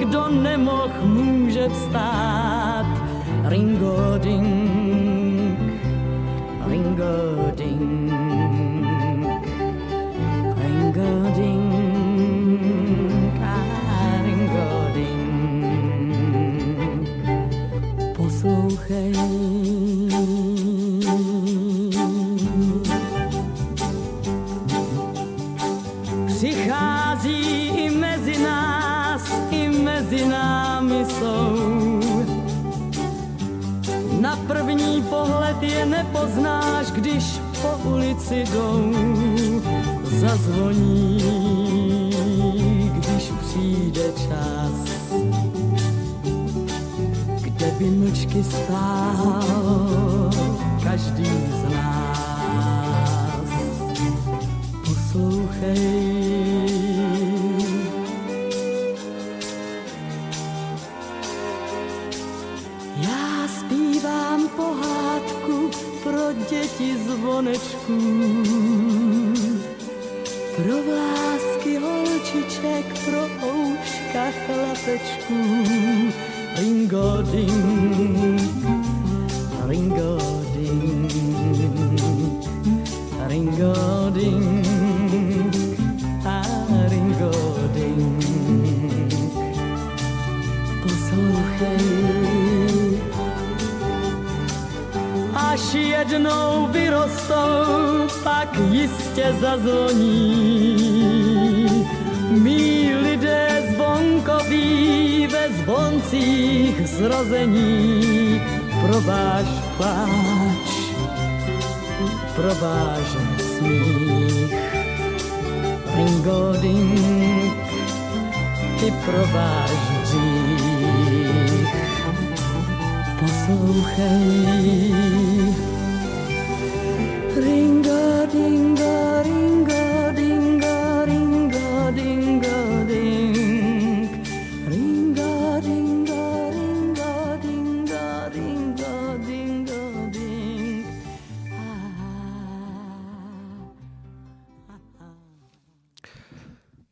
kdo 0.05 0.29
nemoh 0.29 1.01
může 1.03 1.69
vstát. 1.69 2.85
Ringo 3.45 4.17
ding, 4.17 4.64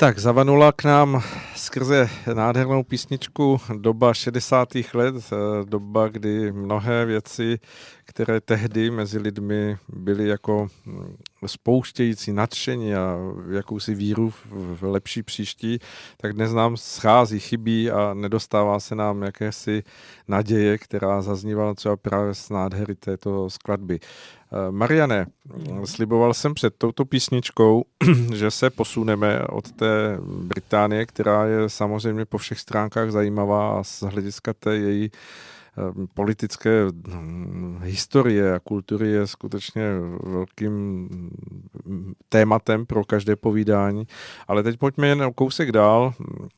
Tak 0.04 0.20
zavanula 0.20 0.72
k 0.72 0.84
nám 0.84 1.24
skrze 1.56 2.10
nádhernou 2.34 2.84
písničku 2.84 3.62
doba 3.78 4.14
60. 4.14 4.94
let, 4.94 5.16
eh, 5.16 5.66
doba, 5.66 6.08
kdy 6.08 6.52
mnohé 6.52 7.06
věci, 7.06 7.60
které 8.06 8.42
tehdy 8.42 8.92
mezi 8.92 9.20
lidmi 9.20 9.78
byly 9.90 10.28
jako 10.28 10.68
hm, 10.86 11.16
spouštějící 11.46 12.34
nadšení 12.34 12.96
a 12.96 13.18
jakousi 13.52 13.96
víru 13.96 14.34
v 14.52 14.84
lepší 14.84 15.24
příští, 15.24 15.80
tak 16.18 16.34
dnes 16.34 16.54
nám 16.54 16.78
schází, 16.78 17.40
chybí 17.40 17.92
a 17.92 18.14
nedostává 18.14 18.80
se 18.80 18.96
nám 18.96 19.22
jakési 19.22 19.84
naděje, 20.28 20.78
která 20.78 21.22
zaznívala 21.22 21.74
třeba 21.74 21.98
právě 21.98 22.36
z 22.36 22.50
nádhery 22.50 22.96
této 22.96 23.50
skladby. 23.50 24.00
Eh, 24.54 24.72
Mariane, 24.72 25.28
sliboval 25.86 26.34
jsem 26.34 26.54
před 26.54 26.74
touto 26.78 27.06
písničkou, 27.06 27.86
že 28.34 28.52
se 28.52 28.70
posuneme 28.70 29.42
od 29.42 29.72
té 29.72 30.18
Británie, 30.22 31.06
která 31.06 31.46
je 31.46 31.70
samozřejmě 31.70 32.26
po 32.26 32.38
všech 32.38 32.60
stránkách 32.60 33.12
zajímavá 33.12 33.80
a 33.80 33.84
z 33.84 34.02
hlediska 34.02 34.54
té 34.54 34.76
její 34.76 35.12
eh, 35.14 35.53
politické 36.14 36.86
hm, 37.08 37.80
historie 37.84 38.56
a 38.56 38.60
kultury 38.60 39.10
je 39.10 39.28
skutečně 39.28 39.84
velkým 40.24 41.08
hm, 41.86 42.14
tématem 42.30 42.86
pro 42.86 43.06
každé 43.06 43.36
povídání. 43.36 44.08
Ale 44.48 44.64
teď 44.64 44.80
pojďme 44.80 45.08
jen 45.08 45.24
o 45.24 45.34
kousek 45.34 45.72
dál. 45.72 46.14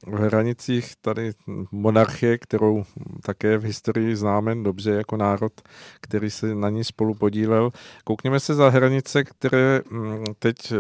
V 0.07 0.16
hranicích 0.16 0.93
tady 1.01 1.32
monarchie, 1.72 2.38
kterou 2.38 2.84
také 3.22 3.57
v 3.57 3.63
historii 3.63 4.16
známe 4.16 4.55
dobře 4.55 4.91
jako 4.91 5.18
národ, 5.18 5.53
který 6.01 6.30
se 6.30 6.55
na 6.55 6.70
ní 6.70 6.84
spolu 6.84 7.13
podílel. 7.13 7.72
Koukněme 8.03 8.39
se 8.39 8.53
za 8.53 8.70
hranice, 8.70 9.24
které 9.24 9.82
hm, 9.91 10.24
teď 10.39 10.72
eh, 10.72 10.78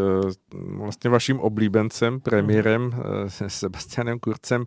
vlastně 0.55 1.09
vaším 1.09 1.39
oblíbencem, 1.39 2.19
premiérem 2.19 2.95
eh, 2.95 3.29
Sebastianem 3.49 4.19
Kurcem 4.19 4.65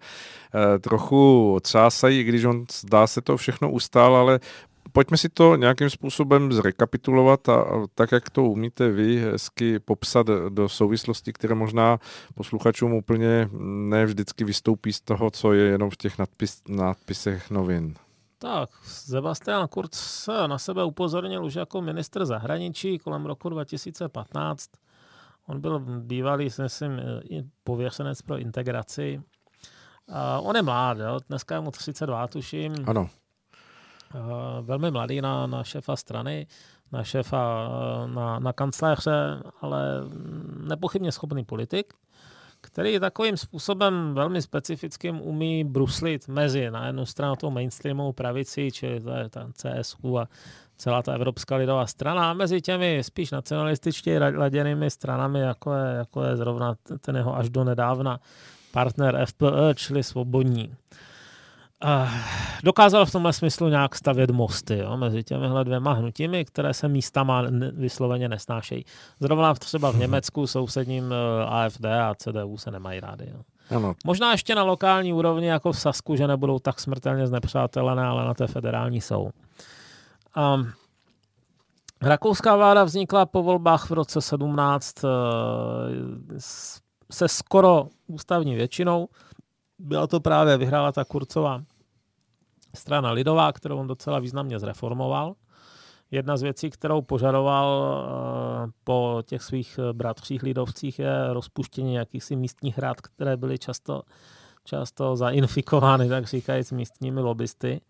eh, 0.54 0.78
trochu 0.78 1.52
otřásají, 1.54 2.20
i 2.20 2.24
když 2.24 2.44
on 2.44 2.64
zdá 2.72 3.06
se 3.06 3.20
to 3.20 3.36
všechno 3.36 3.57
ustál, 3.66 4.16
ale 4.16 4.40
pojďme 4.92 5.16
si 5.16 5.28
to 5.28 5.56
nějakým 5.56 5.90
způsobem 5.90 6.52
zrekapitulovat 6.52 7.48
a, 7.48 7.60
a 7.60 7.86
tak, 7.94 8.12
jak 8.12 8.30
to 8.30 8.44
umíte 8.44 8.88
vy, 8.88 9.16
hezky 9.16 9.78
popsat 9.78 10.26
do 10.48 10.68
souvislosti, 10.68 11.32
které 11.32 11.54
možná 11.54 11.98
posluchačům 12.34 12.92
úplně 12.92 13.48
ne 13.60 14.06
vždycky 14.06 14.44
vystoupí 14.44 14.92
z 14.92 15.00
toho, 15.00 15.30
co 15.30 15.52
je 15.52 15.64
jenom 15.64 15.90
v 15.90 15.96
těch 15.96 16.18
nadpis, 16.18 16.62
nadpisech 16.68 17.50
novin. 17.50 17.94
Tak, 18.38 18.70
Sebastian 18.82 19.68
Kurz 19.68 19.90
se 19.92 20.48
na 20.48 20.58
sebe 20.58 20.84
upozornil 20.84 21.44
už 21.44 21.54
jako 21.54 21.82
ministr 21.82 22.26
zahraničí 22.26 22.98
kolem 22.98 23.26
roku 23.26 23.48
2015. 23.48 24.70
On 25.46 25.60
byl 25.60 25.78
bývalý, 25.80 26.48
myslím, 26.62 27.00
pověřenec 27.64 28.22
pro 28.22 28.38
integraci. 28.38 29.22
A 30.08 30.40
on 30.40 30.56
je 30.56 30.62
mlád, 30.62 30.98
jo? 30.98 31.18
dneska 31.28 31.54
je 31.54 31.60
mu 31.60 31.70
32, 31.70 32.26
tuším. 32.26 32.74
Ano, 32.86 33.08
velmi 34.60 34.90
mladý 34.90 35.20
na, 35.20 35.46
na 35.46 35.64
šéfa 35.64 35.96
strany, 35.96 36.46
na 36.92 37.04
šéfa, 37.04 37.68
eh, 37.70 38.08
na, 38.14 38.38
na 38.38 38.52
kancléře, 38.52 39.42
ale 39.60 39.84
nepochybně 40.68 41.12
schopný 41.12 41.44
politik, 41.44 41.92
který 42.60 43.00
takovým 43.00 43.36
způsobem 43.36 44.14
velmi 44.14 44.42
specifickým 44.42 45.20
umí 45.20 45.64
bruslit 45.64 46.28
mezi 46.28 46.70
na 46.70 46.86
jednu 46.86 47.06
stranu 47.06 47.36
tou 47.36 47.50
mainstreamovou 47.50 48.12
pravici, 48.12 48.72
čili 48.72 49.00
to 49.00 49.10
je 49.10 49.28
ta 49.28 49.48
CSU 49.52 50.18
a 50.18 50.28
celá 50.76 51.02
ta 51.02 51.14
Evropská 51.14 51.56
lidová 51.56 51.86
strana, 51.86 52.30
a 52.30 52.34
mezi 52.34 52.60
těmi 52.60 53.04
spíš 53.04 53.30
nacionalističtě 53.30 54.18
laděnými 54.18 54.90
stranami, 54.90 55.40
jako 55.40 55.74
je, 55.74 55.94
jako 55.94 56.22
je 56.22 56.36
zrovna 56.36 56.74
ten 57.00 57.16
jeho 57.16 57.36
až 57.36 57.50
do 57.50 57.64
nedávna 57.64 58.20
partner 58.72 59.26
FPE, 59.26 59.74
čili 59.74 60.02
svobodní. 60.02 60.74
Dokázal 62.64 63.06
v 63.06 63.12
tomhle 63.12 63.32
smyslu 63.32 63.68
nějak 63.68 63.94
stavět 63.94 64.30
mosty 64.30 64.78
jo, 64.78 64.96
mezi 64.96 65.24
těmihle 65.24 65.64
dvěma 65.64 65.92
hnutími, 65.92 66.44
které 66.44 66.74
se 66.74 66.88
místama 66.88 67.42
vysloveně 67.72 68.28
nesnášejí. 68.28 68.84
Zrovna 69.20 69.54
třeba 69.54 69.90
v 69.90 69.96
Německu 69.96 70.46
sousedním 70.46 71.14
AFD 71.48 71.84
a 71.84 72.14
CDU 72.14 72.56
se 72.58 72.70
nemají 72.70 73.00
rádi. 73.00 73.30
Jo. 73.34 73.40
ano. 73.76 73.94
Možná 74.04 74.32
ještě 74.32 74.54
na 74.54 74.62
lokální 74.62 75.12
úrovni 75.12 75.46
jako 75.46 75.72
v 75.72 75.80
Sasku, 75.80 76.16
že 76.16 76.26
nebudou 76.26 76.58
tak 76.58 76.80
smrtelně 76.80 77.26
znepřátelené, 77.26 78.04
ale 78.04 78.24
na 78.24 78.34
té 78.34 78.46
federální 78.46 79.00
jsou. 79.00 79.30
Um, 80.54 80.72
rakouská 82.02 82.56
vláda 82.56 82.84
vznikla 82.84 83.26
po 83.26 83.42
volbách 83.42 83.90
v 83.90 83.92
roce 83.92 84.20
17 84.20 85.04
uh, 85.04 85.10
s- 86.38 86.80
se 87.12 87.28
skoro 87.28 87.86
ústavní 88.06 88.54
většinou. 88.54 89.08
Byla 89.78 90.06
to 90.06 90.20
právě, 90.20 90.56
vyhrála 90.56 90.92
ta 90.92 91.04
Kurcová 91.04 91.62
strana 92.74 93.10
lidová, 93.10 93.52
kterou 93.52 93.78
on 93.78 93.86
docela 93.86 94.18
významně 94.18 94.58
zreformoval. 94.58 95.34
Jedna 96.10 96.36
z 96.36 96.42
věcí, 96.42 96.70
kterou 96.70 97.02
požadoval 97.02 98.06
eh, 98.66 98.70
po 98.84 99.22
těch 99.26 99.42
svých 99.42 99.80
bratřích 99.92 100.42
lidovcích, 100.42 100.98
je 100.98 101.32
rozpuštění 101.32 101.94
jakýchsi 101.94 102.36
místních 102.36 102.78
rád, 102.78 103.00
které 103.00 103.36
byly 103.36 103.58
často, 103.58 104.02
často 104.64 105.16
zainfikovány, 105.16 106.08
tak 106.08 106.26
říkajíc, 106.26 106.72
místními 106.72 107.20
lobbysty. 107.20 107.80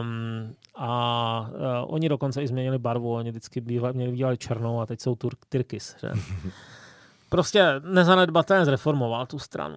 Um, 0.00 0.54
a 0.74 1.50
uh, 1.50 1.94
oni 1.94 2.08
dokonce 2.08 2.42
i 2.42 2.48
změnili 2.48 2.78
barvu, 2.78 3.14
oni 3.14 3.30
vždycky 3.30 3.60
bývali, 3.60 3.94
měli 3.94 4.12
bývali 4.12 4.38
černou 4.38 4.80
a 4.80 4.86
teď 4.86 5.00
jsou 5.00 5.14
tur, 5.14 5.32
Tyrkis. 5.48 5.96
Že? 6.00 6.10
Prostě 7.28 7.80
nezanedbatelně 7.84 8.64
zreformoval 8.64 9.26
tu 9.26 9.38
stranu 9.38 9.76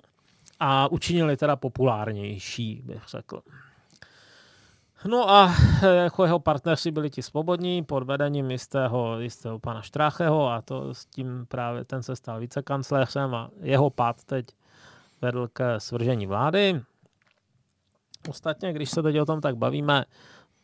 a 0.60 0.92
učinili 0.92 1.38
teda 1.38 1.56
populárnější, 1.56 2.82
bych 2.86 3.04
řekl. 3.08 3.42
No 5.06 5.30
a 5.30 5.56
jako 5.94 6.24
jeho 6.24 6.40
partneři 6.40 6.92
byli 6.92 7.10
ti 7.10 7.22
svobodní 7.22 7.84
pod 7.84 8.04
vedením 8.04 8.52
jistého, 8.52 9.20
jistého 9.20 9.60
pana 9.60 9.82
Štrácheho 9.82 10.52
a 10.52 10.62
to 10.62 10.94
s 10.94 11.06
tím 11.06 11.46
právě 11.48 11.86
ten 11.86 12.04
se 12.04 12.16
stal 12.16 12.40
vicekancléřem 12.40 13.36
a 13.36 13.50
jeho 13.62 13.90
pád 13.90 14.24
teď 14.24 14.46
vedl 15.22 15.48
ke 15.48 15.80
svržení 15.80 16.28
vlády. 16.28 16.82
Ostatně, 18.30 18.74
když 18.74 18.90
se 18.90 19.04
teď 19.04 19.20
o 19.20 19.26
tom 19.26 19.42
tak 19.42 19.58
bavíme, 19.58 20.06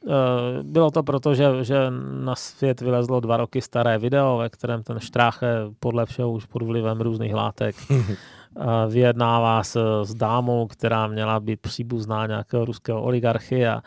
eh, 0.07 0.63
bylo 0.63 0.91
to 0.91 1.03
proto, 1.03 1.35
že, 1.35 1.63
že 1.63 1.77
na 2.23 2.35
svět 2.35 2.81
vylezlo 2.81 3.19
dva 3.19 3.37
roky 3.37 3.61
staré 3.61 3.97
video, 3.97 4.37
ve 4.37 4.49
kterém 4.49 4.83
ten 4.83 4.99
Štráche 4.99 5.55
podle 5.79 6.05
všeho 6.05 6.31
už 6.31 6.45
pod 6.45 6.61
vlivem 6.61 7.01
různých 7.01 7.33
látek 7.33 7.75
vyjednává 8.87 9.63
s, 9.63 10.03
s 10.03 10.13
dámou, 10.13 10.67
která 10.67 11.07
měla 11.07 11.39
být 11.39 11.59
příbuzná 11.59 12.27
nějakého 12.27 12.65
ruského 12.65 13.01
oligarchy 13.01 13.67
a, 13.67 13.81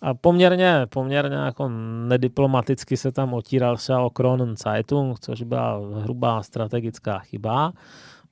a 0.00 0.14
poměrně, 0.14 0.86
poměrně 0.88 1.36
jako 1.36 1.68
nediplomaticky 2.08 2.96
se 2.96 3.12
tam 3.12 3.34
otíral 3.34 3.76
se 3.76 3.96
o 3.96 4.10
Kronen 4.10 4.56
Zeitung, 4.56 5.20
což 5.20 5.42
byla 5.42 5.80
hrubá 6.02 6.42
strategická 6.42 7.18
chyba 7.18 7.72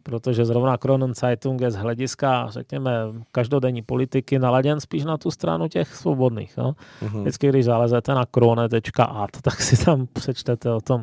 protože 0.04 0.44
zrovna 0.44 0.76
Kronen 0.76 1.14
Zeitung 1.14 1.60
je 1.60 1.70
z 1.70 1.74
hlediska, 1.74 2.46
řekněme, 2.50 2.90
každodenní 3.32 3.82
politiky 3.82 4.38
naladěn 4.38 4.80
spíš 4.80 5.04
na 5.04 5.16
tu 5.16 5.30
stranu 5.30 5.68
těch 5.68 5.94
svobodných. 5.94 6.56
No? 6.56 6.74
Uh-huh. 7.02 7.20
Vždycky, 7.20 7.48
když 7.48 7.64
zalezete 7.64 8.14
na 8.14 8.26
krone.at, 8.26 9.30
tak 9.42 9.60
si 9.60 9.84
tam 9.84 10.06
přečtete 10.12 10.70
o 10.70 10.80
tom, 10.80 11.02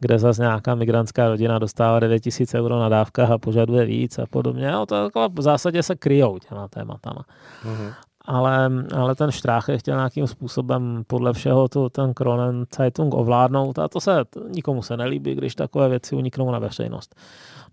kde 0.00 0.18
zase 0.18 0.42
nějaká 0.42 0.74
migrantská 0.74 1.28
rodina 1.28 1.58
dostává 1.58 2.00
9000 2.00 2.54
euro 2.54 2.78
na 2.78 2.88
dávkách 2.88 3.30
a 3.30 3.38
požaduje 3.38 3.84
víc 3.84 4.18
a 4.18 4.26
podobně. 4.30 4.70
No, 4.70 4.86
to 4.86 4.94
jako 4.94 5.28
v 5.28 5.42
zásadě 5.42 5.82
se 5.82 5.96
kryjou 5.96 6.38
těma 6.38 6.68
tématama. 6.68 7.24
Uh-huh. 7.64 7.92
Ale, 8.24 8.70
ale 8.96 9.14
ten 9.14 9.30
Štráche 9.30 9.78
chtěl 9.78 9.96
nějakým 9.96 10.26
způsobem 10.26 11.02
podle 11.06 11.32
všeho 11.32 11.68
tu, 11.68 11.88
ten 11.88 12.14
Kronen 12.14 12.66
Zeitung 12.76 13.14
ovládnout 13.14 13.78
a 13.78 13.88
to 13.88 14.00
se 14.00 14.24
nikomu 14.48 14.82
se 14.82 14.96
nelíbí, 14.96 15.34
když 15.34 15.54
takové 15.54 15.88
věci 15.88 16.16
uniknou 16.16 16.50
na 16.50 16.58
veřejnost. 16.58 17.14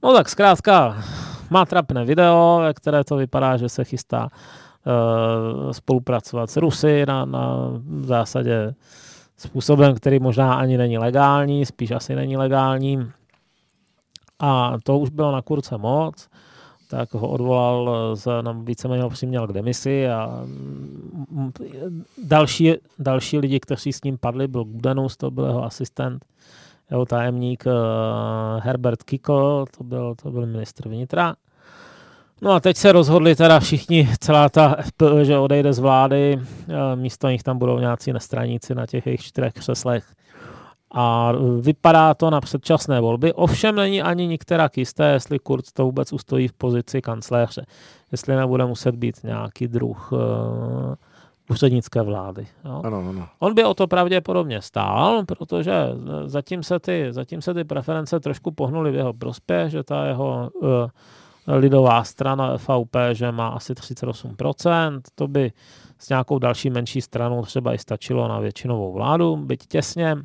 No 0.04 0.14
tak 0.14 0.30
zkrátka, 0.30 0.98
má 1.50 1.66
trapné 1.66 2.06
video, 2.06 2.62
které 2.74 3.04
to 3.04 3.16
vypadá, 3.16 3.58
že 3.58 3.70
se 3.70 3.84
chystá 3.84 4.28
uh, 4.28 5.72
spolupracovat 5.72 6.50
s 6.50 6.58
Rusy 6.58 7.06
na, 7.06 7.26
na 7.26 7.58
v 7.86 8.06
zásadě 8.06 8.74
způsobem, 9.38 9.96
který 9.96 10.20
možná 10.20 10.54
ani 10.54 10.78
není 10.78 10.98
legální, 10.98 11.66
spíš 11.66 11.92
asi 11.92 12.16
není 12.16 12.38
legální. 12.38 13.12
A 14.40 14.78
to 14.84 15.00
už 15.00 15.10
bylo 15.10 15.32
na 15.32 15.42
kurce 15.42 15.78
moc, 15.78 16.30
tak 16.90 17.14
ho 17.14 17.30
odvolal, 17.30 18.16
z, 18.16 18.28
no, 18.42 18.54
víceméně 18.54 19.04
ho 19.04 19.10
přiměl 19.10 19.48
k 19.48 19.54
demisi 19.54 20.10
a 20.10 20.42
mm, 20.46 21.52
další, 22.24 22.74
další 23.00 23.38
lidi, 23.38 23.60
kteří 23.60 23.94
s 23.94 24.04
ním 24.04 24.18
padli, 24.18 24.48
byl 24.48 24.64
Gudenus, 24.64 25.18
to 25.18 25.32
byl 25.32 25.46
jeho 25.46 25.64
asistent, 25.64 26.26
jeho 26.92 27.06
tajemník 27.06 27.64
uh, 27.66 27.74
Herbert 28.64 29.04
Kiko, 29.04 29.66
to 29.78 29.84
byl, 29.84 30.16
to 30.16 30.32
byl 30.32 30.46
ministr 30.46 30.90
vnitra. 30.90 31.36
No 32.42 32.52
a 32.52 32.60
teď 32.60 32.78
se 32.78 32.92
rozhodli 32.92 33.36
teda 33.36 33.60
všichni, 33.60 34.10
celá 34.20 34.50
ta 34.50 34.76
FPÖ, 34.82 35.24
že 35.24 35.38
odejde 35.38 35.74
z 35.74 35.80
vlády, 35.80 36.38
uh, 36.38 36.76
místo 36.96 37.30
nich 37.30 37.44
tam 37.44 37.58
budou 37.58 37.80
nějací 37.80 38.14
nestraníci 38.14 38.76
na 38.76 38.86
těch 38.86 39.06
jejich 39.06 39.22
čtyřech 39.22 39.54
křeslech. 39.54 40.06
A 40.92 41.32
vypadá 41.60 42.14
to 42.14 42.30
na 42.30 42.42
předčasné 42.42 43.02
volby. 43.02 43.34
Ovšem 43.34 43.76
není 43.76 44.02
ani 44.02 44.28
některá 44.28 44.70
jisté, 44.76 45.12
jestli 45.12 45.40
Kurz 45.40 45.72
to 45.74 45.86
vůbec 45.86 46.14
ustojí 46.14 46.48
v 46.48 46.54
pozici 46.54 47.02
kancléře. 47.02 47.66
Jestli 48.12 48.36
nebude 48.36 48.66
muset 48.66 48.96
být 48.96 49.24
nějaký 49.24 49.68
druh 49.68 50.12
uh, 50.12 50.20
úřednické 51.50 52.02
vlády. 52.02 52.48
Jo. 52.66 52.82
Ano, 52.84 53.04
ano. 53.10 53.28
On 53.40 53.54
by 53.54 53.64
o 53.64 53.74
to 53.74 53.88
pravděpodobně 53.88 54.62
stál, 54.62 55.26
protože 55.26 55.74
zatím 56.26 56.64
se 56.64 56.80
ty, 56.80 57.08
zatím 57.12 57.42
se 57.42 57.54
ty 57.54 57.64
preference 57.64 58.20
trošku 58.20 58.52
pohnuly 58.52 58.92
v 58.92 58.96
jeho 58.96 59.14
prospěch, 59.14 59.72
že 59.72 59.84
ta 59.84 60.06
jeho 60.06 60.50
uh, 60.54 60.70
lidová 61.48 62.04
strana 62.04 62.58
FVP, 62.58 62.96
že 63.12 63.32
má 63.32 63.48
asi 63.48 63.74
38%, 63.74 65.02
to 65.16 65.28
by 65.28 65.52
s 66.00 66.10
nějakou 66.10 66.40
další 66.40 66.70
menší 66.70 67.02
stranou 67.02 67.46
třeba 67.46 67.74
i 67.74 67.78
stačilo 67.78 68.28
na 68.28 68.40
většinovou 68.40 68.94
vládu, 68.94 69.36
byť 69.38 69.68
těsně. 69.68 70.16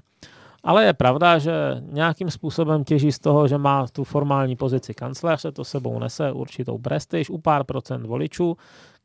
Ale 0.65 0.85
je 0.85 0.93
pravda, 0.93 1.39
že 1.39 1.53
nějakým 1.81 2.31
způsobem 2.31 2.85
těží 2.85 3.13
z 3.13 3.19
toho, 3.19 3.49
že 3.49 3.59
má 3.59 3.87
tu 3.87 4.05
formální 4.05 4.57
pozici 4.57 4.95
kancléře, 4.95 5.53
to 5.53 5.65
sebou 5.65 5.99
nese 5.99 6.33
určitou 6.33 6.79
prestiž 6.79 7.31
u 7.31 7.39
pár 7.39 7.65
procent 7.65 8.07
voličů, 8.07 8.57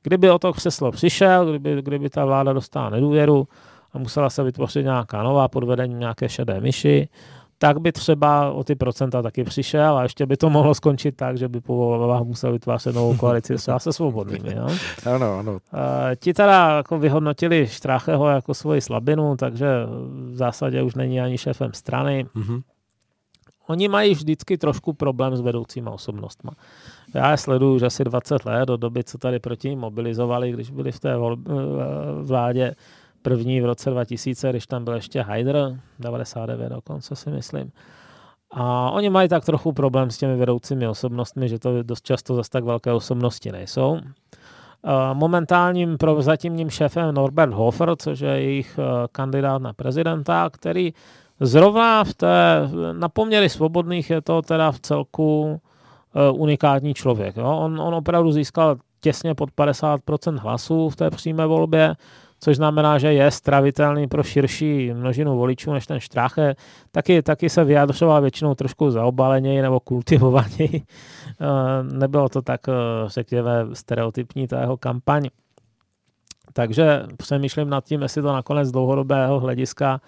Kdyby 0.05 0.29
o 0.29 0.39
to 0.39 0.53
křeslo 0.53 0.91
přišel, 0.91 1.49
kdyby, 1.49 1.81
kdyby 1.81 2.09
ta 2.09 2.25
vláda 2.25 2.53
dostala 2.53 2.89
nedůvěru 2.89 3.47
a 3.93 3.97
musela 3.97 4.29
se 4.29 4.43
vytvořit 4.43 4.83
nějaká 4.83 5.23
nová 5.23 5.47
podvedení 5.47 5.95
nějaké 5.95 6.29
šedé 6.29 6.61
myši, 6.61 7.09
tak 7.57 7.79
by 7.79 7.91
třeba 7.91 8.51
o 8.51 8.63
ty 8.63 8.75
procenta 8.75 9.21
taky 9.21 9.43
přišel 9.43 9.97
a 9.97 10.03
ještě 10.03 10.25
by 10.25 10.37
to 10.37 10.49
mohlo 10.49 10.75
skončit 10.75 11.11
tak, 11.15 11.37
že 11.37 11.47
by 11.47 11.61
po 11.61 11.75
volbách 11.75 12.21
musel 12.21 12.51
vytvářet 12.51 12.95
novou 12.95 13.17
koalici 13.17 13.55
třeba 13.55 13.79
se 13.79 13.93
svobodnými. 13.93 14.55
Jo? 14.55 14.67
Ano, 15.15 15.39
ano. 15.39 15.57
E, 16.11 16.15
ti 16.15 16.33
teda 16.33 16.77
jako 16.77 16.99
vyhodnotili 16.99 17.67
Štrácheho 17.67 18.27
jako 18.27 18.53
svoji 18.53 18.81
slabinu, 18.81 19.35
takže 19.37 19.67
v 20.31 20.35
zásadě 20.35 20.81
už 20.81 20.95
není 20.95 21.21
ani 21.21 21.37
šéfem 21.37 21.73
strany. 21.73 22.25
Mm-hmm. 22.35 22.61
Oni 23.67 23.87
mají 23.87 24.13
vždycky 24.13 24.57
trošku 24.57 24.93
problém 24.93 25.35
s 25.35 25.41
vedoucíma 25.41 25.91
osobnostma. 25.91 26.51
Já 27.13 27.31
je 27.31 27.37
sleduju 27.37 27.75
už 27.75 27.81
asi 27.81 28.03
20 28.03 28.45
let, 28.45 28.65
do 28.65 28.77
doby, 28.77 29.03
co 29.03 29.17
tady 29.17 29.39
proti 29.39 29.69
ním 29.69 29.79
mobilizovali, 29.79 30.51
když 30.51 30.71
byli 30.71 30.91
v 30.91 30.99
té 30.99 31.13
eh, 31.13 31.17
vládě 32.21 32.75
první 33.25 33.61
v 33.61 33.65
roce 33.65 33.89
2000, 33.89 34.49
když 34.49 34.67
tam 34.67 34.83
byl 34.83 34.93
ještě 34.93 35.21
Haider, 35.21 35.79
99 35.99 36.69
dokonce 36.69 37.15
si 37.15 37.29
myslím. 37.29 37.71
A 38.51 38.91
oni 38.91 39.09
mají 39.09 39.29
tak 39.29 39.45
trochu 39.45 39.73
problém 39.73 40.11
s 40.11 40.17
těmi 40.17 40.35
vedoucími 40.35 40.87
osobnostmi, 40.87 41.49
že 41.49 41.59
to 41.59 41.83
dost 41.83 42.05
často 42.05 42.35
zase 42.35 42.49
tak 42.49 42.63
velké 42.63 42.91
osobnosti 42.91 43.51
nejsou. 43.51 43.99
Momentálním 45.13 45.97
prozatímním 45.97 46.69
šéfem 46.69 47.15
Norbert 47.15 47.53
Hofer, 47.53 47.95
což 47.97 48.19
je 48.19 48.29
jejich 48.29 48.79
eh, 48.79 49.07
kandidát 49.11 49.61
na 49.61 49.73
prezidenta, 49.73 50.49
který 50.49 50.93
zrovna 51.39 52.03
v 52.03 52.13
té, 52.13 52.69
na 52.91 53.09
poměry 53.09 53.49
svobodných 53.49 54.09
je 54.09 54.21
to 54.21 54.41
teda 54.41 54.71
v 54.71 54.79
celku 54.79 55.43
uh, 55.43 56.41
unikátní 56.41 56.93
člověk. 56.93 57.37
Jo? 57.37 57.57
On, 57.57 57.81
on 57.81 57.95
opravdu 57.95 58.31
získal 58.31 58.75
těsně 58.99 59.35
pod 59.35 59.49
50% 59.57 60.37
hlasů 60.37 60.89
v 60.89 60.95
té 60.95 61.09
přímé 61.09 61.45
volbě, 61.45 61.95
což 62.45 62.55
znamená, 62.55 62.97
že 62.97 63.13
je 63.13 63.31
stravitelný 63.31 64.07
pro 64.07 64.23
širší 64.23 64.93
množinu 64.93 65.37
voličů 65.37 65.73
než 65.73 65.87
ten 65.87 65.99
Štráche. 65.99 66.55
Taky, 66.91 67.21
taky 67.21 67.49
se 67.49 67.63
vyjadřoval 67.63 68.21
většinou 68.21 68.55
trošku 68.55 68.91
zaobaleněji 68.91 69.61
nebo 69.61 69.79
kultivovaněji. 69.79 70.81
Nebylo 71.91 72.29
to 72.29 72.41
tak, 72.41 72.61
řekněme, 73.05 73.51
stereotypní 73.73 74.47
ta 74.47 74.61
jeho 74.61 74.77
kampaň. 74.77 75.29
Takže 76.53 77.03
přemýšlím 77.17 77.69
nad 77.69 77.85
tím, 77.85 78.01
jestli 78.01 78.21
to 78.21 78.33
nakonec 78.33 78.67
z 78.67 78.71
dlouhodobého 78.71 79.39
hlediska, 79.39 80.01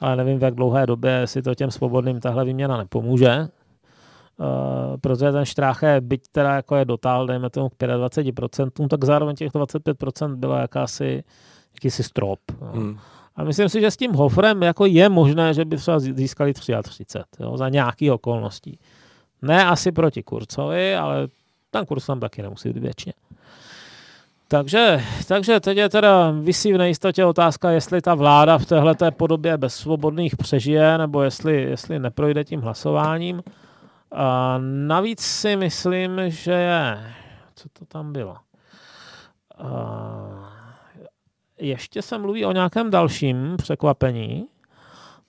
ale 0.00 0.16
nevím, 0.16 0.38
v 0.38 0.42
jak 0.42 0.54
dlouhé 0.54 0.86
době 0.86 1.26
si 1.26 1.42
to 1.42 1.54
těm 1.54 1.70
svobodným 1.70 2.20
tahle 2.20 2.44
výměna 2.44 2.76
nepomůže, 2.76 3.48
Uh, 4.40 4.96
protože 4.96 5.32
ten 5.32 5.44
Štráche, 5.44 6.00
byť 6.00 6.22
teda 6.32 6.54
jako 6.54 6.76
je 6.76 6.84
dotál, 6.84 7.26
dejme 7.26 7.50
tomu 7.50 7.68
k 7.68 7.72
25%, 7.74 8.88
tak 8.88 9.04
zároveň 9.04 9.36
těch 9.36 9.52
25% 9.52 10.36
bylo 10.36 10.56
jakási, 10.56 11.24
jakýsi 11.78 12.02
strop. 12.02 12.40
Hmm. 12.72 12.98
A 13.36 13.44
myslím 13.44 13.68
si, 13.68 13.80
že 13.80 13.90
s 13.90 13.96
tím 13.96 14.12
Hofrem 14.12 14.62
jako 14.62 14.86
je 14.86 15.08
možné, 15.08 15.54
že 15.54 15.64
by 15.64 15.76
třeba 15.76 15.98
získali 15.98 16.54
33 16.54 17.18
jo, 17.40 17.56
za 17.56 17.68
nějaký 17.68 18.10
okolností. 18.10 18.78
Ne 19.42 19.66
asi 19.66 19.92
proti 19.92 20.22
Kurcovi, 20.22 20.96
ale 20.96 21.28
ten 21.70 21.86
kurz 21.86 22.06
tam 22.06 22.20
taky 22.20 22.42
nemusí 22.42 22.68
být 22.68 22.82
věčně. 22.82 23.12
Takže, 24.48 25.02
takže 25.28 25.60
teď 25.60 25.78
je 25.78 25.88
teda 25.88 26.30
vysí 26.30 26.72
v 26.72 26.78
nejistotě 26.78 27.24
otázka, 27.24 27.70
jestli 27.70 28.00
ta 28.00 28.14
vláda 28.14 28.58
v 28.58 28.66
téhle 28.66 28.96
podobě 29.16 29.56
bez 29.56 29.74
svobodných 29.74 30.36
přežije, 30.36 30.98
nebo 30.98 31.22
jestli, 31.22 31.62
jestli 31.62 31.98
neprojde 31.98 32.44
tím 32.44 32.60
hlasováním. 32.60 33.42
A 34.12 34.58
navíc 34.86 35.20
si 35.20 35.56
myslím, 35.56 36.20
že 36.26 36.52
je... 36.52 37.12
Co 37.54 37.68
to 37.78 37.84
tam 37.84 38.12
bylo? 38.12 38.36
A 39.58 40.37
ještě 41.58 42.02
se 42.02 42.18
mluví 42.18 42.44
o 42.44 42.52
nějakém 42.52 42.90
dalším 42.90 43.56
překvapení. 43.56 44.46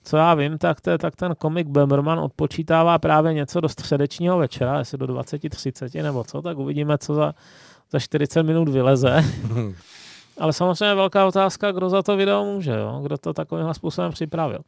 Co 0.02 0.16
já 0.16 0.34
vím, 0.34 0.58
tak, 0.58 0.80
to, 0.80 0.98
tak 0.98 1.16
ten 1.16 1.34
komik 1.34 1.66
Böhmerman 1.66 2.20
odpočítává 2.20 2.98
právě 2.98 3.34
něco 3.34 3.60
do 3.60 3.68
středečního 3.68 4.38
večera, 4.38 4.78
jestli 4.78 4.98
do 4.98 5.06
20.30 5.06 6.02
nebo 6.02 6.24
co, 6.24 6.42
tak 6.42 6.58
uvidíme, 6.58 6.98
co 6.98 7.14
za, 7.14 7.34
za 7.90 7.98
40 7.98 8.42
minut 8.42 8.68
vyleze. 8.68 9.24
Ale 10.38 10.52
samozřejmě 10.52 10.94
velká 10.94 11.26
otázka, 11.26 11.72
kdo 11.72 11.88
za 11.88 12.02
to 12.02 12.16
video 12.16 12.44
může, 12.44 12.70
jo? 12.70 13.00
kdo 13.02 13.18
to 13.18 13.32
takovým 13.32 13.74
způsobem 13.74 14.12
připravil. 14.12 14.58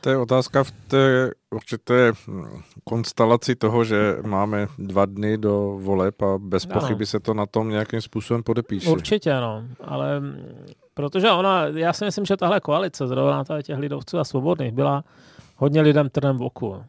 To 0.00 0.10
je 0.10 0.16
otázka 0.16 0.64
v 0.64 0.70
té 0.70 1.30
určité 1.50 2.12
hm, 2.12 2.62
konstelaci 2.84 3.54
toho, 3.54 3.84
že 3.84 4.16
máme 4.26 4.66
dva 4.78 5.06
dny 5.06 5.38
do 5.38 5.78
voleb 5.82 6.22
a 6.22 6.38
bez 6.38 6.64
ano. 6.64 6.80
pochyby 6.80 7.06
se 7.06 7.20
to 7.20 7.34
na 7.34 7.46
tom 7.46 7.68
nějakým 7.68 8.00
způsobem 8.00 8.42
podepíše. 8.42 8.90
Určitě, 8.90 9.34
no. 9.34 9.62
Ale 9.84 10.22
protože 10.94 11.30
ona, 11.30 11.66
já 11.66 11.92
si 11.92 12.04
myslím, 12.04 12.24
že 12.24 12.36
tahle 12.36 12.60
koalice, 12.60 13.06
zrovna 13.06 13.44
těch 13.62 13.78
lidovců 13.78 14.18
a 14.18 14.24
svobodných, 14.24 14.72
byla 14.72 15.04
hodně 15.56 15.80
lidem 15.80 16.10
trnem 16.10 16.38
v 16.38 16.42
oku. 16.42 16.84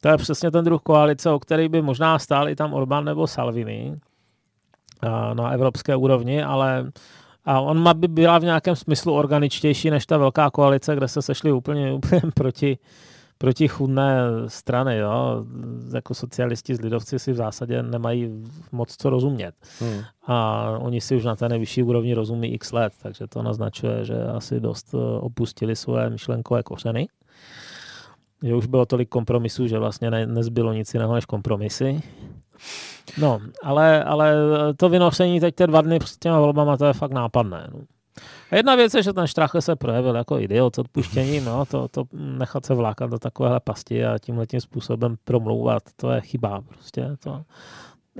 To 0.00 0.08
je 0.08 0.16
přesně 0.16 0.50
ten 0.50 0.64
druh 0.64 0.82
koalice, 0.82 1.30
o 1.30 1.38
který 1.38 1.68
by 1.68 1.82
možná 1.82 2.18
stáli 2.18 2.56
tam 2.56 2.74
Orbán 2.74 3.04
nebo 3.04 3.26
Salvini 3.26 3.96
na 5.34 5.50
evropské 5.50 5.96
úrovni, 5.96 6.42
ale 6.42 6.90
a 7.44 7.60
on 7.60 7.82
má 7.82 7.94
by 7.94 8.08
byla 8.08 8.38
v 8.38 8.44
nějakém 8.44 8.76
smyslu 8.76 9.12
organičtější 9.12 9.90
než 9.90 10.06
ta 10.06 10.18
velká 10.18 10.50
koalice, 10.50 10.96
kde 10.96 11.08
se 11.08 11.22
sešli 11.22 11.52
úplně, 11.52 11.92
úplně 12.00 12.22
proti, 12.34 12.78
proti 13.38 13.68
chudné 13.68 14.20
strany. 14.46 14.96
Jo? 14.96 15.44
Jako 15.94 16.14
socialisti 16.14 16.74
z 16.74 16.80
lidovci 16.80 17.18
si 17.18 17.32
v 17.32 17.36
zásadě 17.36 17.82
nemají 17.82 18.44
moc 18.72 18.96
co 18.96 19.10
rozumět. 19.10 19.54
Hmm. 19.80 20.00
A 20.26 20.66
oni 20.80 21.00
si 21.00 21.16
už 21.16 21.24
na 21.24 21.36
té 21.36 21.48
nejvyšší 21.48 21.82
úrovni 21.82 22.14
rozumí 22.14 22.54
x 22.54 22.72
let, 22.72 22.92
takže 23.02 23.26
to 23.26 23.42
naznačuje, 23.42 24.04
že 24.04 24.24
asi 24.24 24.60
dost 24.60 24.94
eh, 24.94 25.20
opustili 25.20 25.76
svoje 25.76 26.10
myšlenkové 26.10 26.62
kořeny. 26.62 27.08
Že 28.42 28.54
už 28.54 28.66
bylo 28.66 28.86
tolik 28.86 29.08
kompromisů, 29.08 29.66
že 29.66 29.78
vlastně 29.78 30.10
ne, 30.10 30.26
nezbylo 30.26 30.72
nic 30.72 30.94
jiného 30.94 31.14
než 31.14 31.24
kompromisy. 31.24 32.02
No, 33.18 33.40
ale, 33.62 34.04
ale 34.04 34.34
to 34.76 34.88
vynošení 34.88 35.40
teď 35.40 35.54
ty 35.54 35.66
dva 35.66 35.80
dny 35.80 35.98
před 35.98 36.18
těma 36.18 36.40
volbama, 36.40 36.76
to 36.76 36.84
je 36.84 36.92
fakt 36.92 37.12
nápadné. 37.12 37.68
No. 37.74 37.80
A 38.50 38.56
jedna 38.56 38.74
věc 38.74 38.94
je, 38.94 39.02
že 39.02 39.12
ten 39.12 39.26
Štrache 39.26 39.60
se 39.60 39.76
projevil 39.76 40.16
jako 40.16 40.38
idiot 40.38 40.74
s 40.74 40.78
odpuštěním, 40.78 41.44
no, 41.44 41.64
to, 41.64 41.88
to 41.88 42.04
nechat 42.12 42.66
se 42.66 42.74
vlákat 42.74 43.10
do 43.10 43.18
takovéhle 43.18 43.60
pasti 43.60 44.06
a 44.06 44.18
tímhle 44.18 44.46
tím 44.46 44.60
způsobem 44.60 45.16
promlouvat, 45.24 45.82
to 45.96 46.10
je 46.10 46.20
chyba 46.20 46.60
prostě. 46.60 47.16
To. 47.22 47.42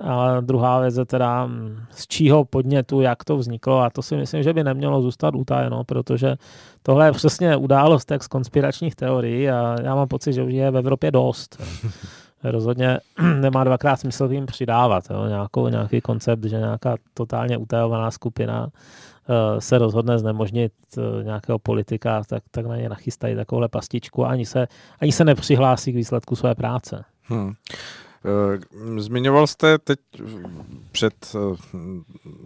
A 0.03 0.41
druhá 0.41 0.81
věc 0.81 0.97
je 0.97 1.05
teda, 1.05 1.49
z 1.91 2.07
čího 2.07 2.45
podnětu, 2.45 3.01
jak 3.01 3.25
to 3.25 3.37
vzniklo 3.37 3.81
a 3.81 3.91
to 3.91 4.03
si 4.03 4.17
myslím, 4.17 4.43
že 4.43 4.53
by 4.53 4.65
nemělo 4.65 5.03
zůstat 5.03 5.35
utajeno, 5.35 5.85
protože 5.85 6.37
tohle 6.83 7.07
je 7.07 7.13
přesně 7.13 7.57
událost 7.57 8.13
z 8.21 8.27
konspiračních 8.27 8.95
teorií 8.97 9.51
a 9.51 9.77
já 9.83 9.95
mám 9.95 10.09
pocit, 10.09 10.33
že 10.33 10.43
už 10.43 10.53
je 10.53 10.71
v 10.71 10.77
Evropě 10.77 11.11
dost 11.11 11.63
rozhodně 12.45 12.99
nemá 13.41 13.65
dvakrát 13.65 13.97
smysl 13.97 14.29
tím 14.29 14.47
přidávat. 14.47 15.05
Jo? 15.11 15.27
Nějakou, 15.27 15.69
nějaký 15.69 16.01
koncept, 16.01 16.45
že 16.45 16.59
nějaká 16.59 16.95
totálně 17.15 17.57
utajovaná 17.57 18.11
skupina 18.11 18.63
uh, 18.67 19.59
se 19.59 19.79
rozhodne 19.79 20.19
znemožnit 20.19 20.73
uh, 20.97 21.25
nějakého 21.25 21.59
politika, 21.59 22.23
tak, 22.29 22.43
tak 22.51 22.67
na 22.67 22.77
ně 22.77 22.89
nachystají 22.89 23.37
takovouhle 23.37 23.69
pastičku 23.69 24.27
a 24.27 24.29
ani 24.29 24.47
se, 24.47 24.69
ani 25.01 25.13
se 25.13 25.25
nepřihlásí 25.25 25.93
k 25.93 25.97
výsledku 25.97 26.37
své 26.37 26.55
práce. 26.55 27.05
Hmm. 27.23 27.53
Eh, 28.25 28.61
zmiňoval 29.01 29.47
jste 29.47 29.79
teď 29.79 29.99
před, 30.93 31.15
eh, 31.35 31.57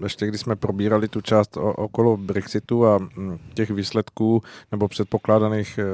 ještě 0.02 0.26
když 0.26 0.40
jsme 0.40 0.56
probírali 0.56 1.08
tu 1.08 1.20
část 1.20 1.56
okolo 1.56 2.16
Brexitu 2.16 2.86
a 2.86 2.98
hm, 2.98 3.38
těch 3.54 3.70
výsledků 3.70 4.42
nebo 4.72 4.88
předpokládaných 4.88 5.78
eh, 5.78 5.84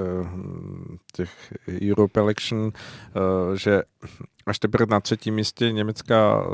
těch 1.13 1.55
Europe 1.91 2.21
Election, 2.21 2.73
že 3.55 3.83
až 4.51 4.59
teprve 4.59 4.87
na 4.91 5.01
třetím 5.01 5.35
místě 5.35 5.73
německá 5.73 6.45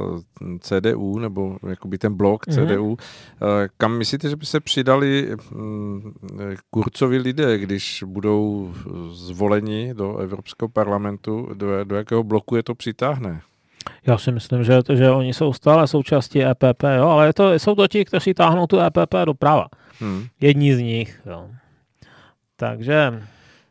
eh, 0.42 0.59
CDU, 0.61 1.18
nebo 1.18 1.57
jakoby 1.68 1.99
ten 1.99 2.14
blok 2.14 2.47
mm-hmm. 2.47 2.66
CDU. 2.66 2.97
Eh, 2.97 3.68
kam 3.76 3.99
myslíte, 3.99 4.28
že 4.28 4.36
by 4.36 4.47
se 4.47 4.61
přidali 4.61 5.36
mm, 5.51 6.12
kurcovi 6.70 7.18
lidé, 7.18 7.59
když 7.59 8.05
budou 8.07 8.74
zvoleni 9.11 9.94
do 9.94 10.18
Evropského 10.18 10.68
parlamentu? 10.68 11.49
Do, 11.55 11.84
do 11.84 11.97
jakého 11.97 12.22
bloku 12.22 12.57
je 12.57 12.62
to 12.62 12.74
přitáhne? 12.74 13.40
Já 14.07 14.18
si 14.18 14.32
myslím, 14.32 14.64
že, 14.64 14.80
že 14.94 15.11
oni 15.11 15.34
jsou 15.34 15.53
stále 15.53 15.86
součástí 15.86 16.44
EPP, 16.44 16.82
jo, 16.97 17.09
ale 17.09 17.26
je 17.26 17.32
to, 17.32 17.53
jsou 17.53 17.74
to 17.74 17.88
ti, 17.88 18.05
kteří 18.05 18.34
táhnou 18.34 18.66
tu 18.66 18.80
EPP 18.80 19.14
doprava. 19.24 19.66
Hmm. 20.01 20.26
Jedni 20.40 20.76
z 20.76 20.78
nich. 20.78 21.20
Jo. 21.26 21.49
Takže 22.57 23.22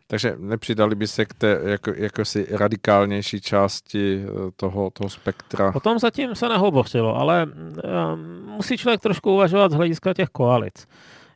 takže 0.08 0.36
nepřidali 0.40 0.96
by 0.96 1.08
se 1.08 1.26
k 1.26 1.34
té 1.34 1.60
jako, 1.64 1.92
jako 1.96 2.26
si 2.26 2.48
radikálnější 2.52 3.42
části 3.42 4.26
eh, 4.26 4.52
toho, 4.56 4.90
toho 4.90 5.10
spektra? 5.10 5.72
O 5.76 5.80
tom 5.80 6.00
zatím 6.00 6.36
se 6.36 6.50
nehovořilo, 6.50 7.16
ale 7.16 7.46
um, 7.46 8.46
musí 8.46 8.78
člověk 8.78 9.02
trošku 9.02 9.34
uvažovat 9.34 9.72
z 9.72 9.76
hlediska 9.76 10.14
těch 10.14 10.30
koalic. 10.30 10.88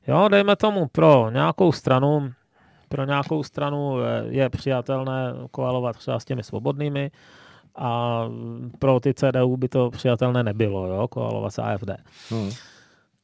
Jo, 0.08 0.28
dejme 0.28 0.56
tomu 0.56 0.88
pro 0.88 1.30
nějakou 1.34 1.72
stranu, 1.72 2.32
pro 2.90 3.06
nějakou 3.06 3.44
stranu 3.44 3.98
je 4.30 4.50
přijatelné 4.50 5.34
koalovat 5.52 5.98
třeba 5.98 6.20
s 6.20 6.26
těmi 6.26 6.44
svobodnými 6.44 7.12
a 7.76 8.24
pro 8.80 9.00
ty 9.00 9.14
CDU 9.14 9.58
by 9.58 9.70
to 9.70 9.90
přijatelné 9.90 10.44
nebylo, 10.44 10.88
jo, 10.88 11.08
koalovat 11.08 11.54
s 11.54 11.60
AFD. 11.60 11.90
Hmm. 12.30 12.52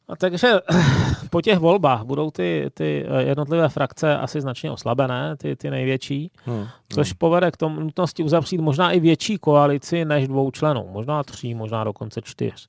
A 0.07 0.15
takže 0.15 0.53
po 1.29 1.41
těch 1.41 1.59
volbách 1.59 2.03
budou 2.03 2.31
ty, 2.31 2.69
ty 2.73 3.05
eh, 3.07 3.23
jednotlivé 3.23 3.69
frakce 3.69 4.17
asi 4.17 4.41
značně 4.41 4.71
oslabené, 4.71 5.35
ty, 5.37 5.55
ty 5.55 5.69
největší, 5.69 6.31
hmm. 6.45 6.67
což 6.89 7.09
hmm. 7.09 7.17
povede 7.17 7.51
k 7.51 7.57
tomu 7.57 7.79
nutnosti 7.79 8.23
uzavřít 8.23 8.61
možná 8.61 8.91
i 8.91 8.99
větší 8.99 9.37
koalici 9.37 10.05
než 10.05 10.27
dvou 10.27 10.51
členů, 10.51 10.87
možná 10.91 11.23
tří, 11.23 11.53
možná 11.53 11.83
dokonce 11.83 12.21
čtyř. 12.21 12.67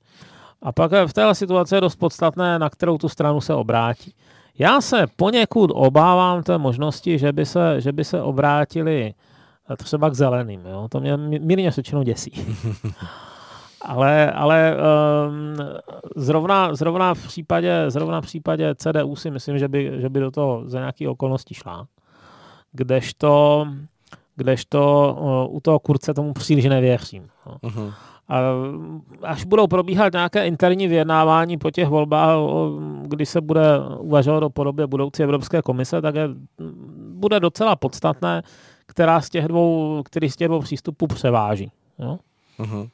A 0.61 0.71
pak 0.71 0.91
v 1.05 1.13
téhle 1.13 1.35
situaci 1.35 1.75
je 1.75 1.81
dost 1.81 1.95
podstatné, 1.95 2.59
na 2.59 2.69
kterou 2.69 2.97
tu 2.97 3.09
stranu 3.09 3.41
se 3.41 3.53
obrátí. 3.53 4.13
Já 4.59 4.81
se 4.81 5.05
poněkud 5.15 5.71
obávám 5.73 6.43
té 6.43 6.57
možnosti, 6.57 7.19
že 7.19 7.31
by 7.31 7.45
se, 7.45 7.81
že 7.81 7.91
by 7.91 8.03
se 8.03 8.21
obrátili 8.21 9.13
eh, 9.69 9.75
třeba 9.75 10.09
k 10.09 10.13
zeleným. 10.13 10.65
Jo? 10.65 10.87
To 10.91 10.99
mě 10.99 11.17
mírně 11.17 11.71
řečeno 11.71 12.03
děsí. 12.03 12.31
Ale, 13.81 14.31
ale 14.31 14.75
um, 14.75 15.55
zrovna, 16.15 16.75
zrovna, 16.75 17.13
v 17.13 17.27
případě, 17.27 17.85
zrovna 17.87 18.21
v 18.21 18.25
případě 18.25 18.75
CDU 18.75 19.15
si 19.15 19.31
myslím, 19.31 19.59
že 19.59 19.67
by, 19.67 19.91
že 20.01 20.09
by 20.09 20.19
do 20.19 20.31
toho 20.31 20.63
za 20.65 20.79
nějaké 20.79 21.09
okolnosti 21.09 21.53
šla. 21.53 21.87
Kdežto, 22.71 23.67
kdežto 24.35 25.15
uh, 25.19 25.55
u 25.55 25.59
toho 25.59 25.79
kurce 25.79 26.13
tomu 26.13 26.33
příliš 26.33 26.65
nevěřím. 26.65 27.27
No. 27.45 27.69
Uh-huh. 27.69 27.93
A 28.29 28.39
až 29.23 29.45
budou 29.45 29.67
probíhat 29.67 30.13
nějaké 30.13 30.47
interní 30.47 30.87
vyjednávání 30.87 31.57
po 31.57 31.71
těch 31.71 31.87
volbách, 31.87 32.37
kdy 33.01 33.25
se 33.25 33.41
bude 33.41 33.61
uvažovat 33.99 34.43
o 34.43 34.49
podobě 34.49 34.87
budoucí 34.87 35.23
Evropské 35.23 35.61
komise, 35.61 36.01
tak 36.01 36.15
je, 36.15 36.29
bude 37.09 37.39
docela 37.39 37.75
podstatné, 37.75 38.41
která 38.85 39.21
z 39.21 39.29
těch 39.29 39.47
dvou, 39.47 40.01
který 40.05 40.29
z 40.29 40.35
těch 40.35 40.47
dvou 40.47 40.59
přístupů 40.59 41.07
převáží. 41.07 41.71
No? 41.99 42.19
Uh-huh. 42.59 42.89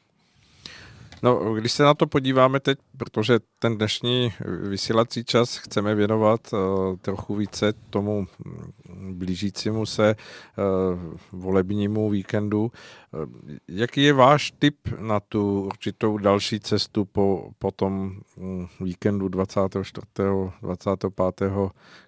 No, 1.23 1.53
když 1.53 1.71
se 1.71 1.83
na 1.83 1.93
to 1.93 2.07
podíváme 2.07 2.59
teď, 2.59 2.79
protože 2.97 3.39
ten 3.59 3.77
dnešní 3.77 4.33
vysílací 4.69 5.23
čas 5.23 5.57
chceme 5.57 5.95
věnovat 5.95 6.53
uh, 6.53 6.59
trochu 6.97 7.35
více 7.35 7.73
tomu 7.89 8.27
blížícímu 9.11 9.85
se 9.85 10.15
uh, 10.15 11.17
volebnímu 11.31 12.09
víkendu, 12.09 12.61
uh, 12.61 13.51
jaký 13.67 14.03
je 14.03 14.13
váš 14.13 14.53
tip 14.59 14.77
na 14.99 15.19
tu 15.19 15.61
určitou 15.61 16.17
další 16.17 16.59
cestu 16.59 17.05
po, 17.05 17.49
po 17.59 17.71
tom 17.71 18.19
um, 18.35 18.67
víkendu 18.79 19.27
24. 19.27 20.07
25. 20.61 21.51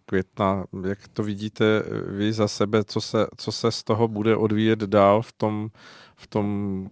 května? 0.05 0.65
Jak 0.87 1.07
to 1.07 1.23
vidíte 1.23 1.83
vy 2.07 2.33
za 2.33 2.47
sebe, 2.47 2.83
co 2.83 3.01
se, 3.01 3.27
co 3.37 3.51
se 3.51 3.71
z 3.71 3.83
toho 3.83 4.07
bude 4.07 4.35
odvíjet 4.35 4.79
dál 4.79 5.21
v 5.21 5.31
tom, 5.31 5.69
v 6.15 6.27
tom 6.27 6.89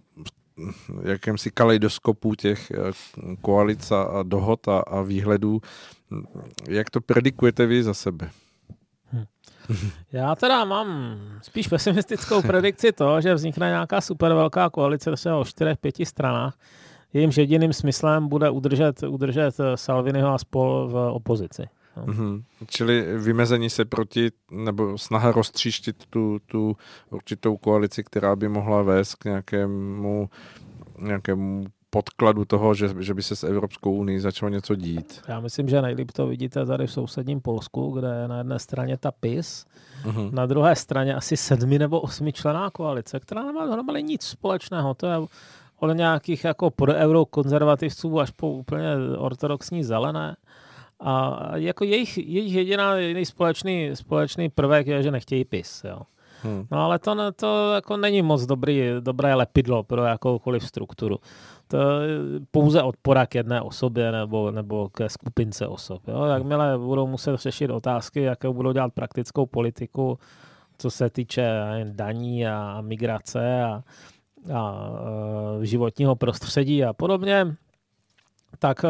jakémsi 1.02 1.50
kaleidoskopu 1.50 2.34
těch 2.34 2.70
eh, 2.70 2.76
koalic 3.40 3.92
a 3.92 4.22
dohod 4.22 4.68
a, 4.68 4.78
a 4.78 5.02
výhledů. 5.02 5.60
Jak 6.68 6.90
to 6.90 7.00
predikujete 7.00 7.66
vy 7.66 7.82
za 7.82 7.94
sebe? 7.94 8.30
Hm. 9.12 9.24
Já 10.12 10.34
teda 10.34 10.64
mám 10.64 11.18
spíš 11.42 11.68
pesimistickou 11.68 12.42
predikci 12.42 12.92
to, 12.92 13.20
že 13.20 13.34
vznikne 13.34 13.66
nějaká 13.66 14.00
super 14.00 14.34
velká 14.34 14.70
koalice 14.70 15.12
třeba 15.12 15.36
o 15.36 15.44
čtyřech, 15.44 15.78
pěti 15.78 16.06
stranách. 16.06 16.58
Jejímž 17.12 17.36
jediným 17.36 17.72
smyslem 17.72 18.28
bude 18.28 18.50
udržet, 18.50 19.02
udržet 19.02 19.56
Salviniho 19.74 20.34
a 20.34 20.38
spol 20.38 20.88
v 20.88 21.10
opozici. 21.10 21.62
No. 21.96 22.04
Mm-hmm. 22.06 22.42
Čili 22.66 23.18
vymezení 23.18 23.70
se 23.70 23.84
proti, 23.84 24.30
nebo 24.50 24.98
snaha 24.98 25.32
roztříštit 25.32 26.06
tu, 26.10 26.38
tu 26.46 26.76
určitou 27.10 27.56
koalici, 27.56 28.04
která 28.04 28.36
by 28.36 28.48
mohla 28.48 28.82
vést 28.82 29.14
k 29.14 29.24
nějakému, 29.24 30.28
nějakému 30.98 31.64
podkladu 31.90 32.44
toho, 32.44 32.74
že, 32.74 32.94
že 33.00 33.14
by 33.14 33.22
se 33.22 33.36
s 33.36 33.44
Evropskou 33.44 33.94
unii 33.94 34.20
začalo 34.20 34.50
něco 34.50 34.74
dít. 34.74 35.22
Já 35.28 35.40
myslím, 35.40 35.68
že 35.68 35.82
nejlíp 35.82 36.10
to 36.12 36.26
vidíte 36.26 36.66
tady 36.66 36.86
v 36.86 36.92
sousedním 36.92 37.40
Polsku, 37.40 37.90
kde 37.90 38.08
je 38.22 38.28
na 38.28 38.38
jedné 38.38 38.58
straně 38.58 38.96
ta 38.96 39.12
PIS, 39.12 39.66
uh-huh. 40.04 40.32
na 40.32 40.46
druhé 40.46 40.76
straně 40.76 41.14
asi 41.14 41.36
sedmi 41.36 41.78
nebo 41.78 42.00
osmi 42.00 42.32
člená 42.32 42.70
koalice, 42.70 43.20
která 43.20 43.42
nemá 43.42 43.66
dohromady 43.66 44.02
nic 44.02 44.22
společného. 44.22 44.94
To 44.94 45.06
je 45.06 45.16
od 45.78 45.92
nějakých 45.92 46.44
jako 46.44 46.70
pro 46.70 46.92
eurokonzervativců 46.92 48.20
až 48.20 48.30
po 48.30 48.50
úplně 48.50 48.88
ortodoxní 49.18 49.84
zelené 49.84 50.36
A 51.00 51.40
jako 51.54 51.84
jejich, 51.84 52.18
jejich 52.18 52.54
jediná, 52.54 52.94
jediný 52.94 53.26
společný, 53.26 53.90
společný 53.94 54.48
prvek 54.48 54.86
je, 54.86 55.02
že 55.02 55.10
nechtějí 55.10 55.44
pis. 55.44 55.84
Jo. 55.84 56.00
Hmm. 56.42 56.66
No 56.70 56.84
ale 56.84 56.98
to, 56.98 57.32
to 57.32 57.72
jako 57.74 57.96
není 57.96 58.22
moc 58.22 58.46
dobrý, 58.46 58.82
dobré 59.00 59.34
lepidlo 59.34 59.82
pro 59.82 60.04
jakoukoliv 60.04 60.66
strukturu. 60.68 61.18
To 61.68 61.76
je 61.76 62.18
pouze 62.50 62.82
odpora 62.82 63.26
k 63.26 63.34
jedné 63.34 63.62
osobě 63.62 64.12
nebo, 64.12 64.50
nebo 64.50 64.88
ke 64.88 65.08
skupince 65.08 65.66
osob. 65.66 66.02
Jo. 66.08 66.24
Jakmile 66.24 66.78
budou 66.78 67.06
muset 67.06 67.36
řešit 67.36 67.70
otázky, 67.70 68.22
jaké 68.22 68.50
budou 68.50 68.72
dělat 68.72 68.92
praktickou 68.94 69.46
politiku, 69.46 70.18
co 70.78 70.90
se 70.90 71.10
týče 71.10 71.50
daní 71.84 72.46
a 72.46 72.80
migrace 72.80 73.62
a, 73.62 73.82
a 74.54 74.88
životního 75.62 76.16
prostředí 76.16 76.84
a 76.84 76.92
podobně, 76.92 77.56
tak 78.64 78.84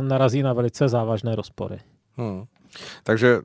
narazí 0.00 0.42
na 0.42 0.52
velice 0.52 0.88
závažné 0.88 1.36
rozpory. 1.36 1.78
Hmm. 2.16 2.44
Takže 3.02 3.40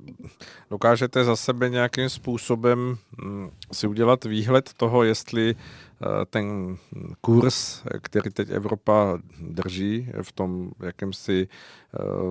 dokážete 0.69 1.23
za 1.23 1.35
sebe 1.35 1.69
nějakým 1.69 2.09
způsobem 2.09 2.97
hm, 3.21 3.49
si 3.71 3.87
udělat 3.87 4.25
výhled 4.25 4.73
toho, 4.73 5.03
jestli 5.03 5.55
ten 6.29 6.77
kurz, 7.21 7.83
který 8.01 8.29
teď 8.29 8.49
Evropa 8.49 9.17
drží 9.39 10.09
v 10.21 10.31
tom 10.31 10.71
jakémsi 10.79 11.47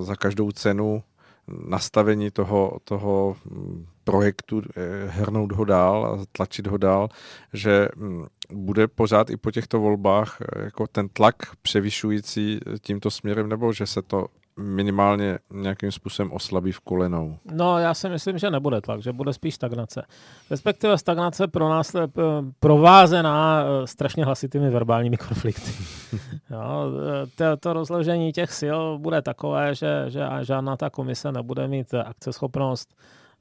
za 0.00 0.16
každou 0.16 0.50
cenu 0.52 1.02
nastavení 1.48 2.30
toho, 2.30 2.78
toho 2.84 3.36
hm, 3.44 3.86
projektu, 4.04 4.62
eh, 4.76 5.06
hrnout 5.08 5.52
ho 5.52 5.64
dál 5.64 6.06
a 6.06 6.24
tlačit 6.32 6.66
ho 6.66 6.76
dál, 6.76 7.08
že 7.52 7.88
hm, 7.96 8.24
bude 8.52 8.88
pořád 8.88 9.30
i 9.30 9.36
po 9.36 9.50
těchto 9.50 9.80
volbách 9.80 10.38
eh, 10.40 10.64
jako 10.64 10.86
ten 10.86 11.08
tlak 11.08 11.36
převyšující 11.62 12.60
tímto 12.80 13.10
směrem, 13.10 13.48
nebo 13.48 13.72
že 13.72 13.86
se 13.86 14.02
to 14.02 14.26
minimálně 14.56 15.38
nějakým 15.52 15.92
způsobem 15.92 16.32
oslabí 16.32 16.72
v 16.72 16.80
kolenou? 16.80 17.38
No, 17.52 17.78
já 17.78 17.94
si 17.94 18.08
myslím, 18.08 18.38
že 18.38 18.50
nebude 18.50 18.80
tlak, 18.80 19.02
že 19.02 19.12
bude 19.12 19.32
spíš 19.32 19.54
stagnace. 19.54 20.02
Respektive 20.50 20.98
stagnace 20.98 21.48
pro 21.48 21.68
nás 21.68 21.94
je 21.94 22.02
eh, 22.02 22.22
provázená 22.60 23.64
strašně 23.84 24.24
hlasitými 24.24 24.70
verbálními 24.70 25.16
konflikty. 25.16 25.70
jo, 26.50 26.90
to, 27.34 27.56
to 27.56 27.72
rozložení 27.72 28.32
těch 28.32 28.52
sil 28.60 28.80
bude 28.98 29.22
takové, 29.22 29.74
že, 29.74 30.04
že 30.08 30.26
žádná 30.42 30.76
ta 30.76 30.90
komise 30.90 31.32
nebude 31.32 31.68
mít 31.68 31.94
akceschopnost 31.94 32.94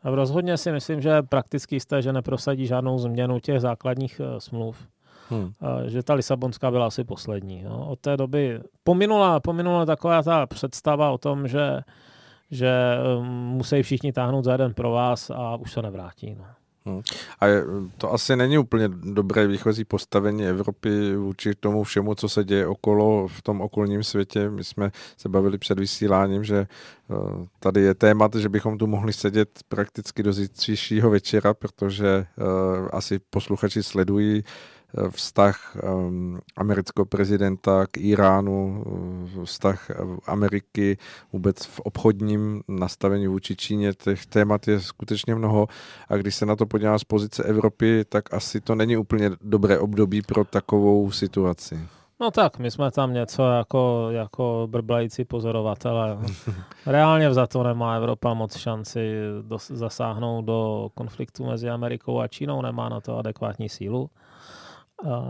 Rozhodně 0.03 0.57
si 0.57 0.71
myslím, 0.71 1.01
že 1.01 1.21
prakticky 1.21 1.75
jisté, 1.75 2.01
že 2.01 2.13
neprosadí 2.13 2.67
žádnou 2.67 2.97
změnu 2.97 3.39
těch 3.39 3.61
základních 3.61 4.21
smluv. 4.37 4.87
Hmm. 5.33 5.53
Že 5.87 6.03
ta 6.03 6.13
Lisabonská 6.13 6.71
byla 6.71 6.87
asi 6.87 7.03
poslední. 7.03 7.61
Jo. 7.61 7.85
Od 7.89 7.99
té 7.99 8.17
doby 8.17 8.59
pominula, 8.83 9.39
pominula 9.39 9.85
taková 9.85 10.23
ta 10.23 10.45
představa 10.45 11.11
o 11.11 11.17
tom, 11.17 11.47
že, 11.47 11.79
že 12.51 12.71
um, 13.19 13.27
musí 13.27 13.83
všichni 13.83 14.13
táhnout 14.13 14.45
za 14.45 14.51
jeden 14.51 14.73
pro 14.73 14.91
vás 14.91 15.29
a 15.29 15.55
už 15.55 15.71
se 15.71 15.81
nevrátí. 15.81 16.35
No. 16.39 16.45
Hmm. 16.85 17.01
A 17.41 17.45
to 17.97 18.13
asi 18.13 18.35
není 18.35 18.57
úplně 18.57 18.89
dobré 18.89 19.47
výchozí 19.47 19.85
postavení 19.85 20.45
Evropy 20.45 21.15
vůči 21.15 21.55
tomu 21.55 21.83
všemu, 21.83 22.15
co 22.15 22.29
se 22.29 22.43
děje 22.43 22.67
okolo 22.67 23.27
v 23.27 23.41
tom 23.41 23.61
okolním 23.61 24.03
světě. 24.03 24.49
My 24.49 24.63
jsme 24.63 24.91
se 25.17 25.29
bavili 25.29 25.57
před 25.57 25.79
vysíláním, 25.79 26.43
že 26.43 26.57
eh, 26.57 27.15
tady 27.59 27.81
je 27.81 27.93
témat, 27.93 28.35
že 28.35 28.49
bychom 28.49 28.77
tu 28.77 28.87
mohli 28.87 29.13
sedět 29.13 29.49
prakticky 29.67 30.23
do 30.23 30.33
zítřejšího 30.33 31.09
večera, 31.09 31.53
protože 31.53 32.07
eh, 32.07 32.25
asi 32.91 33.19
posluchači 33.19 33.83
sledují 33.83 34.43
vztah 35.09 35.77
um, 35.83 36.39
amerického 36.57 37.05
prezidenta 37.05 37.87
k 37.87 37.97
Iránu, 37.97 38.83
uh, 39.35 39.43
vztah 39.43 39.91
Ameriky 40.25 40.97
vůbec 41.33 41.65
v 41.65 41.79
obchodním 41.79 42.63
nastavení 42.67 43.27
vůči 43.27 43.55
Číně. 43.55 43.93
Těch 43.93 44.25
témat 44.25 44.67
je 44.67 44.79
skutečně 44.79 45.35
mnoho 45.35 45.67
a 46.09 46.17
když 46.17 46.35
se 46.35 46.45
na 46.45 46.55
to 46.55 46.65
podívám 46.65 46.99
z 46.99 47.03
pozice 47.03 47.43
Evropy, 47.43 48.05
tak 48.09 48.33
asi 48.33 48.61
to 48.61 48.75
není 48.75 48.97
úplně 48.97 49.31
dobré 49.41 49.79
období 49.79 50.21
pro 50.21 50.43
takovou 50.43 51.11
situaci. 51.11 51.79
No 52.19 52.31
tak, 52.31 52.59
my 52.59 52.71
jsme 52.71 52.91
tam 52.91 53.13
něco 53.13 53.43
jako, 53.43 54.07
jako 54.11 54.67
brblající 54.71 55.25
pozorovatelé. 55.25 56.17
Reálně 56.85 57.33
za 57.33 57.47
to 57.47 57.63
nemá 57.63 57.95
Evropa 57.95 58.33
moc 58.33 58.57
šanci 58.57 59.15
dos- 59.41 59.71
zasáhnout 59.71 60.45
do 60.45 60.89
konfliktu 60.93 61.45
mezi 61.45 61.69
Amerikou 61.69 62.19
a 62.19 62.27
Čínou, 62.27 62.61
nemá 62.61 62.89
na 62.89 63.01
to 63.01 63.17
adekvátní 63.17 63.69
sílu. 63.69 64.09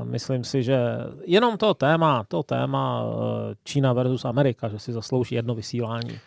Myslím 0.03 0.43
si, 0.43 0.63
že 0.63 0.77
jenom 1.25 1.57
to 1.57 1.73
téma, 1.73 2.23
to 2.27 2.43
téma 2.43 3.03
eh, 3.03 3.55
Čína 3.63 3.93
versus 3.93 4.25
Amerika, 4.25 4.69
že 4.69 4.79
si 4.79 4.93
zaslouží 4.93 5.35
jedno 5.35 5.55
vysílání. 5.55 6.19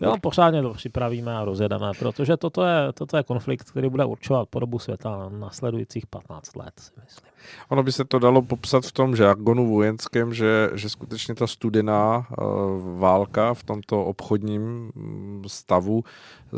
Jo, 0.00 0.16
pořádně 0.20 0.62
to 0.62 0.74
připravíme 0.74 1.36
a 1.36 1.44
rozjedeme, 1.44 1.90
protože 1.98 2.36
toto 2.36 2.64
je, 2.64 2.92
toto 2.94 3.16
je 3.16 3.22
konflikt, 3.22 3.70
který 3.70 3.88
bude 3.88 4.04
určovat 4.04 4.48
podobu 4.48 4.78
světa 4.78 5.10
na 5.10 5.28
nasledujících 5.28 6.06
15 6.06 6.56
let, 6.56 6.72
si 6.76 6.92
myslím. 7.04 7.30
Ono 7.68 7.82
by 7.82 7.92
se 7.92 8.04
to 8.04 8.18
dalo 8.18 8.42
popsat 8.42 8.84
v 8.84 8.92
tom 8.92 9.16
žargonu 9.16 9.70
vojenském, 9.70 10.34
že, 10.34 10.70
že 10.74 10.88
skutečně 10.88 11.34
ta 11.34 11.46
studená 11.46 12.16
uh, 12.16 12.98
válka 13.00 13.54
v 13.54 13.64
tomto 13.64 14.04
obchodním 14.04 14.62
mm, 14.94 15.44
stavu 15.46 16.04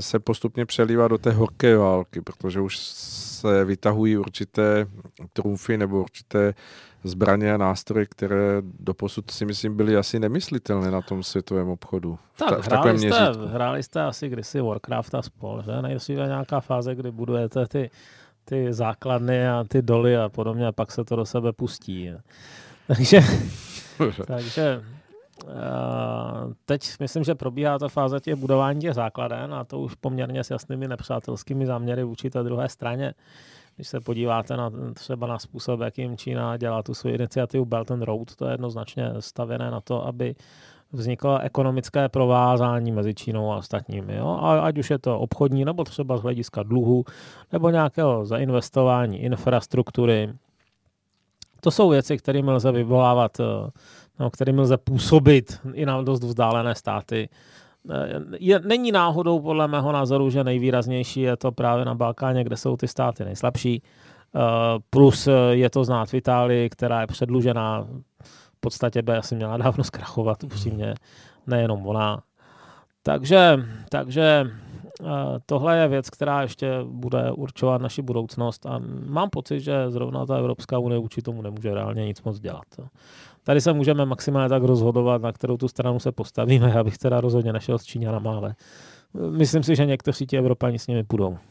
se 0.00 0.18
postupně 0.18 0.66
přelívá 0.66 1.08
do 1.08 1.18
té 1.18 1.30
horké 1.30 1.76
války, 1.76 2.20
protože 2.20 2.60
už 2.60 2.78
se 2.78 3.64
vytahují 3.64 4.16
určité 4.16 4.86
trumfy 5.32 5.76
nebo 5.76 6.00
určité 6.00 6.54
zbraně 7.06 7.54
a 7.54 7.56
nástroje, 7.56 8.06
které 8.06 8.62
doposud 8.80 9.30
si 9.30 9.44
myslím 9.44 9.76
byly 9.76 9.96
asi 9.96 10.18
nemyslitelné 10.18 10.90
na 10.90 11.00
tom 11.00 11.22
světovém 11.22 11.68
obchodu. 11.68 12.18
Tak, 12.38 12.58
v, 12.58 12.62
v 12.62 12.66
hráli, 12.66 12.98
jste, 12.98 13.32
hráli 13.46 13.82
jste 13.82 14.02
asi 14.02 14.28
kdysi 14.28 14.60
Warcraft 14.60 15.14
a 15.14 15.22
spol, 15.22 15.62
že? 15.62 15.82
Nejdříve 15.82 16.26
nějaká 16.26 16.60
fáze, 16.60 16.94
kdy 16.94 17.10
budujete 17.10 17.66
ty, 17.66 17.90
ty 18.44 18.72
základny 18.72 19.48
a 19.48 19.64
ty 19.68 19.82
doly 19.82 20.16
a 20.16 20.28
podobně 20.28 20.66
a 20.66 20.72
pak 20.72 20.92
se 20.92 21.04
to 21.04 21.16
do 21.16 21.24
sebe 21.24 21.52
pustí. 21.52 22.10
Takže, 22.86 23.20
takže 24.26 24.82
teď 26.66 26.90
myslím, 27.00 27.24
že 27.24 27.34
probíhá 27.34 27.78
ta 27.78 27.88
fáze 27.88 28.20
těch 28.20 28.34
budování 28.34 28.80
těch 28.80 28.94
základen 28.94 29.54
a 29.54 29.64
to 29.64 29.80
už 29.80 29.94
poměrně 29.94 30.44
s 30.44 30.50
jasnými 30.50 30.88
nepřátelskými 30.88 31.66
záměry 31.66 32.04
vůči 32.04 32.30
té 32.30 32.42
druhé 32.42 32.68
straně. 32.68 33.14
Když 33.76 33.88
se 33.88 34.00
podíváte 34.00 34.56
na, 34.56 34.70
třeba 34.94 35.26
na 35.26 35.38
způsob, 35.38 35.80
jakým 35.80 36.16
Čína 36.16 36.56
dělá 36.56 36.82
tu 36.82 36.94
svou 36.94 37.10
iniciativu 37.10 37.64
Belt 37.64 37.90
and 37.90 38.02
Road, 38.02 38.36
to 38.36 38.46
je 38.46 38.52
jednoznačně 38.52 39.10
stavěné 39.20 39.70
na 39.70 39.80
to, 39.80 40.06
aby 40.06 40.34
vzniklo 40.92 41.38
ekonomické 41.38 42.08
provázání 42.08 42.92
mezi 42.92 43.14
Čínou 43.14 43.52
a 43.52 43.56
ostatními. 43.56 44.16
Jo? 44.16 44.38
A 44.40 44.60
ať 44.60 44.78
už 44.78 44.90
je 44.90 44.98
to 44.98 45.18
obchodní, 45.18 45.64
nebo 45.64 45.84
třeba 45.84 46.16
z 46.16 46.22
hlediska 46.22 46.62
dluhu, 46.62 47.04
nebo 47.52 47.70
nějakého 47.70 48.26
zainvestování 48.26 49.22
infrastruktury. 49.22 50.32
To 51.60 51.70
jsou 51.70 51.88
věci, 51.88 52.18
kterými 52.18 52.50
lze 52.50 52.72
vyvolávat, 52.72 53.38
no, 54.20 54.30
kterými 54.30 54.60
lze 54.60 54.76
působit 54.76 55.60
i 55.72 55.86
na 55.86 56.02
dost 56.02 56.24
vzdálené 56.24 56.74
státy 56.74 57.28
je, 58.38 58.60
není 58.60 58.92
náhodou 58.92 59.40
podle 59.40 59.68
mého 59.68 59.92
názoru, 59.92 60.30
že 60.30 60.44
nejvýraznější 60.44 61.20
je 61.20 61.36
to 61.36 61.52
právě 61.52 61.84
na 61.84 61.94
Balkáně, 61.94 62.44
kde 62.44 62.56
jsou 62.56 62.76
ty 62.76 62.88
státy 62.88 63.24
nejslabší. 63.24 63.82
Eh, 63.82 64.40
plus 64.90 65.28
je 65.50 65.70
to 65.70 65.84
znát 65.84 66.08
v 66.10 66.14
Itálii, 66.14 66.70
která 66.70 67.00
je 67.00 67.06
předlužená. 67.06 67.86
V 68.56 68.60
podstatě 68.60 69.02
by 69.02 69.12
asi 69.12 69.34
měla 69.36 69.56
dávno 69.56 69.84
zkrachovat, 69.84 70.44
upřímně, 70.44 70.94
nejenom 71.46 71.86
ona. 71.86 72.22
Takže, 73.02 73.58
takže 73.90 74.44
eh, 75.00 75.04
tohle 75.46 75.78
je 75.78 75.88
věc, 75.88 76.10
která 76.10 76.42
ještě 76.42 76.70
bude 76.84 77.32
určovat 77.32 77.82
naši 77.82 78.02
budoucnost 78.02 78.66
a 78.66 78.80
mám 79.06 79.30
pocit, 79.30 79.60
že 79.60 79.90
zrovna 79.90 80.26
ta 80.26 80.36
Evropská 80.36 80.78
unie 80.78 80.98
vůči 80.98 81.22
tomu 81.22 81.42
nemůže 81.42 81.74
reálně 81.74 82.06
nic 82.06 82.22
moc 82.22 82.40
dělat. 82.40 82.64
Tady 83.46 83.60
se 83.60 83.72
můžeme 83.72 84.06
maximálně 84.06 84.48
tak 84.48 84.62
rozhodovat, 84.62 85.22
na 85.22 85.32
kterou 85.32 85.56
tu 85.56 85.68
stranu 85.68 86.00
se 86.00 86.12
postavíme. 86.12 86.72
Já 86.74 86.84
bych 86.84 86.98
teda 86.98 87.20
rozhodně 87.20 87.52
nešel 87.52 87.78
s 87.78 87.84
Číňanama, 87.84 88.36
ale 88.36 88.54
myslím 89.30 89.62
si, 89.62 89.76
že 89.76 89.86
někteří 89.86 90.26
ti 90.26 90.38
Evropani 90.38 90.78
s 90.78 90.86
nimi 90.86 91.04
půjdou. 91.04 91.38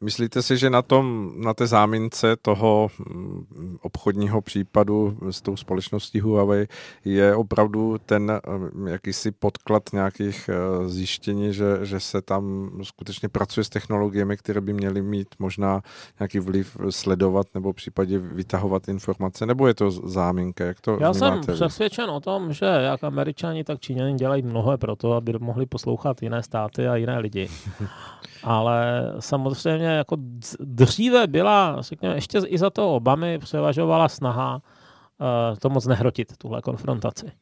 Myslíte 0.00 0.42
si, 0.42 0.56
že 0.56 0.70
na, 0.70 0.82
tom, 0.82 1.32
na 1.36 1.54
té 1.54 1.66
zámince 1.66 2.36
toho 2.36 2.90
mm, 2.98 3.78
obchodního 3.82 4.40
případu 4.40 5.18
s 5.30 5.42
tou 5.42 5.56
společností 5.56 6.20
Huawei 6.20 6.66
je 7.04 7.34
opravdu 7.34 7.98
ten 8.06 8.30
eh, 8.30 8.90
jakýsi 8.90 9.30
podklad 9.30 9.82
nějakých 9.92 10.50
eh, 10.52 10.88
zjištění, 10.88 11.52
že, 11.52 11.64
že 11.82 12.00
se 12.00 12.22
tam 12.22 12.70
skutečně 12.82 13.28
pracuje 13.28 13.64
s 13.64 13.68
technologiemi, 13.68 14.36
které 14.36 14.60
by 14.60 14.72
měly 14.72 15.02
mít 15.02 15.28
možná 15.38 15.82
nějaký 16.20 16.38
vliv 16.38 16.76
sledovat 16.90 17.46
nebo 17.54 17.72
v 17.72 17.76
případě 17.76 18.18
vytahovat 18.18 18.88
informace, 18.88 19.46
nebo 19.46 19.66
je 19.68 19.74
to 19.74 19.90
záminka? 19.90 20.64
Jak 20.64 20.80
to 20.80 20.98
Já 21.00 21.14
jsem 21.14 21.40
přesvědčen 21.40 22.10
o 22.10 22.20
tom, 22.20 22.52
že 22.52 22.66
jak 22.66 23.04
američani, 23.04 23.64
tak 23.64 23.80
číňani 23.80 24.14
dělají 24.14 24.42
mnohé 24.42 24.76
pro 24.76 24.96
to, 24.96 25.12
aby 25.12 25.32
mohli 25.38 25.66
poslouchat 25.66 26.22
jiné 26.22 26.42
státy 26.42 26.88
a 26.88 26.96
jiné 26.96 27.18
lidi. 27.18 27.48
Ale 28.44 29.12
samozřejmě 29.20 29.87
jako 29.96 30.16
dříve 30.60 31.26
byla, 31.26 31.76
řekněme, 31.80 32.14
ještě 32.14 32.38
i 32.38 32.58
za 32.58 32.70
to 32.70 32.94
Obamy 32.94 33.38
převažovala 33.38 34.08
snaha 34.08 34.54
uh, 34.54 35.58
to 35.58 35.70
moc 35.70 35.86
nehrotit, 35.86 36.36
tuhle 36.36 36.62
konfrontaci. 36.62 37.32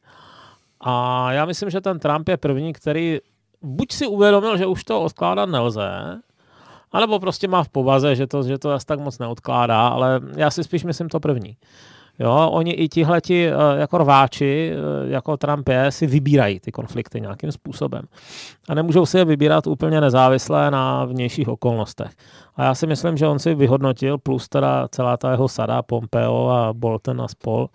A 0.81 1.31
já 1.31 1.45
myslím, 1.45 1.69
že 1.69 1.81
ten 1.81 1.99
Trump 1.99 2.29
je 2.29 2.37
první, 2.37 2.73
který 2.73 3.19
buď 3.61 3.91
si 3.91 4.07
uvědomil, 4.07 4.57
že 4.57 4.65
už 4.65 4.83
to 4.83 5.01
odkládat 5.01 5.49
nelze, 5.49 6.19
anebo 6.91 7.19
prostě 7.19 7.47
má 7.47 7.63
v 7.63 7.69
povaze, 7.69 8.15
že 8.15 8.27
to, 8.27 8.43
že 8.43 8.57
to 8.57 8.71
asi 8.71 8.85
tak 8.85 8.99
moc 8.99 9.19
neodkládá, 9.19 9.87
ale 9.87 10.21
já 10.35 10.51
si 10.51 10.63
spíš 10.63 10.83
myslím 10.83 11.09
to 11.09 11.19
první. 11.19 11.57
Jo, 12.19 12.49
oni 12.51 12.71
i 12.71 12.89
tihleti 12.89 13.47
eh, 13.47 13.53
jako 13.79 13.97
rváči, 13.97 14.71
eh, 14.73 15.09
jako 15.09 15.37
Trump 15.37 15.69
je, 15.69 15.91
si 15.91 16.07
vybírají 16.07 16.59
ty 16.59 16.71
konflikty 16.71 17.21
nějakým 17.21 17.51
způsobem. 17.51 18.01
A 18.69 18.73
nemůžou 18.73 19.05
si 19.05 19.17
je 19.17 19.25
vybírat 19.25 19.67
úplně 19.67 20.01
nezávisle 20.01 20.71
na 20.71 21.05
vnějších 21.05 21.47
okolnostech. 21.47 22.11
A 22.55 22.63
já 22.63 22.75
si 22.75 22.87
myslím, 22.87 23.17
že 23.17 23.27
on 23.27 23.39
si 23.39 23.55
vyhodnotil, 23.55 24.17
plus 24.17 24.49
teda 24.49 24.87
celá 24.87 25.17
ta 25.17 25.31
jeho 25.31 25.47
sada, 25.47 25.81
Pompeo 25.81 26.47
a 26.47 26.73
Bolton 26.73 27.21
a 27.21 27.27
spol, 27.27 27.69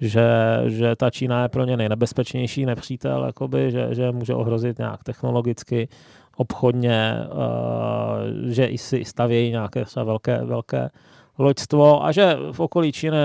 že, 0.00 0.26
že 0.66 0.96
ta 0.96 1.10
Čína 1.10 1.42
je 1.42 1.48
pro 1.48 1.64
ně 1.64 1.76
nejnebezpečnější 1.76 2.66
nepřítel, 2.66 3.24
jakoby, 3.24 3.70
že, 3.70 3.88
že 3.90 4.12
může 4.12 4.34
ohrozit 4.34 4.78
nějak 4.78 5.04
technologicky, 5.04 5.88
obchodně, 6.36 7.16
uh, 7.32 8.50
že 8.50 8.66
i 8.66 8.78
si 8.78 9.04
stavějí 9.04 9.50
nějaké 9.50 9.84
třeba 9.84 10.04
velké, 10.04 10.44
velké 10.44 10.90
loďstvo 11.42 12.04
a 12.04 12.12
že 12.12 12.36
v 12.52 12.60
okolí 12.60 12.92
Číny 12.92 13.16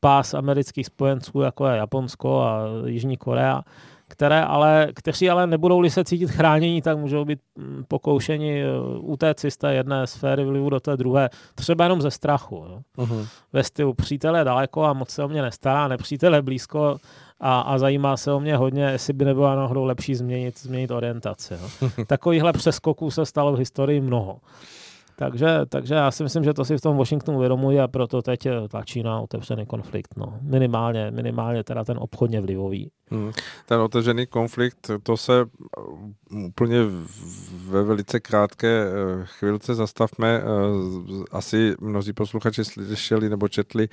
pás 0.00 0.34
amerických 0.34 0.86
spojenců, 0.86 1.40
jako 1.40 1.66
je 1.66 1.76
Japonsko 1.76 2.42
a 2.42 2.64
Jižní 2.86 3.16
Korea, 3.16 3.62
které 4.08 4.44
ale, 4.44 4.88
kteří 4.94 5.30
ale 5.30 5.46
nebudou-li 5.46 5.90
se 5.90 6.04
cítit 6.04 6.30
chránění, 6.30 6.82
tak 6.82 6.98
můžou 6.98 7.24
být 7.24 7.38
mm, 7.56 7.84
pokoušeni 7.88 8.62
eh, 8.62 8.68
utéct 8.98 9.44
z 9.48 9.56
té 9.56 9.74
jedné 9.74 10.06
sféry 10.06 10.44
vlivu 10.44 10.70
do 10.70 10.80
té 10.80 10.96
druhé, 10.96 11.30
třeba 11.54 11.84
jenom 11.84 12.02
ze 12.02 12.10
strachu. 12.10 12.64
Jo. 12.68 12.80
Uh-huh. 12.98 13.26
Ve 13.52 13.64
stylu 13.64 13.94
přítel 13.94 14.36
je 14.36 14.44
daleko 14.44 14.84
a 14.84 14.92
moc 14.92 15.10
se 15.10 15.24
o 15.24 15.28
mě 15.28 15.42
nestará, 15.42 15.88
nepřítel 15.88 16.34
je 16.34 16.42
blízko 16.42 16.96
a, 17.40 17.60
a 17.60 17.78
zajímá 17.78 18.16
se 18.16 18.32
o 18.32 18.40
mě 18.40 18.56
hodně, 18.56 18.82
jestli 18.82 19.12
by 19.12 19.24
nebylo 19.24 19.56
náhodou 19.56 19.84
lepší 19.84 20.14
změnit, 20.14 20.58
změnit 20.58 20.90
orientaci. 20.90 21.54
Jo. 21.54 21.90
Takovýchhle 22.06 22.52
přeskoků 22.52 23.10
se 23.10 23.26
stalo 23.26 23.52
v 23.52 23.58
historii 23.58 24.00
mnoho. 24.00 24.38
Takže, 25.18 25.60
takže 25.68 25.94
já 25.94 26.10
si 26.10 26.22
myslím, 26.22 26.44
že 26.44 26.54
to 26.54 26.64
si 26.64 26.76
v 26.76 26.80
tom 26.80 26.96
Washingtonu 26.96 27.38
uvědomují 27.38 27.80
a 27.80 27.88
proto 27.88 28.22
teď 28.22 28.48
tlačí 28.70 29.02
na 29.02 29.20
otevřený 29.20 29.66
konflikt. 29.66 30.16
No. 30.16 30.38
Minimálně, 30.42 31.10
minimálně 31.10 31.64
teda 31.64 31.84
ten 31.84 31.98
obchodně 32.00 32.40
vlivový. 32.40 32.90
Hmm. 33.10 33.32
Ten 33.66 33.80
otevřený 33.80 34.26
konflikt, 34.26 34.90
to 35.02 35.16
se 35.16 35.44
úplně 36.46 36.78
ve 37.68 37.82
velice 37.82 38.20
krátké 38.20 38.82
eh, 38.86 38.90
chvilce 39.24 39.74
zastavme. 39.74 40.28
Eh, 40.28 40.44
asi 41.30 41.74
mnozí 41.80 42.12
posluchači 42.12 42.64
slyšeli 42.64 43.28
nebo 43.28 43.48
četli 43.48 43.88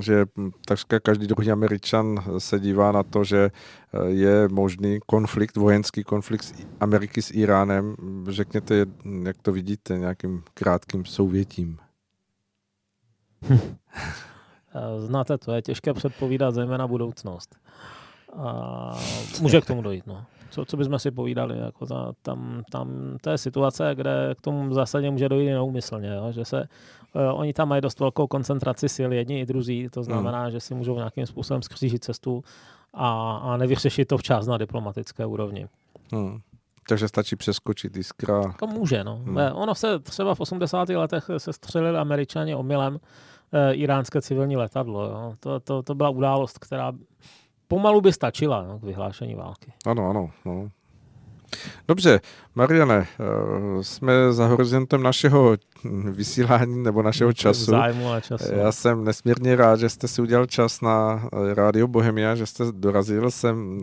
že 0.00 0.24
takřka 0.64 1.00
každý 1.00 1.26
druhý 1.26 1.50
Američan 1.50 2.24
se 2.38 2.60
dívá 2.60 2.92
na 2.92 3.02
to, 3.02 3.24
že 3.24 3.50
eh, 3.50 4.08
je 4.08 4.48
možný 4.48 4.98
konflikt, 5.06 5.56
vojenský 5.56 6.04
konflikt 6.04 6.54
Ameriky 6.80 7.22
s 7.22 7.30
Iránem. 7.30 7.96
Řekněte, 8.28 8.86
jak 9.22 9.36
to 9.42 9.52
vidíte 9.52 9.98
nějakým 9.98 10.42
krátkým 10.54 11.04
souvětím. 11.04 11.78
Znáte 14.98 15.38
to, 15.38 15.52
je 15.52 15.62
těžké 15.62 15.94
předpovídat 15.94 16.54
zejména 16.54 16.86
budoucnost. 16.86 17.56
A 18.36 18.92
může 19.40 19.60
k 19.60 19.66
tomu 19.66 19.82
dojít, 19.82 20.06
no. 20.06 20.24
Co, 20.50 20.64
co 20.64 20.76
bychom 20.76 20.98
si 20.98 21.10
povídali, 21.10 21.58
jako 21.58 21.86
ta, 21.86 22.12
tam, 22.22 22.62
tam, 22.70 23.16
to 23.20 23.30
je 23.30 23.38
situace, 23.38 23.90
kde 23.94 24.34
k 24.38 24.40
tomu 24.40 24.74
zásadně 24.74 25.10
může 25.10 25.28
dojít 25.28 25.50
neumyslně, 25.50 26.08
jo? 26.08 26.32
že 26.32 26.44
se 26.44 26.68
oni 27.32 27.52
tam 27.52 27.68
mají 27.68 27.82
dost 27.82 28.00
velkou 28.00 28.26
koncentraci 28.26 28.88
sil, 28.96 29.10
jedni 29.12 29.40
i 29.40 29.46
druzí, 29.46 29.88
to 29.88 30.02
znamená, 30.02 30.42
hmm. 30.42 30.50
že 30.50 30.60
si 30.60 30.74
můžou 30.74 30.96
nějakým 30.96 31.26
způsobem 31.26 31.62
skřížit 31.62 32.04
cestu 32.04 32.44
a, 32.94 33.36
a 33.36 33.56
nevyřešit 33.56 34.08
to 34.08 34.18
včas 34.18 34.46
na 34.46 34.58
diplomatické 34.58 35.26
úrovni. 35.26 35.66
Hmm. 36.12 36.40
Takže 36.88 37.08
stačí 37.08 37.36
přeskočit 37.36 37.96
iskra. 37.96 38.42
To 38.58 38.66
může, 38.66 39.04
no. 39.04 39.16
Hmm. 39.16 39.36
Ono 39.36 39.74
se 39.74 39.98
třeba 39.98 40.34
v 40.34 40.40
80. 40.40 40.88
letech 40.88 41.30
se 41.38 41.52
střelili 41.52 41.98
američani 41.98 42.54
omylem 42.54 43.00
e, 43.52 43.72
iránské 43.72 44.22
civilní 44.22 44.56
letadlo. 44.56 45.04
Jo. 45.04 45.34
To, 45.40 45.60
to, 45.60 45.82
to 45.82 45.94
byla 45.94 46.08
událost, 46.08 46.58
která 46.58 46.92
pomalu 47.68 48.00
by 48.00 48.12
stačila 48.12 48.62
no, 48.62 48.78
k 48.78 48.82
vyhlášení 48.82 49.34
války. 49.34 49.72
Ano, 49.86 50.10
ano. 50.10 50.30
No. 50.44 50.70
Dobře, 51.88 52.20
Mariane, 52.54 53.06
eh, 53.20 53.84
jsme 53.84 54.32
za 54.32 54.46
horizontem 54.46 55.02
našeho 55.02 55.56
vysílání 56.10 56.82
nebo 56.82 57.02
našeho 57.02 57.32
času. 57.42 57.70
Zájmu 57.70 58.12
a 58.12 58.20
času. 58.20 58.54
Já 58.54 58.72
jsem 58.72 59.04
nesmírně 59.04 59.56
rád, 59.56 59.80
že 59.80 59.88
jste 59.88 60.08
si 60.08 60.22
udělal 60.22 60.46
čas 60.46 60.80
na 60.80 61.28
eh, 61.32 61.54
Rádio 61.54 61.86
Bohemia, 61.86 62.34
že 62.34 62.46
jste 62.46 62.64
dorazil. 62.70 63.30
Jsem 63.30 63.80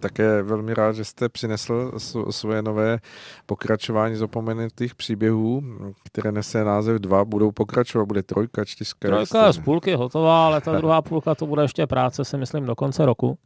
také 0.00 0.42
velmi 0.42 0.74
rád, 0.74 0.92
že 0.92 1.04
jste 1.04 1.28
přinesl 1.28 1.92
svoje 2.30 2.62
nové 2.62 2.98
pokračování 3.46 4.16
zapomenutých 4.16 4.94
příběhů, 4.94 5.62
které 6.04 6.32
nese 6.32 6.64
název 6.64 6.98
dva, 6.98 7.24
budou 7.24 7.52
pokračovat, 7.52 8.04
bude 8.04 8.22
trojka, 8.22 8.64
čtyřka. 8.64 9.08
Trojka 9.08 9.52
z 9.52 9.58
půlky 9.58 9.94
hotová, 9.94 10.46
ale 10.46 10.60
ta 10.60 10.72
druhá 10.76 11.02
půlka 11.02 11.34
to 11.34 11.46
bude 11.46 11.62
ještě 11.62 11.86
práce, 11.86 12.24
si 12.24 12.36
myslím, 12.36 12.66
do 12.66 12.74
konce 12.74 13.06
roku. 13.06 13.38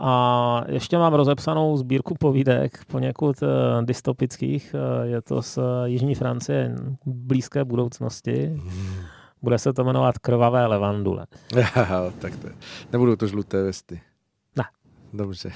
A 0.00 0.64
ještě 0.68 0.98
mám 0.98 1.14
rozepsanou 1.14 1.76
sbírku 1.76 2.14
povídek, 2.14 2.84
poněkud 2.86 3.42
uh, 3.42 3.48
dystopických. 3.84 4.74
Uh, 4.74 5.10
je 5.10 5.22
to 5.22 5.42
z 5.42 5.58
uh, 5.58 5.64
Jižní 5.84 6.14
Francie, 6.14 6.76
blízké 7.06 7.64
budoucnosti. 7.64 8.46
Hmm. 8.46 8.96
Bude 9.42 9.58
se 9.58 9.72
to 9.72 9.84
jmenovat 9.84 10.18
Krvavé 10.18 10.66
levandule. 10.66 11.26
tak 12.18 12.36
to, 12.36 12.48
nebudou 12.92 13.16
to 13.16 13.26
žluté 13.26 13.62
vesty. 13.62 14.00
Dobře. 15.16 15.52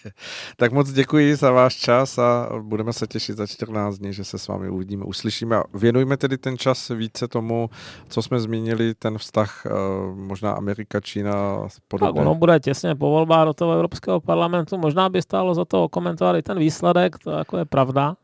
tak 0.56 0.72
moc 0.72 0.92
děkuji 0.92 1.36
za 1.36 1.50
váš 1.50 1.76
čas 1.76 2.18
a 2.18 2.48
budeme 2.62 2.92
se 2.92 3.06
těšit 3.06 3.36
za 3.36 3.46
14 3.46 3.98
dní, 3.98 4.12
že 4.12 4.24
se 4.24 4.38
s 4.38 4.48
vámi 4.48 4.68
uvidíme, 4.68 5.04
uslyšíme. 5.04 5.56
A 5.56 5.64
věnujme 5.74 6.16
tedy 6.16 6.38
ten 6.38 6.58
čas 6.58 6.88
více 6.88 7.28
tomu, 7.28 7.70
co 8.08 8.22
jsme 8.22 8.40
zmínili, 8.40 8.94
ten 8.94 9.18
vztah 9.18 9.66
eh, 9.66 9.70
možná 10.14 10.52
Amerika, 10.52 11.00
Čína 11.00 11.68
podobně. 11.88 12.12
Tak 12.12 12.26
ono 12.26 12.34
bude 12.34 12.60
těsně 12.60 12.94
po 12.94 13.10
volbách 13.10 13.46
do 13.46 13.54
toho 13.54 13.72
Evropského 13.72 14.20
parlamentu. 14.20 14.78
Možná 14.78 15.08
by 15.08 15.22
stálo 15.22 15.54
za 15.54 15.64
to 15.64 15.88
komentovat 15.88 16.36
i 16.36 16.42
ten 16.42 16.58
výsledek, 16.58 17.18
to 17.18 17.30
jako 17.30 17.58
je 17.58 17.64
pravda. 17.64 18.16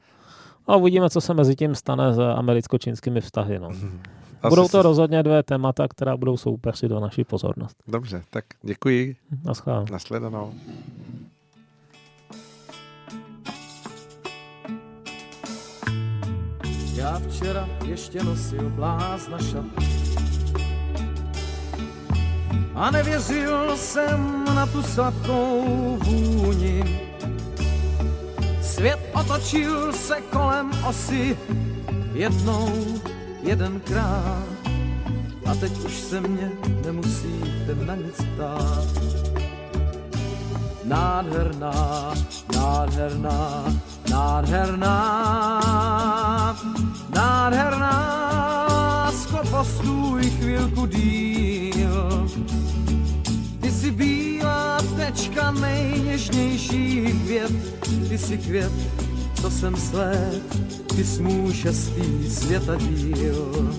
A 0.66 0.76
uvidíme, 0.76 1.10
co 1.10 1.20
se 1.20 1.34
mezi 1.34 1.56
tím 1.56 1.74
stane 1.74 2.14
s 2.14 2.18
americko-čínskými 2.18 3.20
vztahy. 3.20 3.58
No. 3.58 3.70
Asi 4.42 4.48
budou 4.50 4.68
to 4.68 4.78
si... 4.78 4.82
rozhodně 4.82 5.22
dvě 5.22 5.42
témata, 5.42 5.88
která 5.88 6.16
budou 6.16 6.36
soupeřit 6.36 6.88
do 6.88 7.00
naší 7.00 7.24
pozornost. 7.24 7.76
Dobře, 7.88 8.22
tak 8.30 8.44
děkuji. 8.62 9.16
Naschledanou. 9.44 9.86
Nasledanou. 9.90 10.54
Já 16.94 17.18
včera 17.28 17.68
ještě 17.86 18.24
nosil 18.24 18.70
blázna 18.70 19.38
šat 19.38 19.64
a 22.76 22.90
nevěřil 22.90 23.76
jsem 23.76 24.44
na 24.44 24.66
tu 24.66 24.82
sladkou 24.82 25.96
vůni. 25.96 26.84
Svět 28.62 28.98
otočil 29.14 29.92
se 29.92 30.20
kolem 30.20 30.70
osy 30.88 31.38
jednou 32.12 32.68
jedenkrát 33.46 34.46
a 35.46 35.54
teď 35.54 35.78
už 35.84 35.94
se 36.00 36.20
mě 36.20 36.50
nemusíte 36.84 37.74
na 37.86 37.94
nic 37.94 38.14
ptát. 38.34 38.84
Nádherná, 40.84 42.14
nádherná, 42.56 43.64
nádherná, 44.10 44.92
nádherná, 47.14 47.92
sklo 49.12 49.40
postůj 49.50 50.30
chvilku 50.30 50.86
díl. 50.86 52.28
Ty 53.60 53.70
jsi 53.70 53.90
bílá 53.90 54.78
tečka 54.96 55.50
nejněžnějších 55.50 57.14
věd, 57.14 57.52
ty 58.08 58.18
jsi 58.18 58.38
květ, 58.38 58.72
co 59.42 59.50
jsem 59.50 59.76
sled, 59.76 60.42
ty 60.96 61.04
smů 61.04 61.52
šestý 61.52 62.30
světa 62.30 62.74
díl. 62.74 63.74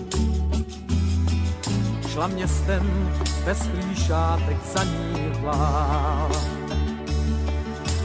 Šla 2.07 2.27
městem 2.27 3.11
bez 3.45 3.59
klíšátek 3.61 4.57
za 4.75 4.83
ní 4.83 5.31
hlál. 5.39 6.31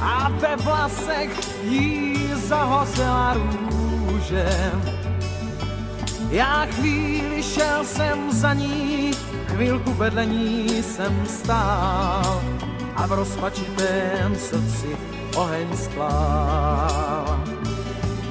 A 0.00 0.28
ve 0.28 0.56
vlasech 0.56 1.64
jí 1.64 2.16
zahozela 2.48 3.34
růže. 3.34 4.72
Já 6.30 6.66
chvíli 6.66 7.42
šel 7.42 7.84
jsem 7.84 8.32
za 8.32 8.54
ní, 8.54 9.10
chvilku 9.46 9.92
vedle 9.92 10.26
ní 10.26 10.82
jsem 10.82 11.26
stál 11.26 12.42
a 12.96 13.06
v 13.06 13.12
rozpačitém 13.12 14.36
srdci 14.36 14.96
oheň 15.36 15.76
splál. 15.76 17.40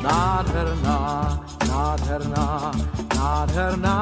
Nádherná, 0.04 1.39
nádherná, 1.68 2.72
nádherná, 3.16 3.97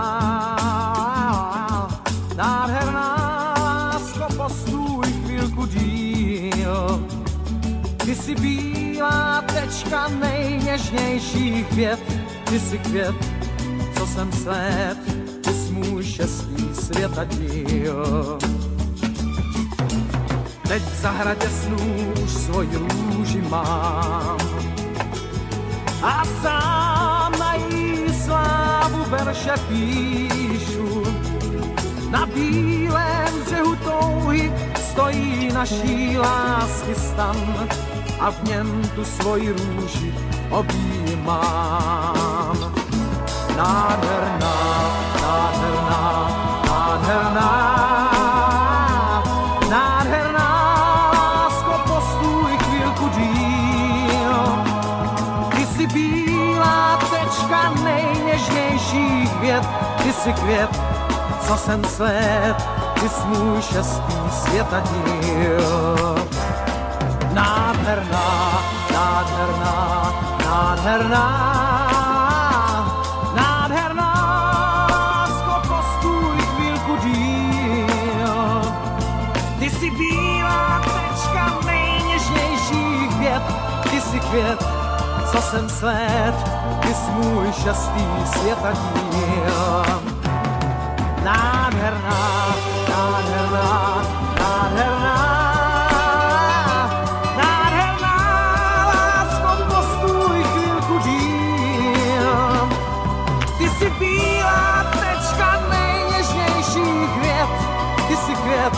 nádherná, 2.36 4.00
skopostůj 4.00 5.08
chvílku 5.26 5.66
díl. 5.66 7.08
jsi 8.06 8.36
bílá 8.36 9.42
tečka 9.42 10.08
nejněžnějších 10.08 11.72
věd, 11.72 12.00
ty 12.50 12.60
jsi 12.60 12.78
květ, 12.78 13.16
co 13.98 14.08
jsem 14.08 14.32
sled, 14.32 14.98
ty 15.42 15.54
jsi 15.54 15.72
můj 15.72 16.04
šestý 16.04 16.70
svět 16.74 17.18
a 17.18 17.24
díl. 17.24 18.38
Teď 20.70 20.84
v 20.84 21.02
zahradě 21.02 21.50
snů 21.50 22.14
už 22.24 22.30
svoji 22.30 22.78
růži 22.78 23.42
mám 23.42 24.38
a 26.04 26.26
sám 26.42 27.32
na 27.40 27.54
jí 27.54 28.14
slávu 28.26 29.04
verše 29.08 29.54
píšu. 29.68 31.04
Na 32.10 32.26
bílém 32.26 33.42
břehu 33.46 33.76
touhy 33.76 34.54
stojí 34.92 35.50
naší 35.54 36.18
lásky 36.18 36.96
stan 36.96 37.68
a 38.20 38.32
v 38.32 38.44
něm 38.44 38.82
tu 38.96 39.06
svoji 39.06 39.52
růži 39.52 40.14
objímám. 40.50 41.74
Nádherná, 43.58 44.56
nádherná, 45.22 46.30
nádherná, 46.66 46.70
nádherná, 46.70 47.79
věd, 59.60 59.70
ty 60.04 60.14
jsi 60.14 60.34
květ, 60.34 60.82
co 61.48 61.58
jsem 61.58 61.84
sled, 61.84 62.56
ty 63.00 63.10
jsi 63.10 63.28
můj 63.28 63.62
šestý 63.62 64.14
světa 64.32 64.80
díl. 64.80 66.16
Nádherná, 67.34 68.64
nádherná, 68.94 70.14
nádherná, 70.46 71.26
nádherná, 73.36 74.14
lásko, 74.92 75.68
postůj 75.68 76.38
chvílku 76.42 76.98
díl. 76.98 78.62
Ty 79.60 79.70
jsi 79.70 79.92
bílá 79.92 80.82
tečka 80.84 81.60
nejněžnějších 81.66 83.18
věd, 83.20 83.44
ty 83.92 84.02
jsi 84.02 84.20
květ, 84.20 84.69
co 85.32 85.42
jsem 85.42 85.70
sled, 85.70 86.36
ty 86.82 86.94
jsi 86.94 87.12
můj 87.12 87.54
šestý 87.54 88.06
světa 88.26 88.72
díl. 88.72 89.86
Nádherná, 91.24 92.56
nádherná, 92.90 94.02
nádherná, 94.40 95.20
nádherná, 97.38 98.18
lásko, 98.88 99.64
postůj 99.76 100.44
chvílku 100.44 101.00
díl. 101.00 102.70
Ty 103.58 103.70
jsi 103.70 103.90
bílá 104.00 104.86
tečka 104.92 105.62
nejněžnějších 105.70 107.22
věd, 107.22 107.50
ty 108.08 108.18
jsi 108.18 108.36
květ, 108.36 108.78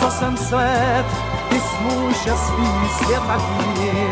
co 0.00 0.10
jsem 0.10 0.36
sled, 0.36 1.06
ty 1.48 1.60
jsi 1.60 1.76
můj 1.82 2.14
šestý 2.14 2.88
svět 2.98 3.22
a 3.28 3.36
díl. 3.36 4.11